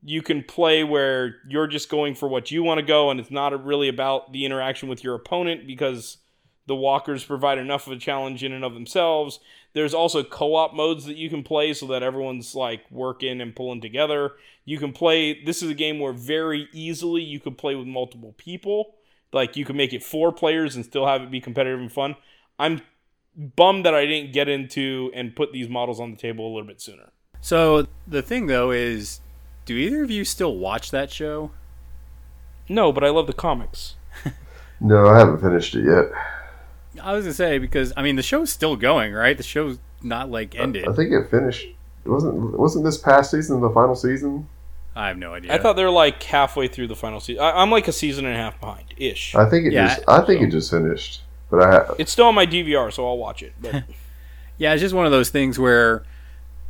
you 0.02 0.20
can 0.20 0.42
play 0.42 0.84
where 0.84 1.36
you're 1.48 1.66
just 1.66 1.88
going 1.88 2.14
for 2.14 2.28
what 2.28 2.50
you 2.50 2.62
want 2.62 2.78
to 2.78 2.84
go 2.84 3.10
and 3.10 3.18
it's 3.18 3.30
not 3.30 3.64
really 3.64 3.88
about 3.88 4.32
the 4.32 4.44
interaction 4.44 4.88
with 4.88 5.02
your 5.02 5.14
opponent 5.14 5.66
because 5.66 6.18
the 6.66 6.74
walkers 6.74 7.24
provide 7.24 7.58
enough 7.58 7.86
of 7.86 7.92
a 7.92 7.98
challenge 7.98 8.42
in 8.42 8.52
and 8.52 8.64
of 8.64 8.74
themselves. 8.74 9.40
There's 9.74 9.94
also 9.94 10.22
co-op 10.22 10.74
modes 10.74 11.04
that 11.04 11.16
you 11.16 11.28
can 11.28 11.42
play 11.42 11.74
so 11.74 11.86
that 11.88 12.02
everyone's 12.02 12.54
like 12.54 12.90
working 12.90 13.40
and 13.40 13.54
pulling 13.54 13.80
together. 13.80 14.32
You 14.64 14.78
can 14.78 14.92
play 14.92 15.42
this 15.44 15.62
is 15.62 15.70
a 15.70 15.74
game 15.74 15.98
where 15.98 16.12
very 16.12 16.68
easily 16.72 17.22
you 17.22 17.40
could 17.40 17.58
play 17.58 17.74
with 17.74 17.86
multiple 17.86 18.34
people. 18.38 18.94
Like 19.32 19.56
you 19.56 19.64
can 19.64 19.76
make 19.76 19.92
it 19.92 20.02
four 20.02 20.32
players 20.32 20.76
and 20.76 20.84
still 20.84 21.06
have 21.06 21.22
it 21.22 21.30
be 21.30 21.40
competitive 21.40 21.80
and 21.80 21.92
fun. 21.92 22.16
I'm 22.58 22.80
bummed 23.36 23.84
that 23.84 23.94
I 23.94 24.06
didn't 24.06 24.32
get 24.32 24.48
into 24.48 25.10
and 25.12 25.34
put 25.34 25.52
these 25.52 25.68
models 25.68 25.98
on 26.00 26.12
the 26.12 26.16
table 26.16 26.46
a 26.46 26.52
little 26.54 26.68
bit 26.68 26.80
sooner. 26.80 27.10
So 27.40 27.88
the 28.06 28.22
thing 28.22 28.46
though 28.46 28.70
is, 28.70 29.20
do 29.66 29.76
either 29.76 30.04
of 30.04 30.10
you 30.10 30.24
still 30.24 30.56
watch 30.56 30.90
that 30.92 31.10
show? 31.10 31.50
No, 32.68 32.92
but 32.92 33.04
I 33.04 33.10
love 33.10 33.26
the 33.26 33.32
comics. 33.32 33.96
No, 34.80 35.06
I 35.06 35.18
haven't 35.18 35.40
finished 35.40 35.74
it 35.76 35.84
yet. 35.86 36.10
I 37.02 37.12
was 37.12 37.24
gonna 37.24 37.34
say 37.34 37.58
because 37.58 37.92
I 37.96 38.02
mean 38.02 38.16
the 38.16 38.22
show's 38.22 38.50
still 38.50 38.76
going, 38.76 39.12
right? 39.12 39.36
The 39.36 39.42
show's 39.42 39.78
not 40.02 40.30
like 40.30 40.54
ended. 40.54 40.86
I 40.88 40.92
think 40.92 41.12
it 41.12 41.30
finished. 41.30 41.66
It 42.04 42.08
wasn't 42.08 42.58
wasn't 42.58 42.84
this 42.84 42.98
past 42.98 43.30
season 43.30 43.60
the 43.60 43.70
final 43.70 43.94
season? 43.94 44.48
I 44.96 45.08
have 45.08 45.18
no 45.18 45.34
idea. 45.34 45.52
I 45.52 45.58
thought 45.58 45.74
they're 45.74 45.90
like 45.90 46.22
halfway 46.22 46.68
through 46.68 46.86
the 46.86 46.94
final 46.94 47.18
season. 47.18 47.42
I, 47.42 47.50
I'm 47.62 47.70
like 47.70 47.88
a 47.88 47.92
season 47.92 48.26
and 48.26 48.34
a 48.34 48.38
half 48.38 48.60
behind 48.60 48.94
ish. 48.96 49.34
I 49.34 49.48
think 49.48 49.66
it 49.66 49.72
Yeah, 49.72 49.94
just. 49.96 50.08
I 50.08 50.24
think 50.24 50.40
so. 50.40 50.46
it 50.46 50.50
just 50.50 50.70
finished. 50.70 51.22
But 51.50 51.62
I 51.62 51.70
ha- 51.70 51.94
It's 51.98 52.12
still 52.12 52.26
on 52.26 52.34
my 52.34 52.46
DVR, 52.46 52.92
so 52.92 53.06
I'll 53.06 53.18
watch 53.18 53.42
it. 53.42 53.54
But 53.60 53.84
Yeah, 54.58 54.72
it's 54.72 54.80
just 54.80 54.94
one 54.94 55.04
of 55.06 55.10
those 55.12 55.30
things 55.30 55.58
where 55.58 56.04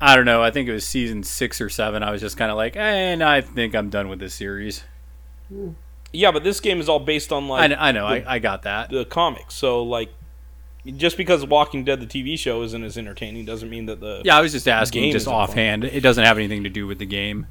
I 0.01 0.17
don't 0.17 0.25
know. 0.25 0.43
I 0.43 0.51
think 0.51 0.69
it 0.69 0.73
was 0.73 0.87
season 0.87 1.23
six 1.23 1.61
or 1.61 1.69
seven. 1.69 2.03
I 2.03 2.11
was 2.11 2.21
just 2.21 2.37
kind 2.37 2.51
of 2.51 2.57
like, 2.57 2.77
eh, 2.77 2.81
and 3.13 3.23
I 3.23 3.41
think 3.43 3.75
I'm 3.75 3.91
done 3.91 4.09
with 4.09 4.21
this 4.21 4.35
series. 4.35 4.85
Hmm. 5.49 5.71
Yeah, 6.15 6.31
but 6.31 6.45
this 6.45 6.61
game 6.61 6.81
is 6.81 6.89
all 6.89 7.01
based 7.01 7.33
on 7.33 7.45
I, 7.45 7.49
like 7.49 7.73
I 7.79 7.93
know, 7.93 8.09
the, 8.09 8.29
I, 8.29 8.35
I 8.35 8.39
got 8.39 8.63
that. 8.63 8.91
the 8.91 9.05
comics. 9.05 9.55
So 9.55 9.83
like, 9.83 10.11
just 10.87 11.17
because 11.17 11.45
Walking 11.47 11.85
Dead 11.85 12.01
the 12.01 12.07
TV 12.07 12.39
show 12.39 12.63
isn't 12.63 12.83
as 12.85 12.97
entertaining 12.99 13.45
doesn't 13.45 13.69
mean 13.71 13.87
that 13.87 14.01
the 14.01 14.23
Yeah, 14.25 14.37
I 14.37 14.41
was 14.41 14.53
just 14.53 14.69
asking, 14.69 15.13
just 15.13 15.23
isn't 15.25 15.33
fun. 15.33 15.41
offhand. 15.43 15.85
It 15.85 16.01
doesn't 16.01 16.25
have 16.25 16.39
anything 16.39 16.65
to 16.65 16.71
do 16.71 16.87
with 16.87 16.99
the 16.99 17.07
game. 17.07 17.47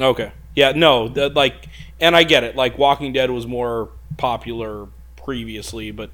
Okay. 0.00 0.32
Yeah, 0.56 0.72
no, 0.72 1.08
the, 1.08 1.28
like, 1.30 1.68
and 2.00 2.14
I 2.16 2.24
get 2.24 2.44
it. 2.44 2.56
Like, 2.56 2.78
Walking 2.78 3.12
Dead 3.12 3.30
was 3.30 3.46
more 3.46 3.90
popular 4.16 4.86
previously, 5.16 5.90
but 5.90 6.10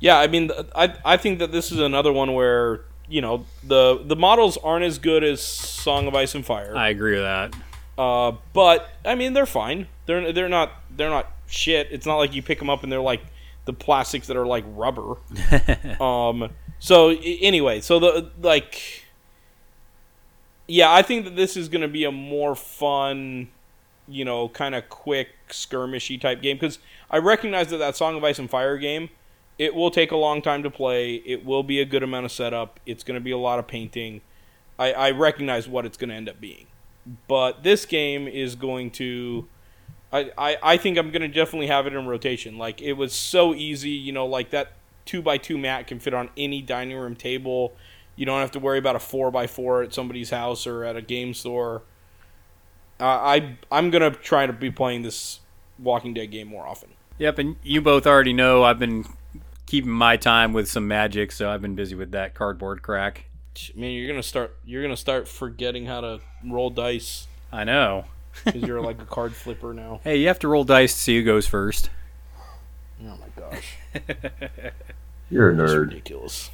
yeah, 0.00 0.18
I 0.18 0.26
mean, 0.28 0.50
I 0.74 0.94
I 1.04 1.16
think 1.16 1.40
that 1.40 1.52
this 1.52 1.70
is 1.72 1.78
another 1.78 2.12
one 2.12 2.32
where 2.34 2.82
you 3.08 3.20
know 3.20 3.44
the 3.64 4.00
the 4.04 4.16
models 4.16 4.56
aren't 4.58 4.84
as 4.84 4.98
good 4.98 5.24
as 5.24 5.40
Song 5.42 6.06
of 6.06 6.14
Ice 6.14 6.34
and 6.34 6.44
Fire, 6.46 6.76
I 6.76 6.88
agree 6.90 7.14
with 7.14 7.22
that. 7.22 7.54
uh, 7.98 8.32
but 8.52 8.88
I 9.04 9.14
mean 9.16 9.32
they're 9.32 9.46
fine. 9.46 9.88
They're 10.08 10.32
they're 10.32 10.48
not 10.48 10.72
they're 10.96 11.10
not 11.10 11.30
shit. 11.46 11.88
It's 11.90 12.06
not 12.06 12.16
like 12.16 12.34
you 12.34 12.42
pick 12.42 12.58
them 12.58 12.70
up 12.70 12.82
and 12.82 12.90
they're 12.90 12.98
like 12.98 13.20
the 13.66 13.74
plastics 13.74 14.26
that 14.28 14.38
are 14.38 14.46
like 14.46 14.64
rubber. 14.68 15.16
um. 16.02 16.50
So 16.78 17.10
anyway, 17.10 17.82
so 17.82 18.00
the 18.00 18.30
like, 18.40 19.04
yeah, 20.66 20.90
I 20.90 21.02
think 21.02 21.26
that 21.26 21.36
this 21.36 21.58
is 21.58 21.68
going 21.68 21.82
to 21.82 21.88
be 21.88 22.04
a 22.04 22.10
more 22.10 22.54
fun, 22.54 23.48
you 24.08 24.24
know, 24.24 24.48
kind 24.48 24.74
of 24.74 24.88
quick 24.88 25.28
skirmishy 25.50 26.18
type 26.18 26.40
game 26.40 26.56
because 26.56 26.78
I 27.10 27.18
recognize 27.18 27.68
that 27.68 27.76
that 27.76 27.94
Song 27.94 28.16
of 28.16 28.24
Ice 28.24 28.38
and 28.38 28.48
Fire 28.48 28.78
game, 28.78 29.10
it 29.58 29.74
will 29.74 29.90
take 29.90 30.10
a 30.10 30.16
long 30.16 30.40
time 30.40 30.62
to 30.62 30.70
play. 30.70 31.16
It 31.16 31.44
will 31.44 31.62
be 31.62 31.82
a 31.82 31.84
good 31.84 32.02
amount 32.02 32.24
of 32.24 32.32
setup. 32.32 32.80
It's 32.86 33.04
going 33.04 33.16
to 33.16 33.24
be 33.24 33.32
a 33.32 33.38
lot 33.38 33.58
of 33.58 33.66
painting. 33.66 34.22
I, 34.78 34.92
I 34.92 35.10
recognize 35.10 35.68
what 35.68 35.84
it's 35.84 35.98
going 35.98 36.08
to 36.08 36.16
end 36.16 36.30
up 36.30 36.40
being, 36.40 36.68
but 37.26 37.62
this 37.62 37.84
game 37.84 38.26
is 38.26 38.54
going 38.54 38.90
to. 38.92 39.46
I, 40.12 40.30
I, 40.38 40.56
I 40.62 40.76
think 40.76 40.98
I'm 40.98 41.10
gonna 41.10 41.28
definitely 41.28 41.66
have 41.66 41.86
it 41.86 41.92
in 41.92 42.06
rotation. 42.06 42.58
Like 42.58 42.80
it 42.80 42.94
was 42.94 43.12
so 43.12 43.54
easy, 43.54 43.90
you 43.90 44.12
know, 44.12 44.26
like 44.26 44.50
that 44.50 44.72
two 45.04 45.22
by 45.22 45.38
two 45.38 45.58
mat 45.58 45.86
can 45.86 45.98
fit 45.98 46.14
on 46.14 46.30
any 46.36 46.62
dining 46.62 46.96
room 46.96 47.14
table. 47.14 47.74
You 48.16 48.26
don't 48.26 48.40
have 48.40 48.50
to 48.52 48.58
worry 48.58 48.78
about 48.78 48.96
a 48.96 48.98
four 49.00 49.30
by 49.30 49.46
four 49.46 49.82
at 49.82 49.94
somebody's 49.94 50.30
house 50.30 50.66
or 50.66 50.84
at 50.84 50.96
a 50.96 51.02
game 51.02 51.34
store. 51.34 51.82
Uh, 53.00 53.04
I 53.04 53.56
I'm 53.70 53.90
gonna 53.90 54.10
try 54.10 54.46
to 54.46 54.52
be 54.52 54.70
playing 54.70 55.02
this 55.02 55.40
Walking 55.78 56.14
Dead 56.14 56.26
game 56.26 56.48
more 56.48 56.66
often. 56.66 56.90
Yep, 57.18 57.38
and 57.38 57.56
you 57.62 57.80
both 57.80 58.06
already 58.06 58.32
know 58.32 58.64
I've 58.64 58.78
been 58.78 59.04
keeping 59.66 59.90
my 59.90 60.16
time 60.16 60.52
with 60.52 60.68
some 60.68 60.88
magic, 60.88 61.32
so 61.32 61.50
I've 61.50 61.62
been 61.62 61.74
busy 61.74 61.94
with 61.94 62.12
that 62.12 62.34
cardboard 62.34 62.82
crack. 62.82 63.26
Man, 63.74 63.90
you're 63.90 64.08
gonna 64.08 64.22
start 64.22 64.56
you're 64.64 64.82
gonna 64.82 64.96
start 64.96 65.28
forgetting 65.28 65.86
how 65.86 66.00
to 66.00 66.20
roll 66.44 66.70
dice 66.70 67.26
I 67.52 67.64
know. 67.64 68.04
Because 68.44 68.62
you're 68.62 68.80
like 68.80 69.00
a 69.00 69.06
card 69.06 69.34
flipper 69.34 69.72
now. 69.74 70.00
Hey, 70.04 70.16
you 70.18 70.28
have 70.28 70.38
to 70.40 70.48
roll 70.48 70.64
dice 70.64 70.94
to 70.94 70.98
see 70.98 71.18
who 71.18 71.24
goes 71.24 71.46
first. 71.46 71.90
Oh 73.02 73.16
my 73.16 73.28
gosh, 73.36 73.76
you're 75.30 75.50
a 75.50 75.54
nerd. 75.54 75.58
that's 75.58 75.72
nerd. 75.72 75.80
ridiculous. 75.88 76.50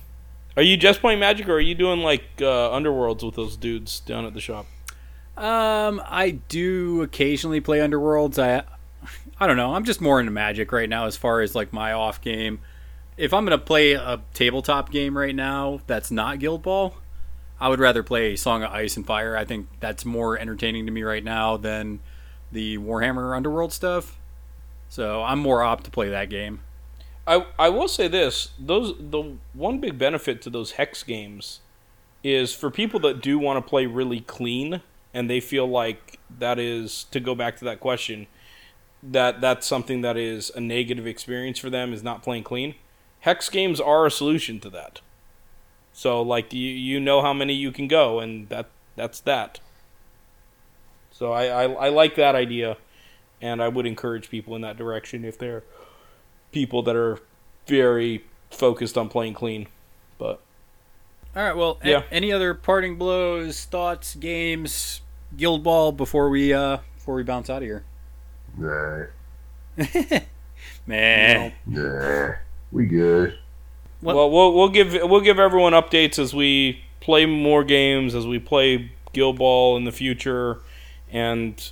Are 0.57 0.63
you 0.63 0.77
just 0.77 1.01
playing 1.01 1.19
Magic, 1.19 1.49
or 1.49 1.55
are 1.55 1.61
you 1.61 1.75
doing 1.75 2.01
like 2.01 2.23
uh, 2.39 2.71
Underworlds 2.71 3.25
with 3.25 3.35
those 3.35 3.57
dudes 3.57 4.01
down 4.01 4.25
at 4.25 4.35
the 4.35 4.41
shop? 4.41 4.67
Um, 5.37 6.01
I 6.07 6.39
do 6.49 7.03
occasionally 7.03 7.61
play 7.61 7.79
Underworlds. 7.81 8.39
I, 8.39 8.63
I 9.41 9.47
don't 9.49 9.57
know. 9.57 9.75
I'm 9.75 9.85
just 9.85 10.01
more 10.01 10.21
into 10.21 10.31
Magic 10.31 10.71
right 10.71 10.89
now 10.89 11.07
as 11.07 11.17
far 11.17 11.41
as 11.41 11.55
like 11.57 11.73
my 11.73 11.93
off 11.93 12.21
game. 12.21 12.61
If 13.17 13.33
I'm 13.35 13.45
gonna 13.45 13.59
play 13.59 13.93
a 13.93 14.21
tabletop 14.33 14.91
game 14.91 15.17
right 15.19 15.35
now 15.35 15.81
that's 15.87 16.11
not 16.11 16.39
Guild 16.39 16.63
Ball, 16.63 16.95
I 17.61 17.69
would 17.69 17.81
rather 17.81 18.03
play 18.03 18.37
Song 18.37 18.63
of 18.63 18.71
Ice 18.73 18.97
and 18.97 19.07
Fire. 19.07 19.37
I 19.37 19.45
think 19.45 19.69
that's 19.81 20.05
more 20.05 20.39
entertaining 20.39 20.87
to 20.87 20.93
me 20.93 21.03
right 21.03 21.25
now 21.25 21.57
than 21.57 22.01
the 22.53 22.79
Warhammer 22.79 23.37
Underworld 23.37 23.73
stuff. 23.73 24.19
So 24.89 25.23
I'm 25.23 25.39
more 25.39 25.65
apt 25.65 25.85
to 25.85 25.91
play 25.91 26.09
that 26.11 26.31
game. 26.31 26.61
I 27.27 27.47
I 27.59 27.69
will 27.69 27.89
say 27.89 28.09
this: 28.09 28.51
those 28.59 28.95
the 28.99 29.37
one 29.53 29.79
big 29.79 29.99
benefit 29.99 30.43
to 30.43 30.51
those 30.51 30.73
hex 30.73 31.03
games 31.03 31.61
is 32.23 32.55
for 32.55 32.71
people 32.71 33.01
that 33.01 33.21
do 33.21 33.39
want 33.39 33.65
to 33.65 33.69
play 33.69 33.87
really 33.87 34.21
clean 34.21 34.81
and 35.13 35.29
they 35.29 35.41
feel 35.41 35.67
like 35.67 36.19
that 36.39 36.59
is 36.59 37.05
to 37.11 37.21
go 37.21 37.35
back 37.35 37.57
to 37.59 37.65
that 37.65 37.81
question 37.81 38.27
that 39.03 39.41
that's 39.41 39.67
something 39.67 40.01
that 40.01 40.17
is 40.17 40.51
a 40.55 40.61
negative 40.61 41.07
experience 41.07 41.59
for 41.59 41.69
them 41.69 41.93
is 41.93 42.03
not 42.03 42.23
playing 42.23 42.43
clean. 42.43 42.75
Hex 43.21 43.49
games 43.49 43.81
are 43.81 44.07
a 44.07 44.11
solution 44.11 44.61
to 44.61 44.71
that. 44.71 45.01
So 45.95 46.21
like 46.21 46.53
you 46.53 46.69
you 46.69 46.99
know 47.01 47.23
how 47.23 47.33
many 47.33 47.55
you 47.55 47.71
can 47.73 47.87
go 47.89 48.19
and 48.21 48.49
that 48.51 48.67
that's 48.97 49.21
that. 49.21 49.61
So 51.13 51.33
I, 51.33 51.45
I, 51.47 51.73
I 51.73 51.89
like 51.91 52.17
that 52.17 52.35
idea 52.35 52.77
and 53.41 53.63
I 53.63 53.69
would 53.69 53.87
encourage 53.87 54.29
people 54.29 54.57
in 54.57 54.63
that 54.63 54.77
direction 54.77 55.25
if 55.25 55.39
they're 55.39 55.63
people 56.51 56.83
that 56.83 56.97
are 56.97 57.21
very 57.69 58.25
focused 58.51 58.99
on 58.99 59.09
playing 59.09 59.35
clean. 59.35 59.69
But 60.19 60.41
All 61.37 61.43
right. 61.45 61.57
Well, 61.57 61.79
a- 61.83 61.89
Yeah. 61.89 62.03
any 62.11 62.33
other 62.33 62.53
parting 62.55 62.97
blows, 62.97 63.65
thoughts, 63.65 64.17
games, 64.17 65.01
Guild 65.37 65.63
Ball 65.63 65.93
before 65.93 66.29
we 66.29 66.53
uh 66.53 66.79
before 66.97 67.15
we 67.15 67.23
bounce 67.23 67.49
out 67.49 67.63
of 67.63 67.69
here? 67.69 67.85
Nah, 68.59 69.05
Man. 70.87 71.53
nah, 71.67 72.33
we 72.73 72.87
good. 72.87 73.39
What- 74.05 74.17
well, 74.17 74.31
we'll 74.31 74.53
we'll 74.55 74.69
give 74.69 74.93
we'll 74.93 75.21
give 75.21 75.39
everyone 75.39 75.73
updates 75.73 76.19
as 76.19 76.35
we 76.35 76.83
play 77.01 77.27
more 77.27 77.65
games, 77.65 78.15
as 78.15 78.27
we 78.27 78.39
play 78.39 78.91
Guild 79.13 79.39
Ball 79.39 79.77
in 79.77 79.85
the 79.85 79.93
future, 79.93 80.61
and 81.11 81.71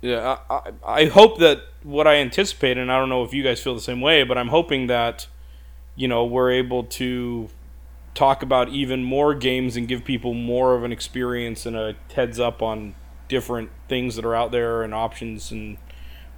yeah, 0.00 0.38
I, 0.48 0.54
I, 0.54 0.72
I 1.02 1.04
hope 1.06 1.38
that 1.40 1.60
what 1.82 2.06
I 2.06 2.16
anticipate, 2.16 2.78
and 2.78 2.90
I 2.90 2.98
don't 2.98 3.08
know 3.08 3.22
if 3.24 3.34
you 3.34 3.42
guys 3.42 3.60
feel 3.62 3.74
the 3.74 3.80
same 3.80 4.00
way, 4.00 4.24
but 4.24 4.38
I'm 4.38 4.48
hoping 4.48 4.86
that 4.86 5.26
you 5.94 6.08
know 6.08 6.24
we're 6.24 6.50
able 6.52 6.84
to 6.84 7.50
talk 8.14 8.42
about 8.42 8.70
even 8.70 9.04
more 9.04 9.34
games 9.34 9.76
and 9.76 9.86
give 9.86 10.04
people 10.04 10.34
more 10.34 10.74
of 10.74 10.84
an 10.84 10.92
experience 10.92 11.66
and 11.66 11.76
a 11.76 11.94
heads 12.14 12.40
up 12.40 12.62
on 12.62 12.94
different 13.28 13.70
things 13.88 14.16
that 14.16 14.24
are 14.24 14.34
out 14.34 14.50
there 14.52 14.82
and 14.82 14.94
options 14.94 15.50
and 15.52 15.76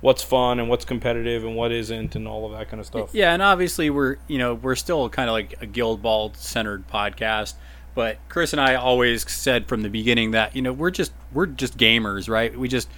what's 0.00 0.22
fun 0.22 0.58
and 0.58 0.68
what's 0.68 0.84
competitive 0.84 1.44
and 1.44 1.54
what 1.54 1.72
isn't 1.72 2.16
and 2.16 2.26
all 2.26 2.46
of 2.46 2.52
that 2.58 2.68
kind 2.68 2.80
of 2.80 2.86
stuff. 2.86 3.10
Yeah, 3.12 3.32
and 3.32 3.42
obviously 3.42 3.90
we're 3.90 4.16
you 4.28 4.38
know 4.38 4.54
we're 4.54 4.76
still 4.76 5.08
kind 5.08 5.28
of 5.28 5.32
like 5.32 5.54
a 5.60 5.66
guild 5.66 6.02
ball 6.02 6.32
centered 6.34 6.88
podcast, 6.88 7.54
but 7.94 8.18
Chris 8.28 8.52
and 8.52 8.60
I 8.60 8.74
always 8.74 9.30
said 9.30 9.66
from 9.66 9.82
the 9.82 9.90
beginning 9.90 10.32
that 10.32 10.56
you 10.56 10.62
know 10.62 10.72
we're 10.72 10.90
just 10.90 11.12
we're 11.32 11.46
just 11.46 11.76
gamers, 11.76 12.28
right? 12.28 12.56
We 12.56 12.68
just 12.68 12.88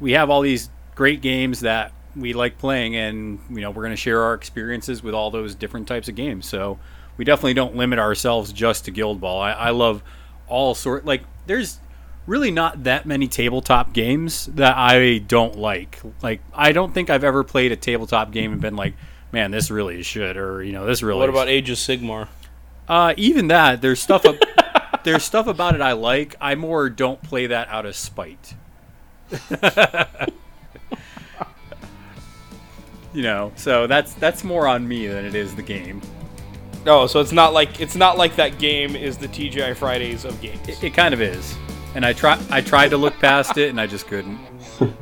we 0.00 0.12
have 0.12 0.30
all 0.30 0.40
these 0.40 0.70
great 0.94 1.20
games 1.20 1.60
that 1.60 1.92
we 2.16 2.32
like 2.32 2.58
playing, 2.58 2.96
and 2.96 3.40
you 3.50 3.60
know 3.60 3.70
we're 3.70 3.82
going 3.82 3.90
to 3.92 3.96
share 3.96 4.22
our 4.22 4.34
experiences 4.34 5.02
with 5.02 5.14
all 5.14 5.30
those 5.30 5.54
different 5.54 5.86
types 5.88 6.08
of 6.08 6.14
games. 6.14 6.46
So 6.46 6.78
we 7.16 7.24
definitely 7.24 7.54
don't 7.54 7.76
limit 7.76 7.98
ourselves 7.98 8.52
just 8.52 8.86
to 8.86 8.90
guild 8.90 9.20
ball. 9.20 9.40
I, 9.40 9.52
I 9.52 9.70
love 9.70 10.02
all 10.48 10.74
sort 10.74 11.04
like 11.04 11.22
there's 11.46 11.78
really 12.30 12.52
not 12.52 12.84
that 12.84 13.04
many 13.06 13.26
tabletop 13.26 13.92
games 13.92 14.46
that 14.46 14.76
I 14.76 15.18
don't 15.18 15.58
like. 15.58 16.00
Like 16.22 16.40
I 16.54 16.70
don't 16.70 16.94
think 16.94 17.10
I've 17.10 17.24
ever 17.24 17.42
played 17.42 17.72
a 17.72 17.76
tabletop 17.76 18.30
game 18.30 18.52
and 18.52 18.60
been 18.60 18.76
like, 18.76 18.94
man, 19.32 19.50
this 19.50 19.68
really 19.70 19.98
is 19.98 20.06
shit, 20.06 20.36
or 20.36 20.62
you 20.62 20.72
know, 20.72 20.86
this 20.86 21.02
really. 21.02 21.18
What 21.18 21.28
about 21.28 21.48
Age 21.48 21.68
of 21.70 21.76
Sigmar? 21.76 22.28
Uh, 22.88 23.14
even 23.16 23.48
that, 23.48 23.82
there's 23.82 24.00
stuff. 24.00 24.24
There's 25.02 25.24
stuff 25.24 25.46
about 25.46 25.74
it 25.74 25.80
I 25.80 25.92
like. 25.92 26.36
I 26.42 26.56
more 26.56 26.90
don't 26.90 27.22
play 27.22 27.46
that 27.46 27.68
out 27.68 27.86
of 27.86 27.96
spite. 27.96 28.54
you 33.14 33.22
know, 33.22 33.50
so 33.56 33.86
that's 33.86 34.12
that's 34.14 34.44
more 34.44 34.68
on 34.68 34.86
me 34.86 35.06
than 35.06 35.24
it 35.24 35.34
is 35.34 35.54
the 35.54 35.62
game. 35.62 36.02
Oh, 36.84 37.06
so 37.06 37.20
it's 37.20 37.32
not 37.32 37.54
like 37.54 37.80
it's 37.80 37.96
not 37.96 38.18
like 38.18 38.36
that 38.36 38.58
game 38.58 38.94
is 38.94 39.16
the 39.16 39.28
TGI 39.28 39.74
Fridays 39.74 40.26
of 40.26 40.38
games. 40.42 40.68
It, 40.68 40.84
it 40.84 40.92
kind 40.92 41.14
of 41.14 41.22
is, 41.22 41.56
and 41.94 42.04
I 42.04 42.12
try 42.12 42.40
I 42.50 42.60
tried 42.60 42.90
to 42.90 42.96
look 42.96 43.18
past 43.18 43.56
it, 43.58 43.70
and 43.70 43.80
I 43.80 43.86
just 43.86 44.06
couldn't. 44.06 44.38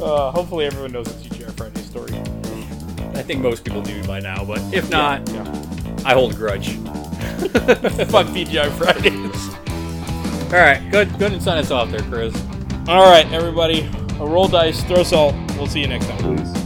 Uh, 0.00 0.30
hopefully, 0.30 0.64
everyone 0.64 0.92
knows 0.92 1.04
the 1.14 1.28
TGI 1.28 1.52
Friday 1.58 1.82
story. 1.82 2.14
I 3.18 3.22
think 3.22 3.42
most 3.42 3.64
people 3.64 3.82
do 3.82 4.02
by 4.04 4.18
now, 4.18 4.42
but 4.46 4.58
if 4.72 4.88
not, 4.88 5.28
Yeah. 5.28 5.42
I 6.06 6.14
hold 6.14 6.32
a 6.32 6.34
grudge. 6.36 6.70
Fuck 6.76 8.28
TGI 8.28 8.70
Fridays. 8.78 9.48
All 10.54 10.58
right, 10.58 10.80
good, 10.90 11.18
good, 11.18 11.32
and 11.34 11.42
sign 11.42 11.58
us 11.58 11.70
off 11.70 11.90
there, 11.90 12.00
Chris. 12.00 12.34
All 12.88 13.10
right, 13.10 13.30
everybody, 13.30 13.90
a 14.18 14.24
roll 14.26 14.48
dice, 14.48 14.82
throw 14.84 15.02
salt. 15.02 15.34
We'll 15.58 15.66
see 15.66 15.80
you 15.80 15.88
next 15.88 16.06
time. 16.06 16.36
Please. 16.36 16.59